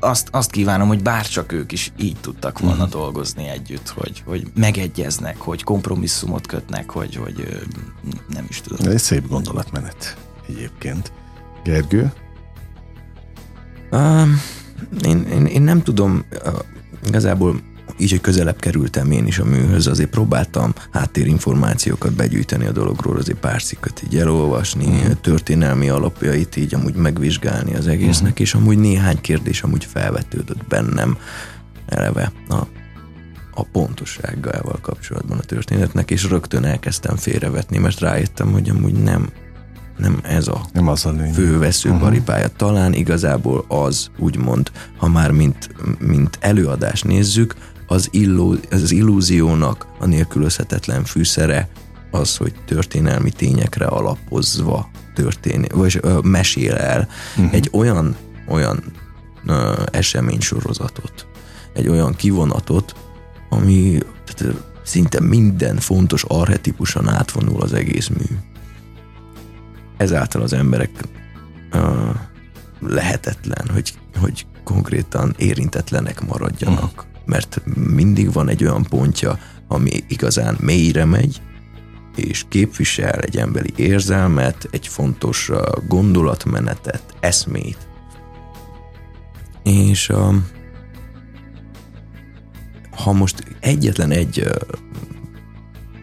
azt, 0.04 0.28
azt 0.32 0.52
kívánom, 0.52 0.88
hogy 0.88 1.02
bárcsak 1.02 1.52
ők 1.52 1.72
is 1.72 1.92
így 1.98 2.18
tudtak 2.22 2.60
volna 2.60 2.76
uh-huh. 2.76 2.92
dolgozni 2.92 3.48
együtt, 3.48 3.90
hogy, 3.90 4.24
hogy 4.26 4.52
megegyeznek, 4.56 5.38
hogy 5.38 5.64
kompromisszumot 5.64 6.48
kötnek, 6.48 6.90
hogy, 6.90 7.16
hogy 7.16 7.64
nem 8.30 8.46
is 8.50 8.62
tudom. 8.62 8.88
Ez 8.88 8.94
egy 8.94 9.00
szép 9.00 9.28
gondolatmenet 9.28 10.18
egyébként. 10.48 11.12
Gergő? 11.64 12.14
Um, 13.92 14.42
én, 15.04 15.22
én, 15.22 15.46
én 15.46 15.62
nem 15.62 15.84
tudom, 15.84 16.26
uh, 16.46 16.54
igazából 17.08 17.62
így, 17.98 18.10
hogy 18.10 18.22
közelebb 18.22 18.60
kerültem 18.60 19.12
én 19.12 19.28
is 19.28 19.40
a 19.40 19.46
műhöz, 19.46 19.88
azért 19.88 20.10
próbáltam 20.10 20.74
háttérinformációkat 20.92 22.14
begyűjteni 22.14 22.66
a 22.66 22.72
dologról, 22.72 23.18
azért 23.18 23.40
pár 23.40 23.64
cikket 23.64 24.04
így 24.06 24.18
elolvasni, 24.18 24.86
uh-huh. 24.86 25.14
történelmi 25.22 25.90
alapjait 25.90 26.56
így 26.56 26.76
amúgy 26.76 26.96
megvizsgálni 26.96 27.76
az 27.76 27.88
egésznek, 27.88 28.32
uh-huh. 28.32 28.42
és 28.42 28.54
amúgy 28.54 28.78
néhány 28.78 29.22
kérdés 29.22 29.62
amúgy 29.62 29.86
felvetődött 29.86 30.68
bennem 30.68 31.18
eleve 31.86 32.32
a, 32.48 32.68
a 33.54 33.64
pontosságával 33.64 34.80
kapcsolatban 34.82 35.38
a 35.38 35.42
történetnek, 35.42 36.12
és 36.12 36.24
rögtön 36.24 36.66
elkezdtem 36.66 37.16
félrevetni, 37.16 37.78
mert 37.78 38.00
rájöttem, 38.00 38.52
hogy 38.52 38.70
amúgy 38.70 38.94
nem 38.94 39.30
nem 39.98 40.20
ez 40.24 40.48
a, 40.48 40.66
nem 40.74 40.88
az 40.88 41.06
a 41.06 41.14
fő 41.34 41.60
veszőparipája. 41.60 42.44
Uh-huh. 42.44 42.58
Talán 42.58 42.94
igazából 42.94 43.66
az, 43.68 44.10
úgymond, 44.18 44.72
ha 44.98 45.08
már 45.08 45.32
mint, 45.32 45.70
mint 46.00 46.38
előadást 46.42 47.06
nézzük, 47.06 47.56
az, 47.94 48.08
illú, 48.12 48.56
az 48.72 48.92
illúziónak 48.92 49.88
a 50.00 50.06
nélkülözhetetlen 50.06 51.04
fűszere 51.04 51.70
az, 52.12 52.38
hogy 52.38 52.54
történelmi 52.66 53.32
tényekre 53.32 53.86
alapozva 53.86 54.90
történik, 55.14 55.74
vagy 55.74 56.00
ö, 56.02 56.20
mesél 56.24 56.76
el 56.76 57.08
uh-huh. 57.38 57.54
egy 57.54 57.70
olyan, 57.72 58.16
olyan 58.48 58.84
ö, 59.46 59.84
eseménysorozatot, 59.92 61.28
egy 61.74 61.88
olyan 61.88 62.16
kivonatot, 62.16 62.96
ami 63.50 63.98
tehát, 64.26 64.56
szinte 64.84 65.20
minden 65.20 65.78
fontos 65.78 66.24
arhetipusan 66.24 67.10
átvonul 67.10 67.62
az 67.62 67.74
egész 67.74 68.08
mű 68.08 68.38
ezáltal 69.98 70.42
az 70.42 70.54
emberek 70.54 70.90
uh, 71.74 72.16
lehetetlen, 72.80 73.70
hogy, 73.74 73.94
hogy 74.20 74.46
konkrétan 74.64 75.34
érintetlenek 75.38 76.26
maradjanak. 76.26 76.84
Uh-huh. 76.84 77.13
Mert 77.26 77.62
mindig 77.76 78.34
van 78.34 78.50
egy 78.50 78.64
olyan 78.64 78.84
pontja, 78.84 79.40
ami 79.68 80.04
igazán 80.08 80.58
mélyre 80.60 81.06
megy, 81.06 81.42
és 82.16 82.46
képvisel 82.50 83.20
egy 83.20 83.38
emberi 83.38 83.74
érzelmet, 83.76 84.68
egy 84.72 84.88
fontos 84.88 85.50
uh, 85.50 85.58
gondolatmenetet, 85.88 87.04
eszmét. 87.20 87.88
És 89.64 90.10
uh, 90.10 90.36
ha 92.92 93.12
most 93.12 93.44
egyetlen 93.60 94.12
egy 94.12 94.40
uh, 94.40 94.52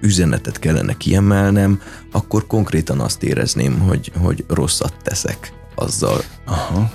üzenetet 0.01 0.59
kellene 0.59 0.97
kiemelnem, 0.97 1.81
akkor 2.11 2.47
konkrétan 2.47 3.01
azt 3.01 3.23
érezném, 3.23 3.79
hogy, 3.79 4.13
hogy 4.19 4.45
rosszat 4.49 4.95
teszek 5.03 5.53
azzal, 5.75 6.23
Aha. 6.45 6.91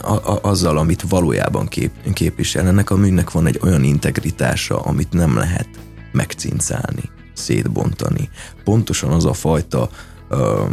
A, 0.00 0.12
a, 0.12 0.38
azzal, 0.42 0.78
amit 0.78 1.02
valójában 1.08 1.66
kép, 1.66 2.12
képvisel. 2.12 2.66
Ennek 2.66 2.90
a 2.90 2.96
műnek 2.96 3.30
van 3.30 3.46
egy 3.46 3.60
olyan 3.62 3.84
integritása, 3.84 4.80
amit 4.80 5.12
nem 5.12 5.36
lehet 5.36 5.68
megcincálni, 6.12 7.10
szétbontani. 7.34 8.30
Pontosan 8.64 9.10
az 9.10 9.24
a 9.24 9.32
fajta, 9.32 9.88
ö, 10.28 10.64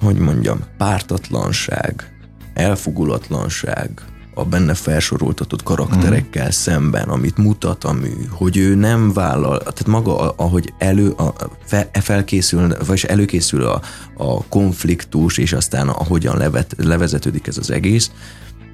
hogy 0.00 0.18
mondjam, 0.18 0.60
pártatlanság, 0.76 2.14
elfogulatlanság, 2.54 4.04
a 4.34 4.44
benne 4.44 4.74
felsoroltatott 4.74 5.62
karakterekkel 5.62 6.46
mm. 6.46 6.50
szemben, 6.50 7.08
amit 7.08 7.36
mutat 7.36 7.84
a 7.84 7.92
mű, 7.92 8.12
hogy 8.30 8.56
ő 8.56 8.74
nem 8.74 9.12
vállal, 9.12 9.58
tehát 9.58 9.86
maga, 9.86 10.30
ahogy 10.30 10.72
elő, 10.78 11.10
a, 11.10 11.34
fe, 11.64 11.90
felkészül, 11.92 12.76
vagy 12.86 13.04
előkészül 13.08 13.64
a, 13.64 13.80
a 14.16 14.44
konfliktus, 14.44 15.38
és 15.38 15.52
aztán 15.52 15.88
ahogyan 15.88 16.36
levet, 16.36 16.74
levezetődik 16.78 17.46
ez 17.46 17.58
az 17.58 17.70
egész, 17.70 18.10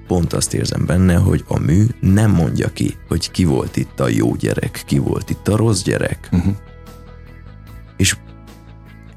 pont 0.07 0.33
azt 0.33 0.55
érzem 0.55 0.87
benne, 0.87 1.15
hogy 1.15 1.45
a 1.49 1.59
mű 1.59 1.87
nem 2.01 2.31
mondja 2.31 2.69
ki, 2.69 2.97
hogy 3.09 3.31
ki 3.31 3.45
volt 3.45 3.77
itt 3.77 4.01
a 4.01 4.09
jó 4.09 4.35
gyerek, 4.35 4.83
ki 4.87 4.99
volt 4.99 5.31
itt 5.31 5.49
a 5.49 5.57
rossz 5.57 5.83
gyerek. 5.83 6.29
Uh-huh. 6.33 6.55
És 7.97 8.17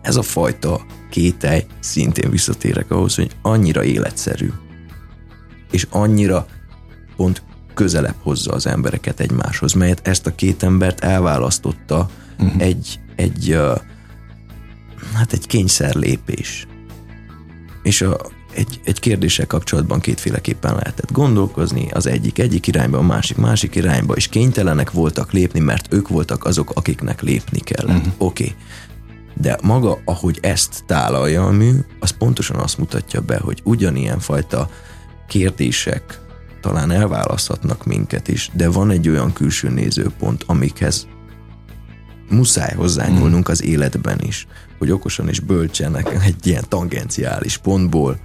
ez 0.01 0.15
a 0.15 0.21
fajta 0.21 0.85
kételj, 1.09 1.65
szintén 1.79 2.29
visszatérek 2.29 2.91
ahhoz, 2.91 3.15
hogy 3.15 3.31
annyira 3.41 3.83
életszerű, 3.83 4.51
és 5.71 5.87
annyira 5.89 6.45
pont 7.15 7.43
közelebb 7.73 8.15
hozza 8.21 8.51
az 8.51 8.67
embereket 8.67 9.19
egymáshoz, 9.19 9.73
melyet 9.73 10.07
ezt 10.07 10.27
a 10.27 10.35
két 10.35 10.63
embert 10.63 10.99
elválasztotta 10.99 12.09
uh-huh. 12.39 12.61
egy, 12.61 12.99
egy, 13.15 13.53
uh, 13.53 13.77
hát 15.13 15.33
egy 15.33 15.47
kényszer 15.47 15.95
lépés. 15.95 16.67
És 17.83 18.01
a, 18.01 18.17
egy, 18.53 18.79
egy 18.83 18.99
kérdéssel 18.99 19.47
kapcsolatban 19.47 19.99
kétféleképpen 19.99 20.73
lehetett 20.75 21.11
gondolkozni, 21.11 21.87
az 21.91 22.05
egyik 22.05 22.39
egyik 22.39 22.67
irányba, 22.67 22.97
a 22.97 23.01
másik 23.01 23.37
másik 23.37 23.75
irányba, 23.75 24.13
és 24.13 24.27
kénytelenek 24.27 24.91
voltak 24.91 25.31
lépni, 25.31 25.59
mert 25.59 25.93
ők 25.93 26.07
voltak 26.07 26.45
azok, 26.45 26.71
akiknek 26.73 27.21
lépni 27.21 27.59
kellett. 27.59 27.97
Uh-huh. 27.97 28.13
Oké. 28.17 28.43
Okay. 28.43 28.55
De 29.41 29.57
maga, 29.63 29.99
ahogy 30.05 30.37
ezt 30.41 30.83
tálalja 30.85 31.45
a 31.45 31.51
mű, 31.51 31.71
az 31.99 32.09
pontosan 32.09 32.55
azt 32.55 32.77
mutatja 32.77 33.21
be, 33.21 33.37
hogy 33.37 33.61
ugyanilyen 33.63 34.19
fajta 34.19 34.69
kérdések 35.29 36.19
talán 36.61 36.91
elválaszthatnak 36.91 37.85
minket 37.85 38.27
is, 38.27 38.49
de 38.53 38.69
van 38.69 38.89
egy 38.89 39.09
olyan 39.09 39.33
külső 39.33 39.69
nézőpont, 39.69 40.43
amikhez 40.47 41.07
muszáj 42.29 42.73
hozzányúlnunk 42.75 43.49
mm. 43.49 43.51
az 43.51 43.63
életben 43.63 44.19
is, 44.21 44.47
hogy 44.77 44.91
okosan 44.91 45.27
és 45.27 45.39
bölcsenek 45.39 46.23
egy 46.25 46.47
ilyen 46.47 46.65
tangenciális 46.67 47.57
pontból 47.57 48.19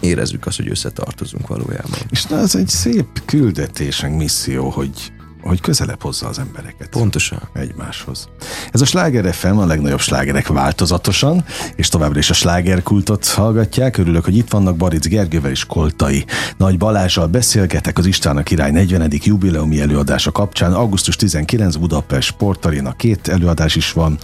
érezzük 0.00 0.46
azt, 0.46 0.56
hogy 0.56 0.68
összetartozunk 0.68 1.46
valójában. 1.46 1.98
És 2.10 2.24
na, 2.24 2.38
ez 2.38 2.54
egy 2.54 2.68
szép 2.68 3.24
küldetés, 3.24 4.00
misszió, 4.00 4.68
hogy 4.68 5.12
hogy 5.42 5.60
közelebb 5.60 6.02
hozza 6.02 6.28
az 6.28 6.38
embereket. 6.38 6.88
Pontosan. 6.88 7.42
Egymáshoz. 7.52 8.28
Ez 8.72 8.80
a 8.80 8.84
Sláger 8.84 9.34
FM 9.34 9.56
a 9.56 9.66
legnagyobb 9.66 10.00
slágerek 10.00 10.46
változatosan, 10.46 11.44
és 11.76 11.88
továbbra 11.88 12.18
is 12.18 12.30
a 12.30 12.34
slágerkultot 12.34 13.26
hallgatják. 13.26 13.98
Örülök, 13.98 14.24
hogy 14.24 14.36
itt 14.36 14.50
vannak 14.50 14.76
Baric 14.76 15.06
Gergővel 15.06 15.50
és 15.50 15.64
Koltai. 15.64 16.24
Nagy 16.56 16.78
Balázsal 16.78 17.26
beszélgetek 17.26 17.98
az 17.98 18.06
István 18.06 18.42
király 18.42 18.70
40. 18.70 19.10
jubileumi 19.12 19.80
előadása 19.80 20.32
kapcsán. 20.32 20.72
Augusztus 20.72 21.16
19 21.16 21.76
Budapest 21.76 22.28
Sportaréna 22.28 22.92
két 22.92 23.28
előadás 23.28 23.76
is 23.76 23.92
van, 23.92 24.18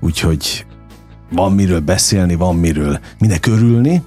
úgyhogy 0.00 0.66
van 1.30 1.52
miről 1.52 1.80
beszélni, 1.80 2.34
van 2.34 2.56
miről 2.56 2.98
minek 3.18 3.46
örülni. 3.46 4.02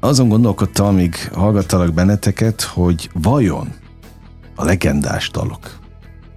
Azon 0.00 0.28
gondolkodtam, 0.28 0.86
amíg 0.86 1.30
hallgattalak 1.32 1.94
benneteket, 1.94 2.62
hogy 2.62 3.10
vajon 3.12 3.68
a 4.54 4.64
legendás 4.64 5.30
dalok 5.30 5.82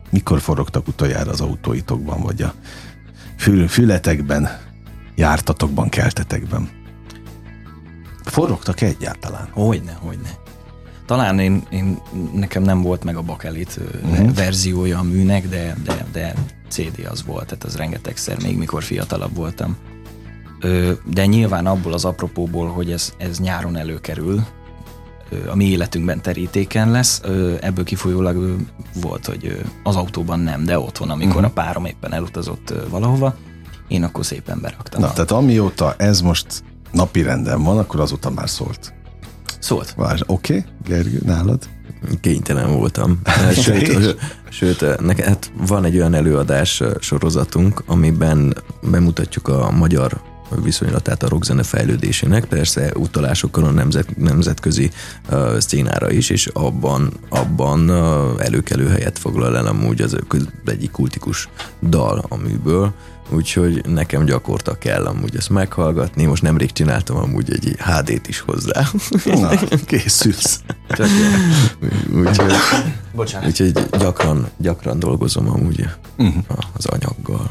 mikor 0.10 0.40
forogtak 0.40 0.88
utoljára 0.88 1.32
az 1.32 1.42
autóitokban, 1.42 2.22
vagy 2.22 2.42
a 2.42 2.54
fül, 3.38 3.68
fületekben, 3.68 4.60
jártatokban, 5.16 5.90
keltetekben? 5.90 6.70
Forogtak 8.24 8.82
egyáltalán? 8.82 9.48
Hogyne, 9.52 9.98
hogyne. 10.02 10.30
Talán 11.06 11.40
én, 11.40 11.64
én, 11.70 12.02
nekem 12.34 12.64
nem 12.64 12.82
volt 12.82 13.04
meg 13.04 13.16
a 13.16 13.22
bakelit 13.22 13.80
uh-huh. 14.04 14.34
verziója 14.34 15.00
a 15.00 15.04
műnek, 15.04 15.48
de, 15.48 15.76
de, 15.84 16.06
de 16.12 16.34
CD 16.70 17.08
az 17.12 17.24
volt, 17.26 17.46
tehát 17.46 17.64
az 17.64 17.76
rengetegszer, 17.76 18.42
még 18.42 18.58
mikor 18.58 18.84
fiatalabb 18.84 19.36
voltam. 19.36 19.78
De 21.06 21.26
nyilván 21.26 21.66
abból 21.66 21.94
az 21.94 22.06
apropóból, 22.06 22.68
hogy 22.68 22.92
ez, 22.92 23.14
ez 23.18 23.40
nyáron 23.40 23.76
előkerül, 23.76 24.48
a 25.48 25.56
mi 25.56 25.66
életünkben 25.66 26.22
terítéken 26.22 26.92
lesz, 26.92 27.22
ebből 27.60 27.84
kifolyólag 27.84 28.56
volt, 29.02 29.26
hogy 29.26 29.62
az 29.84 29.96
autóban 29.96 30.40
nem, 30.40 30.64
de 30.64 30.80
otthon, 30.80 31.10
amikor 31.10 31.36
uh-huh. 31.36 31.52
a 31.52 31.62
párom 31.62 31.86
éppen 31.86 32.14
elutazott 32.14 32.74
valahova, 32.90 33.36
én 33.88 34.04
akkor 34.04 34.26
szépen 34.26 34.60
beraktam. 34.62 35.02
Na, 35.02 35.14
tehát 35.14 35.32
amióta 35.32 35.94
ez 35.98 36.22
most 36.22 36.64
napi 36.92 37.22
renden 37.22 37.64
van, 37.64 37.78
akkor 37.78 38.00
azóta 38.00 38.30
már 38.30 38.50
szólt. 38.50 38.94
Szólt. 39.60 39.96
Oké, 39.98 40.24
okay, 40.26 40.64
Gergő, 40.86 41.22
nálad? 41.26 41.68
Kénytelen 42.22 42.72
voltam. 42.72 43.22
Sőt, 43.64 44.16
sőt 44.50 45.00
neked 45.02 45.26
hát 45.26 45.52
van 45.68 45.86
egy 45.86 45.96
olyan 45.96 46.14
előadás 46.14 46.84
sorozatunk, 47.00 47.84
amiben 47.86 48.56
bemutatjuk 48.82 49.48
a 49.48 49.72
magyar 49.72 50.22
viszonylatát 50.64 51.24
a 51.24 51.30
rockzene 51.30 51.64
fejlődésének, 51.64 52.46
persze 52.46 52.92
utalásokkal 52.96 53.64
a 53.64 53.72
nemzet, 53.72 54.18
nemzetközi 54.18 54.92
uh, 55.30 55.58
szcénára 55.58 56.12
is, 56.12 56.30
és 56.30 56.48
abban, 56.54 57.14
abban 57.30 57.90
uh, 57.90 58.46
előkelő 58.46 58.88
helyet 58.88 59.20
foglal 59.20 59.58
el 59.58 59.66
amúgy 59.66 60.02
az 60.02 60.18
egyik 60.66 60.92
kultikus 60.92 61.50
dal 61.82 62.26
a 62.30 62.36
műből, 62.36 62.94
úgyhogy 63.30 63.86
nekem 63.86 64.26
gyakorta 64.26 64.78
kell 64.78 65.06
amúgy 65.06 65.36
ezt 65.36 65.50
meghallgatni. 65.50 66.26
Most 66.26 66.42
nemrég 66.42 66.72
csináltam 66.72 67.18
amúgy 67.18 67.52
egy 67.52 67.76
HD-t 67.80 68.28
is 68.28 68.40
hozzá. 68.40 68.88
Na, 69.26 69.50
készülsz. 69.86 70.62
úgyhogy, 72.14 72.54
úgyhogy 73.46 73.72
gyakran, 74.00 74.48
gyakran 74.58 75.00
dolgozom 75.00 75.50
amúgy 75.50 75.86
uh-huh. 76.18 76.44
az 76.74 76.86
anyaggal. 76.86 77.48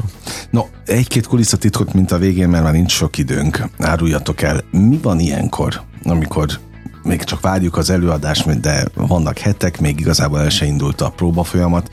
No, 0.50 0.64
egy-két 0.84 1.26
kulisszatitkot, 1.26 1.92
mint 1.92 2.12
a 2.12 2.18
végén, 2.18 2.48
mert 2.48 2.64
már 2.64 2.72
nincs 2.72 2.92
sok 2.92 3.18
időnk. 3.18 3.68
Áruljatok 3.78 4.42
el, 4.42 4.64
mi 4.70 4.98
van 5.02 5.20
ilyenkor, 5.20 5.80
amikor 6.04 6.58
még 7.02 7.24
csak 7.24 7.40
várjuk 7.40 7.76
az 7.76 7.90
előadást, 7.90 8.60
de 8.60 8.84
vannak 8.94 9.38
hetek, 9.38 9.80
még 9.80 10.00
igazából 10.00 10.40
el 10.40 10.48
se 10.48 10.64
indult 10.64 11.00
a 11.00 11.10
próba 11.10 11.44
folyamat 11.44 11.90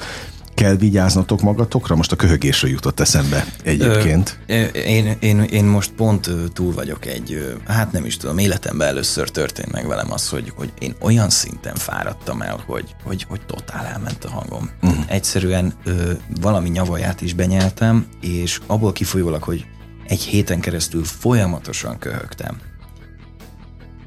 kell 0.54 0.76
vigyáznatok 0.76 1.42
magatokra? 1.42 1.96
Most 1.96 2.12
a 2.12 2.16
köhögésről 2.16 2.72
jutott 2.72 3.00
eszembe 3.00 3.46
egyébként. 3.64 4.40
Ö, 4.48 4.64
én, 4.64 5.18
én, 5.20 5.42
én 5.42 5.66
most 5.66 5.92
pont 5.92 6.30
túl 6.54 6.74
vagyok 6.74 7.06
egy, 7.06 7.58
hát 7.68 7.92
nem 7.92 8.06
is 8.06 8.18
tudom, 8.18 8.38
életemben 8.38 8.88
először 8.88 9.30
történt 9.30 9.72
meg 9.72 9.88
velem 9.88 10.12
az, 10.12 10.30
hogy, 10.30 10.54
hogy 10.56 10.74
én 10.80 10.96
olyan 11.00 11.30
szinten 11.30 11.76
fáradtam 11.76 12.42
el, 12.42 12.64
hogy, 12.66 12.96
hogy, 13.04 13.26
hogy 13.30 13.42
totál 13.46 13.86
elment 13.86 14.24
a 14.24 14.30
hangom. 14.30 14.70
Uh-huh. 14.82 15.04
Egyszerűen 15.08 15.74
ö, 15.84 16.12
valami 16.42 16.70
nyavaját 16.70 17.22
is 17.22 17.34
benyeltem, 17.34 18.08
és 18.22 18.60
abból 18.68 18.92
kifolyólag, 18.92 19.44
hogy 19.44 19.66
egy 20.08 20.22
héten 20.22 20.60
keresztül 20.60 21.04
folyamatosan 21.04 22.00
köhögtem, 22.00 22.58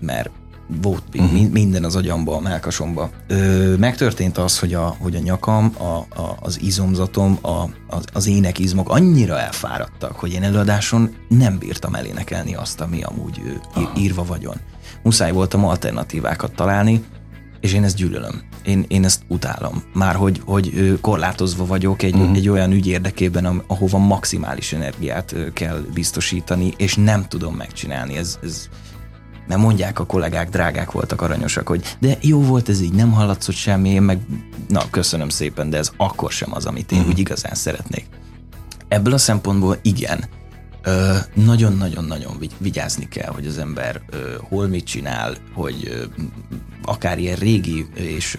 mert 0.01 0.31
volt 0.83 1.03
uh-huh. 1.15 1.49
minden 1.51 1.85
az 1.85 1.97
agyamba, 1.97 2.37
a 2.37 2.41
melkasomba. 2.41 3.11
Ö, 3.27 3.75
megtörtént 3.77 4.39
az, 4.39 4.59
hogy 4.59 4.75
a, 4.75 4.97
hogy 4.99 5.17
a 5.17 5.19
nyakam, 5.19 5.73
a, 5.79 6.21
a, 6.21 6.37
az 6.41 6.61
izomzatom, 6.61 7.39
a, 7.43 7.63
az, 7.87 8.05
az 8.13 8.27
énekizmok 8.27 8.91
annyira 8.91 9.41
elfáradtak, 9.41 10.13
hogy 10.17 10.33
én 10.33 10.43
előadáson 10.43 11.15
nem 11.29 11.59
bírtam 11.59 11.95
elénekelni 11.95 12.55
azt, 12.55 12.81
ami 12.81 13.03
amúgy 13.03 13.41
uh-huh. 13.77 14.03
írva 14.03 14.25
vagyon. 14.25 14.57
Muszáj 15.03 15.33
voltam 15.33 15.65
alternatívákat 15.65 16.55
találni, 16.55 17.05
és 17.61 17.73
én 17.73 17.85
ezt 17.85 17.97
gyűlölöm. 17.97 18.43
Én, 18.65 18.85
én 18.89 19.05
ezt 19.05 19.23
utálom. 19.29 19.83
Már 19.95 20.15
hogy, 20.15 20.43
hogy 20.45 20.99
korlátozva 21.01 21.67
vagyok 21.67 22.03
egy, 22.03 22.15
uh-huh. 22.15 22.37
egy 22.37 22.49
olyan 22.49 22.73
ügy 22.73 22.87
érdekében, 22.87 23.63
ahova 23.67 23.99
maximális 23.99 24.73
energiát 24.73 25.35
kell 25.53 25.85
biztosítani, 25.95 26.75
és 26.77 26.95
nem 26.95 27.27
tudom 27.29 27.55
megcsinálni. 27.55 28.17
Ez, 28.17 28.39
ez, 28.43 28.69
mert 29.47 29.61
mondják 29.61 29.99
a 29.99 30.07
kollégák, 30.07 30.49
drágák 30.49 30.91
voltak, 30.91 31.23
aranyosak, 31.23 31.69
hogy 31.69 31.97
de 31.99 32.19
jó 32.21 32.43
volt 32.43 32.69
ez 32.69 32.81
így, 32.81 32.93
nem 32.93 33.13
hallatszott 33.13 33.55
semmi, 33.55 33.89
én 33.89 34.03
meg 34.03 34.19
na 34.69 34.83
köszönöm 34.91 35.29
szépen, 35.29 35.71
de 35.71 35.77
ez 35.77 35.91
akkor 35.97 36.33
sem 36.33 36.55
az, 36.55 36.67
amit 36.67 36.93
én 36.93 36.99
uh-huh. 36.99 37.13
úgy 37.13 37.21
igazán 37.21 37.55
szeretnék. 37.55 38.07
Ebből 38.89 39.13
a 39.13 39.19
szempontból 39.19 39.79
igen, 39.83 40.25
nagyon-nagyon-nagyon 41.35 42.39
vigyázni 42.59 43.09
kell, 43.09 43.33
hogy 43.33 43.47
az 43.47 43.59
ember 43.59 44.01
hol 44.49 44.67
mit 44.67 44.85
csinál, 44.85 45.37
hogy 45.55 46.09
akár 46.85 47.19
ilyen 47.19 47.37
régi 47.37 47.87
és 47.95 48.37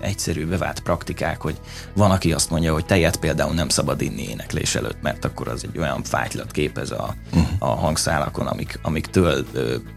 egyszerű 0.00 0.46
bevált 0.46 0.80
praktikák, 0.80 1.40
hogy 1.40 1.60
van, 1.94 2.10
aki 2.10 2.32
azt 2.32 2.50
mondja, 2.50 2.72
hogy 2.72 2.86
tejet 2.86 3.16
például 3.16 3.54
nem 3.54 3.68
szabad 3.68 4.00
inni 4.00 4.28
éneklés 4.28 4.74
előtt, 4.74 5.02
mert 5.02 5.24
akkor 5.24 5.48
az 5.48 5.64
egy 5.64 5.78
olyan 5.78 6.02
fájtlat 6.02 6.50
képez 6.50 6.90
a, 6.90 7.14
uh-huh. 7.32 7.48
a 7.58 7.66
hangszálakon, 7.66 8.46
amik, 8.46 8.78
amiktől 8.82 9.46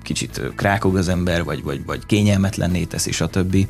kicsit 0.03 0.41
krákog 0.55 0.97
az 0.97 1.07
ember, 1.07 1.43
vagy, 1.43 1.63
vagy, 1.63 1.85
vagy 1.85 2.05
kényelmetlenné 2.05 2.83
teszi, 2.83 3.11
stb. 3.11 3.67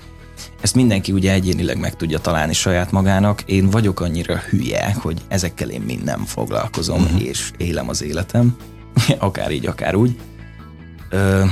Ezt 0.61 0.75
mindenki 0.75 1.11
ugye 1.11 1.31
egyénileg 1.31 1.79
meg 1.79 1.95
tudja 1.95 2.19
találni 2.19 2.53
saját 2.53 2.91
magának. 2.91 3.41
Én 3.41 3.69
vagyok 3.69 3.99
annyira 3.99 4.37
hülye, 4.37 4.95
hogy 5.01 5.21
ezekkel 5.27 5.69
én 5.69 5.81
mind 5.81 6.03
nem 6.03 6.25
foglalkozom, 6.25 7.01
uh-huh. 7.01 7.23
és 7.23 7.51
élem 7.57 7.89
az 7.89 8.03
életem. 8.03 8.55
akár 9.17 9.51
így, 9.51 9.65
akár 9.65 9.95
úgy. 9.95 10.19
Ö, 11.09 11.43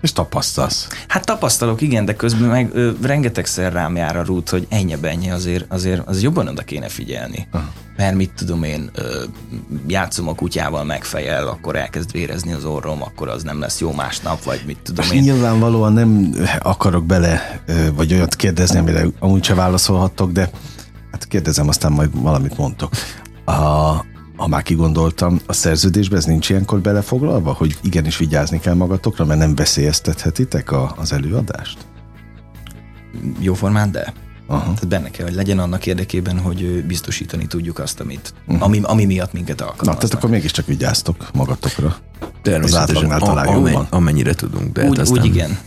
és 0.00 0.12
tapasztalsz. 0.12 0.88
Hát 1.08 1.26
tapasztalok, 1.26 1.80
igen, 1.80 2.04
de 2.04 2.14
közben 2.14 2.48
meg 2.48 2.70
ö, 2.72 2.90
rengetegszer 3.02 3.72
rám 3.72 3.96
jár 3.96 4.16
a 4.16 4.24
rút, 4.24 4.50
hogy 4.50 4.66
ennyi 4.68 4.96
ennyi 5.02 5.30
azért, 5.30 5.64
azért 5.68 6.06
az 6.06 6.22
jobban 6.22 6.48
oda 6.48 6.62
kéne 6.62 6.88
figyelni. 6.88 7.46
Uh-huh. 7.52 7.68
Mert 7.96 8.14
mit 8.14 8.32
tudom 8.36 8.62
én, 8.62 8.90
ö, 8.94 9.24
játszom 9.86 10.28
a 10.28 10.34
kutyával 10.34 10.84
megfejel, 10.84 11.46
akkor 11.46 11.76
elkezd 11.76 12.12
vérezni 12.12 12.52
az 12.52 12.64
orrom, 12.64 13.02
akkor 13.02 13.28
az 13.28 13.42
nem 13.42 13.60
lesz 13.60 13.80
jó 13.80 13.92
másnap, 13.92 14.42
vagy 14.42 14.62
mit 14.66 14.78
tudom 14.82 15.10
én. 15.10 15.22
Nyilvánvalóan 15.22 15.92
nem 15.92 16.34
akarok 16.62 17.04
bele, 17.04 17.62
vagy 17.94 18.12
olyat 18.12 18.36
kérdezni, 18.36 18.78
amire 18.78 19.06
amúgy 19.18 19.44
se 19.44 19.54
válaszolhattok, 19.54 20.32
de 20.32 20.50
hát 21.10 21.26
kérdezem, 21.26 21.68
aztán 21.68 21.92
majd 21.92 22.10
valamit 22.12 22.56
mondtok. 22.56 22.92
A, 23.44 23.52
ha 24.40 24.46
már 24.48 24.62
kigondoltam, 24.62 25.40
a 25.46 25.52
szerződésben 25.52 26.18
ez 26.18 26.24
nincs 26.24 26.48
ilyenkor 26.48 26.80
belefoglalva, 26.80 27.52
hogy 27.52 27.78
igenis 27.82 28.16
vigyázni 28.16 28.60
kell 28.60 28.74
magatokra, 28.74 29.24
mert 29.24 29.38
nem 29.38 29.54
veszélyeztethetitek 29.54 30.72
a, 30.72 30.94
az 30.96 31.12
előadást? 31.12 31.78
Jóformán, 33.40 33.90
de. 33.90 34.12
Aha. 34.46 34.62
Tehát 34.62 34.88
benne 34.88 35.10
kell, 35.10 35.26
hogy 35.26 35.34
legyen 35.34 35.58
annak 35.58 35.86
érdekében, 35.86 36.38
hogy 36.38 36.84
biztosítani 36.86 37.46
tudjuk 37.46 37.78
azt, 37.78 38.00
amit, 38.00 38.34
uh-huh. 38.46 38.64
ami, 38.64 38.80
ami 38.82 39.04
miatt 39.04 39.32
minket 39.32 39.60
alkalmaznak. 39.60 39.94
Na, 39.94 40.00
tehát 40.00 40.14
akkor 40.14 40.30
mégiscsak 40.30 40.66
vigyáztok 40.66 41.30
magatokra. 41.34 41.96
Természetesen, 42.42 43.10
az 43.10 43.22
talán 43.22 43.74
a, 43.74 43.86
amennyire 43.90 44.34
tudunk. 44.34 44.72
De 44.72 44.84
úgy, 44.84 44.98
hát 44.98 45.08
úgy 45.08 45.24
igen. 45.24 45.58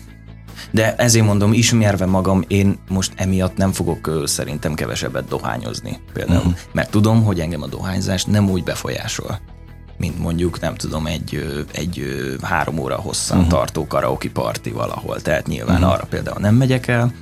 De 0.73 0.95
ezért 0.95 1.25
mondom, 1.25 1.53
ismerve 1.53 2.05
magam, 2.05 2.43
én 2.47 2.77
most 2.89 3.13
emiatt 3.15 3.57
nem 3.57 3.71
fogok 3.71 4.23
szerintem 4.25 4.73
kevesebbet 4.73 5.27
dohányozni 5.27 5.99
például. 6.13 6.37
Uh-huh. 6.37 6.53
Mert 6.71 6.89
tudom, 6.89 7.23
hogy 7.23 7.39
engem 7.39 7.61
a 7.61 7.67
dohányzás 7.67 8.25
nem 8.25 8.49
úgy 8.49 8.63
befolyásol, 8.63 9.39
mint 9.97 10.19
mondjuk, 10.19 10.59
nem 10.59 10.75
tudom, 10.75 11.05
egy, 11.05 11.63
egy 11.71 12.03
három 12.41 12.77
óra 12.77 12.95
hosszan 12.95 13.37
uh-huh. 13.37 13.51
tartó 13.51 13.87
karaoke 13.87 14.29
party 14.29 14.69
valahol. 14.69 15.21
Tehát 15.21 15.47
nyilván 15.47 15.75
uh-huh. 15.75 15.91
arra 15.91 16.05
például 16.09 16.39
nem 16.39 16.55
megyek 16.55 16.87
el, 16.87 17.13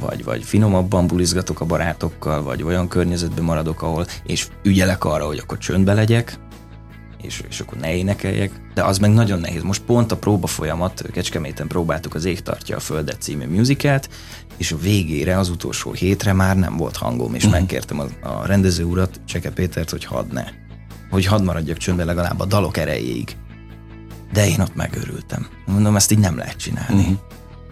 vagy, 0.00 0.24
vagy 0.24 0.44
finomabban 0.44 1.06
bulizgatok 1.06 1.60
a 1.60 1.64
barátokkal, 1.64 2.42
vagy 2.42 2.62
olyan 2.62 2.88
környezetben 2.88 3.44
maradok, 3.44 3.82
ahol, 3.82 4.06
és 4.26 4.48
ügyelek 4.62 5.04
arra, 5.04 5.26
hogy 5.26 5.38
akkor 5.38 5.58
csöndbe 5.58 5.92
legyek, 5.92 6.38
és, 7.26 7.42
és 7.48 7.60
akkor 7.60 7.78
ne 7.78 7.94
énekeljek, 7.94 8.50
de 8.74 8.82
az 8.82 8.98
meg 8.98 9.12
nagyon 9.12 9.40
nehéz. 9.40 9.62
Most 9.62 9.82
pont 9.82 10.12
a 10.12 10.16
próba 10.16 10.46
folyamat, 10.46 11.02
Kecskeméten 11.12 11.66
próbáltuk 11.66 12.14
az 12.14 12.24
Ég 12.24 12.40
tartja 12.40 12.76
a 12.76 12.80
Földet 12.80 13.22
című 13.22 13.46
musicalt, 13.46 14.08
és 14.56 14.72
a 14.72 14.78
végére, 14.78 15.38
az 15.38 15.48
utolsó 15.48 15.92
hétre 15.92 16.32
már 16.32 16.56
nem 16.56 16.76
volt 16.76 16.96
hangom, 16.96 17.34
és 17.34 17.44
uh-huh. 17.44 17.58
megkértem 17.58 18.00
a, 18.00 18.28
a 18.28 18.46
rendező 18.46 18.84
urat, 18.84 19.20
Cseke 19.24 19.50
Pétert, 19.50 19.90
hogy 19.90 20.04
hadd 20.04 20.32
ne. 20.32 20.44
Hogy 21.10 21.26
hadd 21.26 21.42
maradjak 21.42 21.76
csöndben 21.76 22.06
legalább 22.06 22.40
a 22.40 22.44
dalok 22.44 22.76
erejéig. 22.76 23.36
De 24.32 24.48
én 24.48 24.60
ott 24.60 24.74
megörültem. 24.74 25.46
Mondom, 25.66 25.96
ezt 25.96 26.12
így 26.12 26.18
nem 26.18 26.36
lehet 26.36 26.56
csinálni. 26.56 27.00
Uh-huh. 27.00 27.18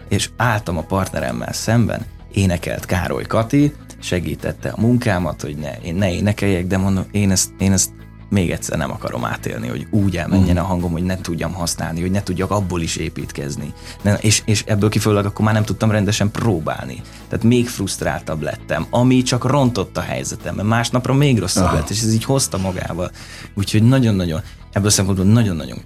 És 0.09 0.29
álltam 0.37 0.77
a 0.77 0.81
partneremmel 0.81 1.53
szemben, 1.53 2.05
énekelt 2.33 2.85
Károly 2.85 3.23
Kati, 3.23 3.73
segítette 3.99 4.69
a 4.69 4.81
munkámat, 4.81 5.41
hogy 5.41 5.55
ne, 5.55 5.77
én 5.77 5.95
ne 5.95 6.13
énekeljek, 6.13 6.67
de 6.67 6.77
mondom, 6.77 7.05
én 7.11 7.31
ezt, 7.31 7.49
én 7.57 7.71
ezt 7.71 7.91
még 8.29 8.51
egyszer 8.51 8.77
nem 8.77 8.91
akarom 8.91 9.25
átélni, 9.25 9.67
hogy 9.67 9.87
úgy 9.89 10.17
elmenjen 10.17 10.57
a 10.57 10.63
hangom, 10.63 10.91
hogy 10.91 11.03
ne 11.03 11.21
tudjam 11.21 11.53
használni, 11.53 12.01
hogy 12.01 12.11
ne 12.11 12.23
tudjak 12.23 12.51
abból 12.51 12.81
is 12.81 12.95
építkezni. 12.95 13.73
Ne, 14.01 14.13
és, 14.13 14.41
és 14.45 14.63
ebből 14.67 14.89
kifolyólag 14.89 15.25
akkor 15.25 15.45
már 15.45 15.53
nem 15.53 15.63
tudtam 15.63 15.91
rendesen 15.91 16.31
próbálni. 16.31 17.01
Tehát 17.29 17.45
még 17.45 17.67
frusztráltabb 17.67 18.41
lettem, 18.41 18.85
ami 18.89 19.21
csak 19.21 19.45
rontott 19.45 19.97
a 19.97 20.01
helyzetem, 20.01 20.55
mert 20.55 20.67
másnapra 20.67 21.13
még 21.13 21.39
rosszabb 21.39 21.65
Aha. 21.65 21.75
lett, 21.75 21.89
és 21.89 22.01
ez 22.01 22.13
így 22.13 22.23
hozta 22.23 22.57
magával. 22.57 23.11
Úgyhogy 23.53 23.83
nagyon-nagyon, 23.83 24.41
ebből 24.71 24.87
a 24.87 24.91
szempontból 24.91 25.25
nagyon-nagyon 25.25 25.77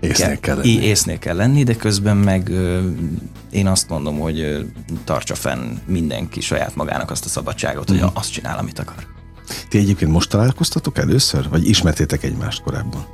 észnél 0.00 0.40
kell, 0.40 0.56
lenni. 0.56 0.68
észnél 0.68 1.18
kell 1.18 1.36
lenni, 1.36 1.62
de 1.62 1.76
közben 1.76 2.16
meg 2.16 2.50
én 3.50 3.66
azt 3.66 3.88
mondom, 3.88 4.18
hogy 4.18 4.66
tartsa 5.04 5.34
fenn 5.34 5.76
mindenki 5.86 6.40
saját 6.40 6.74
magának 6.74 7.10
azt 7.10 7.24
a 7.24 7.28
szabadságot, 7.28 7.88
hogy 7.88 8.02
mm. 8.02 8.06
azt 8.12 8.32
csinál, 8.32 8.58
amit 8.58 8.78
akar. 8.78 9.06
Ti 9.68 9.78
egyébként 9.78 10.10
most 10.10 10.30
találkoztatok 10.30 10.98
először, 10.98 11.48
vagy 11.48 11.68
ismertétek 11.68 12.22
egymást 12.22 12.62
korábban? 12.62 13.06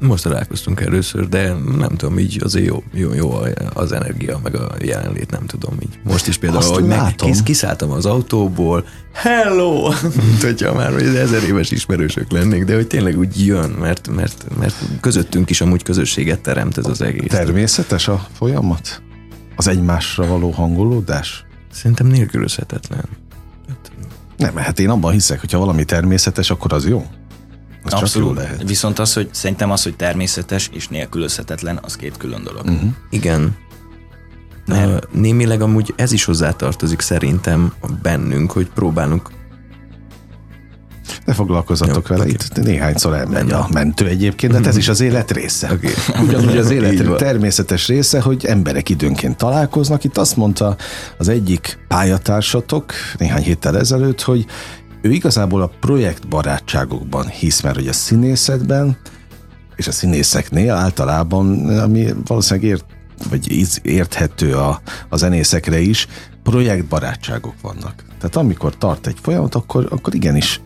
Most 0.00 0.22
találkoztunk 0.22 0.80
először, 0.80 1.28
de 1.28 1.52
nem 1.78 1.96
tudom, 1.96 2.18
így 2.18 2.40
azért 2.44 2.66
jó, 2.66 2.82
jó, 2.92 3.14
jó 3.14 3.32
az 3.74 3.92
energia, 3.92 4.40
meg 4.42 4.54
a 4.54 4.74
jelenlét, 4.80 5.30
nem 5.30 5.46
tudom 5.46 5.74
így. 5.82 5.98
Most 6.04 6.26
is 6.26 6.36
például, 6.36 6.62
Azt 6.62 6.74
hogy 6.74 6.84
meg, 6.84 7.14
kis, 7.14 7.42
kiszálltam 7.42 7.90
az 7.90 8.06
autóból, 8.06 8.84
hello! 9.12 9.92
Mint 10.26 10.42
hogyha 10.42 10.74
már 10.74 10.92
hogy 10.92 11.02
ezer 11.02 11.42
éves 11.42 11.70
ismerősök 11.70 12.30
lennénk, 12.30 12.64
de 12.64 12.74
hogy 12.74 12.86
tényleg 12.86 13.18
úgy 13.18 13.46
jön, 13.46 13.70
mert, 13.70 14.08
mert, 14.08 14.46
mert 14.58 14.74
közöttünk 15.00 15.50
is 15.50 15.60
amúgy 15.60 15.82
közösséget 15.82 16.40
teremt 16.40 16.78
ez 16.78 16.86
az 16.86 17.00
egész. 17.00 17.30
Természetes 17.30 18.08
a 18.08 18.26
folyamat? 18.32 19.02
Az 19.56 19.66
egymásra 19.66 20.26
való 20.26 20.50
hangolódás? 20.50 21.44
Szerintem 21.72 22.06
nélkülözhetetlen. 22.06 23.04
Nem, 24.38 24.56
hát 24.56 24.78
én 24.78 24.90
abban 24.90 25.12
hiszek, 25.12 25.40
hogy 25.40 25.52
ha 25.52 25.58
valami 25.58 25.84
természetes, 25.84 26.50
akkor 26.50 26.72
az 26.72 26.86
jó. 26.86 27.06
Az 27.84 27.92
Abszolút. 27.92 28.12
Csak 28.12 28.22
jó 28.22 28.32
lehet. 28.32 28.68
Viszont 28.68 28.98
az, 28.98 29.12
hogy 29.12 29.28
szerintem 29.32 29.70
az, 29.70 29.82
hogy 29.82 29.96
természetes 29.96 30.70
és 30.72 30.88
nélkülözhetetlen, 30.88 31.78
az 31.82 31.96
két 31.96 32.16
külön 32.16 32.42
dolog. 32.42 32.64
Uh-huh. 32.64 32.90
Igen. 33.10 33.56
Mert... 34.66 35.12
Némileg 35.12 35.60
amúgy 35.60 35.94
ez 35.96 36.12
is 36.12 36.24
hozzátartozik 36.24 37.00
szerintem 37.00 37.72
bennünk, 38.02 38.52
hogy 38.52 38.70
próbálunk 38.70 39.30
ne 41.24 41.32
foglalkozzatok 41.32 42.08
vele, 42.08 42.20
okay. 42.20 42.32
itt 42.32 42.62
néhányszor 42.62 43.14
elmegy 43.14 43.50
a 43.50 43.68
mentő 43.72 44.06
egyébként, 44.06 44.52
de 44.52 44.58
hát 44.58 44.66
ez 44.66 44.76
is 44.76 44.88
az 44.88 45.00
élet 45.00 45.30
része. 45.30 45.72
Okay. 45.72 45.90
Ugyanúgy 46.26 46.56
az 46.56 46.70
élet 46.70 47.16
természetes 47.16 47.86
része, 47.86 48.20
hogy 48.20 48.44
emberek 48.44 48.88
időnként 48.88 49.36
találkoznak. 49.36 50.04
Itt 50.04 50.18
azt 50.18 50.36
mondta 50.36 50.76
az 51.18 51.28
egyik 51.28 51.78
pályatársatok 51.88 52.92
néhány 53.18 53.42
héttel 53.42 53.78
ezelőtt, 53.78 54.22
hogy 54.22 54.46
ő 55.02 55.10
igazából 55.10 55.62
a 55.62 55.70
projektbarátságokban 55.80 57.26
hisz, 57.26 57.60
mert 57.60 57.76
hogy 57.76 57.88
a 57.88 57.92
színészetben 57.92 58.96
és 59.76 59.86
a 59.86 59.92
színészeknél 59.92 60.72
általában, 60.72 61.78
ami 61.78 62.06
valószínűleg 62.26 62.70
ért, 62.70 62.84
vagy 63.30 63.68
érthető 63.82 64.54
a, 64.54 64.80
a 65.08 65.16
zenészekre 65.16 65.78
is, 65.78 66.06
projektbarátságok 66.42 67.54
vannak. 67.62 68.04
Tehát 68.18 68.36
amikor 68.36 68.76
tart 68.76 69.06
egy 69.06 69.16
folyamat, 69.22 69.54
akkor, 69.54 69.86
akkor 69.90 70.14
igenis 70.14 70.60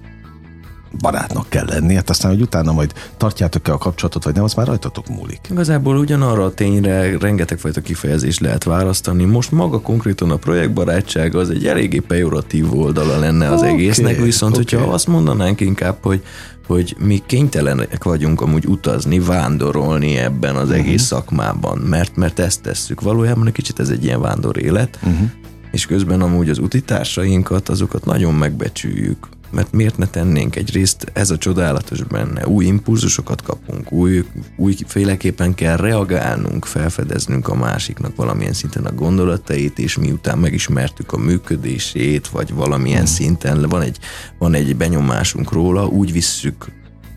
barátnak 0.98 1.48
kell 1.48 1.66
lenni, 1.66 1.94
hát 1.94 2.10
aztán, 2.10 2.30
hogy 2.30 2.40
utána 2.40 2.72
majd 2.72 2.92
tartjátok-e 3.16 3.72
a 3.72 3.78
kapcsolatot, 3.78 4.24
vagy 4.24 4.34
nem, 4.34 4.44
az 4.44 4.54
már 4.54 4.66
rajtatok 4.66 5.08
múlik. 5.08 5.40
Igazából 5.50 5.96
ugyanarra 5.96 6.44
a 6.44 6.54
tényre 6.54 7.18
rengeteg 7.18 7.58
fajta 7.58 7.80
kifejezést 7.80 8.40
lehet 8.40 8.64
választani. 8.64 9.24
Most 9.24 9.50
maga 9.50 9.80
konkrétan 9.80 10.30
a 10.30 10.36
projektbarátság 10.36 11.34
az 11.34 11.50
egy 11.50 11.66
eléggé 11.66 11.98
pejoratív 11.98 12.78
oldala 12.78 13.18
lenne 13.18 13.50
az 13.50 13.60
okay, 13.60 13.72
egésznek, 13.72 14.20
viszont 14.20 14.56
okay. 14.56 14.64
hogyha 14.64 14.92
azt 14.92 15.06
mondanánk 15.06 15.60
inkább, 15.60 15.96
hogy 16.02 16.22
hogy 16.66 16.96
mi 16.98 17.22
kénytelenek 17.26 18.04
vagyunk 18.04 18.40
amúgy 18.40 18.66
utazni, 18.66 19.18
vándorolni 19.18 20.16
ebben 20.16 20.56
az 20.56 20.68
uh-huh. 20.68 20.86
egész 20.86 21.02
szakmában, 21.02 21.78
mert, 21.78 22.16
mert 22.16 22.38
ezt 22.38 22.62
tesszük. 22.62 23.00
Valójában 23.00 23.46
egy 23.46 23.52
kicsit 23.52 23.80
ez 23.80 23.88
egy 23.88 24.04
ilyen 24.04 24.20
vándor 24.20 24.58
élet, 24.58 24.98
uh-huh. 25.02 25.30
és 25.70 25.86
közben 25.86 26.20
amúgy 26.20 26.48
az 26.48 26.58
utitársainkat, 26.58 27.68
azokat 27.68 28.04
nagyon 28.04 28.34
megbecsüljük 28.34 29.28
mert 29.52 29.72
miért 29.72 29.96
ne 29.96 30.06
tennénk 30.06 30.56
egyrészt, 30.56 31.10
ez 31.12 31.30
a 31.30 31.38
csodálatos 31.38 32.02
benne, 32.02 32.46
új 32.46 32.64
impulzusokat 32.64 33.42
kapunk, 33.42 33.92
új, 33.92 34.24
új 34.56 34.76
féleképpen 34.86 35.54
kell 35.54 35.76
reagálnunk, 35.76 36.64
felfedeznünk 36.64 37.48
a 37.48 37.54
másiknak 37.54 38.16
valamilyen 38.16 38.52
szinten 38.52 38.84
a 38.84 38.92
gondolatait, 38.92 39.78
és 39.78 39.96
miután 39.96 40.38
megismertük 40.38 41.12
a 41.12 41.18
működését, 41.18 42.28
vagy 42.28 42.54
valamilyen 42.54 43.04
hmm. 43.04 43.14
szinten 43.14 43.68
van 43.68 43.82
egy, 43.82 43.98
van 44.38 44.54
egy 44.54 44.76
benyomásunk 44.76 45.52
róla, 45.52 45.86
úgy 45.86 46.12
visszük 46.12 46.66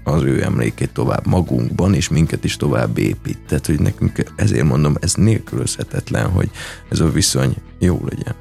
az 0.03 0.23
ő 0.23 0.43
emlékét 0.43 0.89
tovább 0.89 1.27
magunkban, 1.27 1.93
és 1.93 2.09
minket 2.09 2.43
is 2.43 2.57
tovább 2.57 2.97
épít. 2.97 3.39
Tehát, 3.47 3.65
hogy 3.65 3.79
nekünk 3.79 4.23
ezért 4.35 4.65
mondom, 4.65 4.95
ez 4.99 5.13
nélkülözhetetlen, 5.13 6.29
hogy 6.29 6.49
ez 6.89 6.99
a 6.99 7.11
viszony 7.11 7.55
jó 7.79 8.01
legyen. 8.09 8.35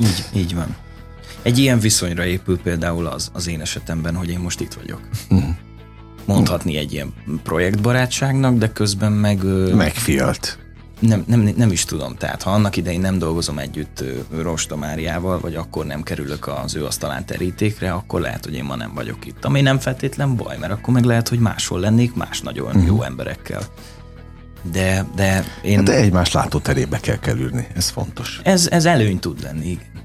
Így, 0.00 0.24
így 0.34 0.54
van. 0.54 0.76
Egy 1.46 1.58
ilyen 1.58 1.78
viszonyra 1.78 2.24
épül 2.24 2.58
például 2.58 3.06
az, 3.06 3.30
az 3.32 3.48
én 3.48 3.60
esetemben, 3.60 4.14
hogy 4.14 4.28
én 4.28 4.38
most 4.38 4.60
itt 4.60 4.74
vagyok. 4.74 5.00
Uh-huh. 5.30 5.48
Mondhatni 6.24 6.76
egy 6.76 6.92
ilyen 6.92 7.14
projektbarátságnak, 7.42 8.56
de 8.56 8.72
közben 8.72 9.12
meg... 9.12 9.44
Megfialt. 9.74 10.58
Nem, 10.98 11.24
nem, 11.26 11.52
nem 11.56 11.70
is 11.70 11.84
tudom. 11.84 12.16
Tehát 12.16 12.42
ha 12.42 12.50
annak 12.50 12.76
idején 12.76 13.00
nem 13.00 13.18
dolgozom 13.18 13.58
együtt 13.58 14.04
Rosta 14.30 14.76
Máriával, 14.76 15.40
vagy 15.40 15.54
akkor 15.54 15.86
nem 15.86 16.02
kerülök 16.02 16.46
az 16.46 16.74
ő 16.74 16.84
asztalán 16.84 17.26
terítékre, 17.26 17.92
akkor 17.92 18.20
lehet, 18.20 18.44
hogy 18.44 18.54
én 18.54 18.64
ma 18.64 18.76
nem 18.76 18.94
vagyok 18.94 19.26
itt. 19.26 19.44
Ami 19.44 19.60
nem 19.60 19.78
feltétlen 19.78 20.36
baj, 20.36 20.56
mert 20.58 20.72
akkor 20.72 20.94
meg 20.94 21.04
lehet, 21.04 21.28
hogy 21.28 21.38
máshol 21.38 21.80
lennék 21.80 22.14
más 22.14 22.40
nagyon 22.40 22.66
uh-huh. 22.66 22.86
jó 22.86 23.02
emberekkel. 23.02 23.62
De, 24.72 25.06
de 25.14 25.44
én... 25.62 25.84
De 25.84 25.94
egymás 25.94 26.32
látóterébe 26.32 27.00
kell 27.00 27.18
kerülni, 27.18 27.66
ez 27.74 27.88
fontos. 27.88 28.40
Ez, 28.42 28.68
ez 28.70 28.84
előny 28.84 29.18
tud 29.18 29.42
lenni, 29.42 29.66
igen. 29.66 29.95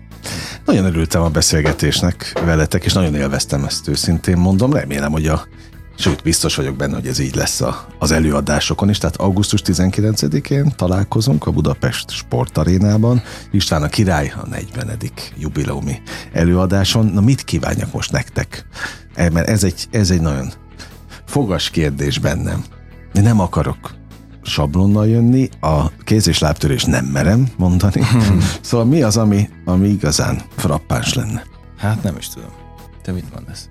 Nagyon 0.66 0.86
örültem 0.86 1.22
a 1.22 1.30
beszélgetésnek 1.30 2.40
veletek, 2.46 2.86
és 2.86 2.94
nagyon 2.94 3.16
élveztem 3.16 3.64
ezt 3.64 3.88
őszintén 3.88 4.38
mondom. 4.38 4.74
Remélem, 4.74 5.12
hogy 5.12 5.28
a 5.28 5.48
Sőt, 6.02 6.24
biztos 6.24 6.56
vagyok 6.56 6.76
benne, 6.76 6.96
hogy 6.96 7.08
ez 7.08 7.20
így 7.20 7.36
lesz 7.36 7.62
a, 7.62 7.86
az 8.00 8.12
előadásokon 8.12 8.90
is. 8.90 8.98
Tehát 8.98 9.16
augusztus 9.16 9.62
19-én 9.66 10.74
találkozunk 10.76 11.48
a 11.48 11.52
Budapest 11.52 12.10
Sportarénában. 12.10 13.22
István 13.52 13.84
a 13.84 13.88
király 13.88 14.34
a 14.44 14.48
40. 14.48 14.98
jubileumi 15.38 16.02
előadáson. 16.32 17.06
Na 17.06 17.22
mit 17.22 17.44
kívánjak 17.44 17.94
most 17.94 18.12
nektek? 18.12 18.66
E, 19.14 19.30
mert 19.30 19.48
ez 19.48 19.64
egy, 19.64 19.88
ez 19.92 20.12
egy 20.12 20.22
nagyon 20.22 20.52
fogas 21.26 21.70
kérdés 21.70 22.20
bennem. 22.20 22.64
Én 23.14 23.24
nem 23.24 23.40
akarok 23.40 24.01
sablonnal 24.44 25.08
jönni, 25.08 25.50
a 25.62 25.92
kéz- 26.04 26.28
és 26.28 26.40
lábtörés 26.40 26.84
nem 26.84 27.06
merem 27.06 27.48
mondani. 27.58 28.02
Hmm. 28.04 28.40
Szóval 28.62 28.86
mi 28.86 29.02
az, 29.02 29.18
ami, 29.18 29.50
ami 29.66 29.88
igazán 29.88 30.42
frappáns 30.56 31.14
lenne? 31.14 31.44
Hát 31.78 32.04
nem 32.04 32.16
is 32.18 32.28
tudom. 32.30 32.50
Te 33.02 33.12
mit 33.12 33.34
mondasz? 33.34 33.70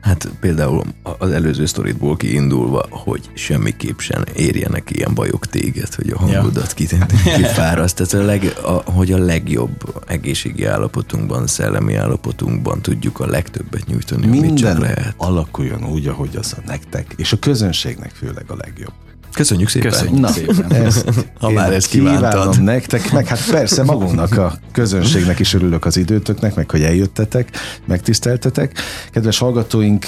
Hát 0.00 0.28
például 0.40 0.82
az 1.18 1.30
előző 1.30 1.66
sztoritból 1.66 2.16
kiindulva, 2.16 2.86
hogy 2.90 3.30
semmiképp 3.34 3.98
sem 3.98 4.22
érjenek 4.36 4.90
ilyen 4.90 5.14
bajok 5.14 5.46
téged, 5.46 5.94
hogy 5.94 6.10
a 6.10 6.18
hangodat 6.18 6.74
ja. 6.80 7.06
kifáraszt. 7.36 7.96
Tehát 7.96 8.12
a 8.12 8.26
leg, 8.28 8.52
a, 8.62 8.70
hogy 8.70 9.12
a 9.12 9.18
legjobb 9.18 10.02
egészségi 10.06 10.64
állapotunkban, 10.64 11.46
szellemi 11.46 11.94
állapotunkban 11.94 12.82
tudjuk 12.82 13.20
a 13.20 13.26
legtöbbet 13.26 13.86
nyújtani, 13.86 14.26
Minden 14.26 14.48
amit 14.50 14.60
csak 14.60 14.78
lehet. 14.78 15.14
alakuljon 15.16 15.84
úgy, 15.84 16.06
ahogy 16.06 16.36
az 16.36 16.54
a 16.56 16.60
nektek, 16.66 17.14
és 17.16 17.32
a 17.32 17.38
közönségnek 17.38 18.10
főleg 18.10 18.44
a 18.50 18.56
legjobb. 18.56 18.92
Köszönjük 19.36 19.68
szépen. 19.68 19.90
Köszönjük 19.90 20.20
Na, 20.20 20.28
szépen. 20.28 20.72
Ezt 20.72 21.08
ha 21.40 21.50
már 21.50 21.72
ezt 21.72 21.88
kívántad. 21.88 22.62
nektek, 22.62 23.12
meg 23.12 23.26
hát 23.26 23.50
persze 23.50 23.82
magunknak, 23.84 24.38
a 24.38 24.58
közönségnek 24.72 25.38
is 25.38 25.54
örülök 25.54 25.84
az 25.84 25.96
időtöknek, 25.96 26.54
meg 26.54 26.70
hogy 26.70 26.82
eljöttetek, 26.82 27.48
megtiszteltetek. 27.86 28.78
Kedves 29.10 29.38
hallgatóink, 29.38 30.06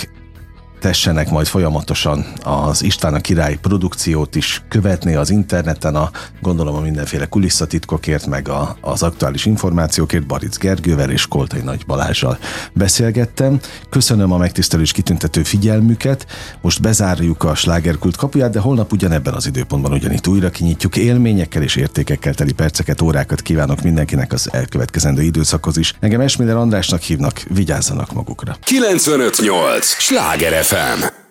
tessenek 0.78 1.30
majd 1.30 1.46
folyamatosan 1.46 2.26
az 2.42 2.82
István 2.82 3.14
a 3.14 3.20
király 3.20 3.58
produkciót 3.62 4.34
is 4.34 4.62
követni 4.68 5.14
az 5.14 5.30
interneten, 5.30 5.94
a 5.94 6.10
gondolom 6.40 6.74
a 6.74 6.80
mindenféle 6.80 7.26
kulisszatitkokért, 7.26 8.26
meg 8.26 8.48
a, 8.48 8.76
az 8.80 9.02
aktuális 9.02 9.46
információkért 9.46 10.26
Baric 10.26 10.58
Gergővel 10.58 11.10
és 11.10 11.26
Koltai 11.26 11.60
Nagy 11.60 11.86
Balázsjal 11.86 12.38
beszélgettem. 12.72 13.60
Köszönöm 13.90 14.32
a 14.32 14.36
megtisztelő 14.36 14.82
és 14.82 14.92
kitüntető 14.92 15.42
figyelmüket. 15.42 16.26
Most 16.60 16.80
bezárjuk 16.80 17.44
a 17.44 17.54
slágerkult 17.54 18.16
kapuját, 18.16 18.50
de 18.50 18.60
holnap 18.60 18.92
ugyanebben 18.92 19.34
az 19.34 19.46
időpontban 19.46 19.92
ugyanitt 19.92 20.26
újra 20.26 20.50
kinyitjuk 20.50 20.96
élményekkel 20.96 21.62
és 21.62 21.76
értékekkel 21.76 22.34
teli 22.34 22.52
perceket, 22.52 23.02
órákat 23.02 23.42
kívánok 23.42 23.82
mindenkinek 23.82 24.32
az 24.32 24.48
elkövetkezendő 24.52 25.22
időszakhoz 25.22 25.76
is. 25.76 25.94
Engem 26.00 26.20
Esmiller 26.20 26.56
Andrásnak 26.56 27.00
hívnak, 27.00 27.42
vigyázzanak 27.48 28.12
magukra. 28.12 28.56
958! 28.64 29.86
Sláger 29.86 30.52
FM! 30.68 31.27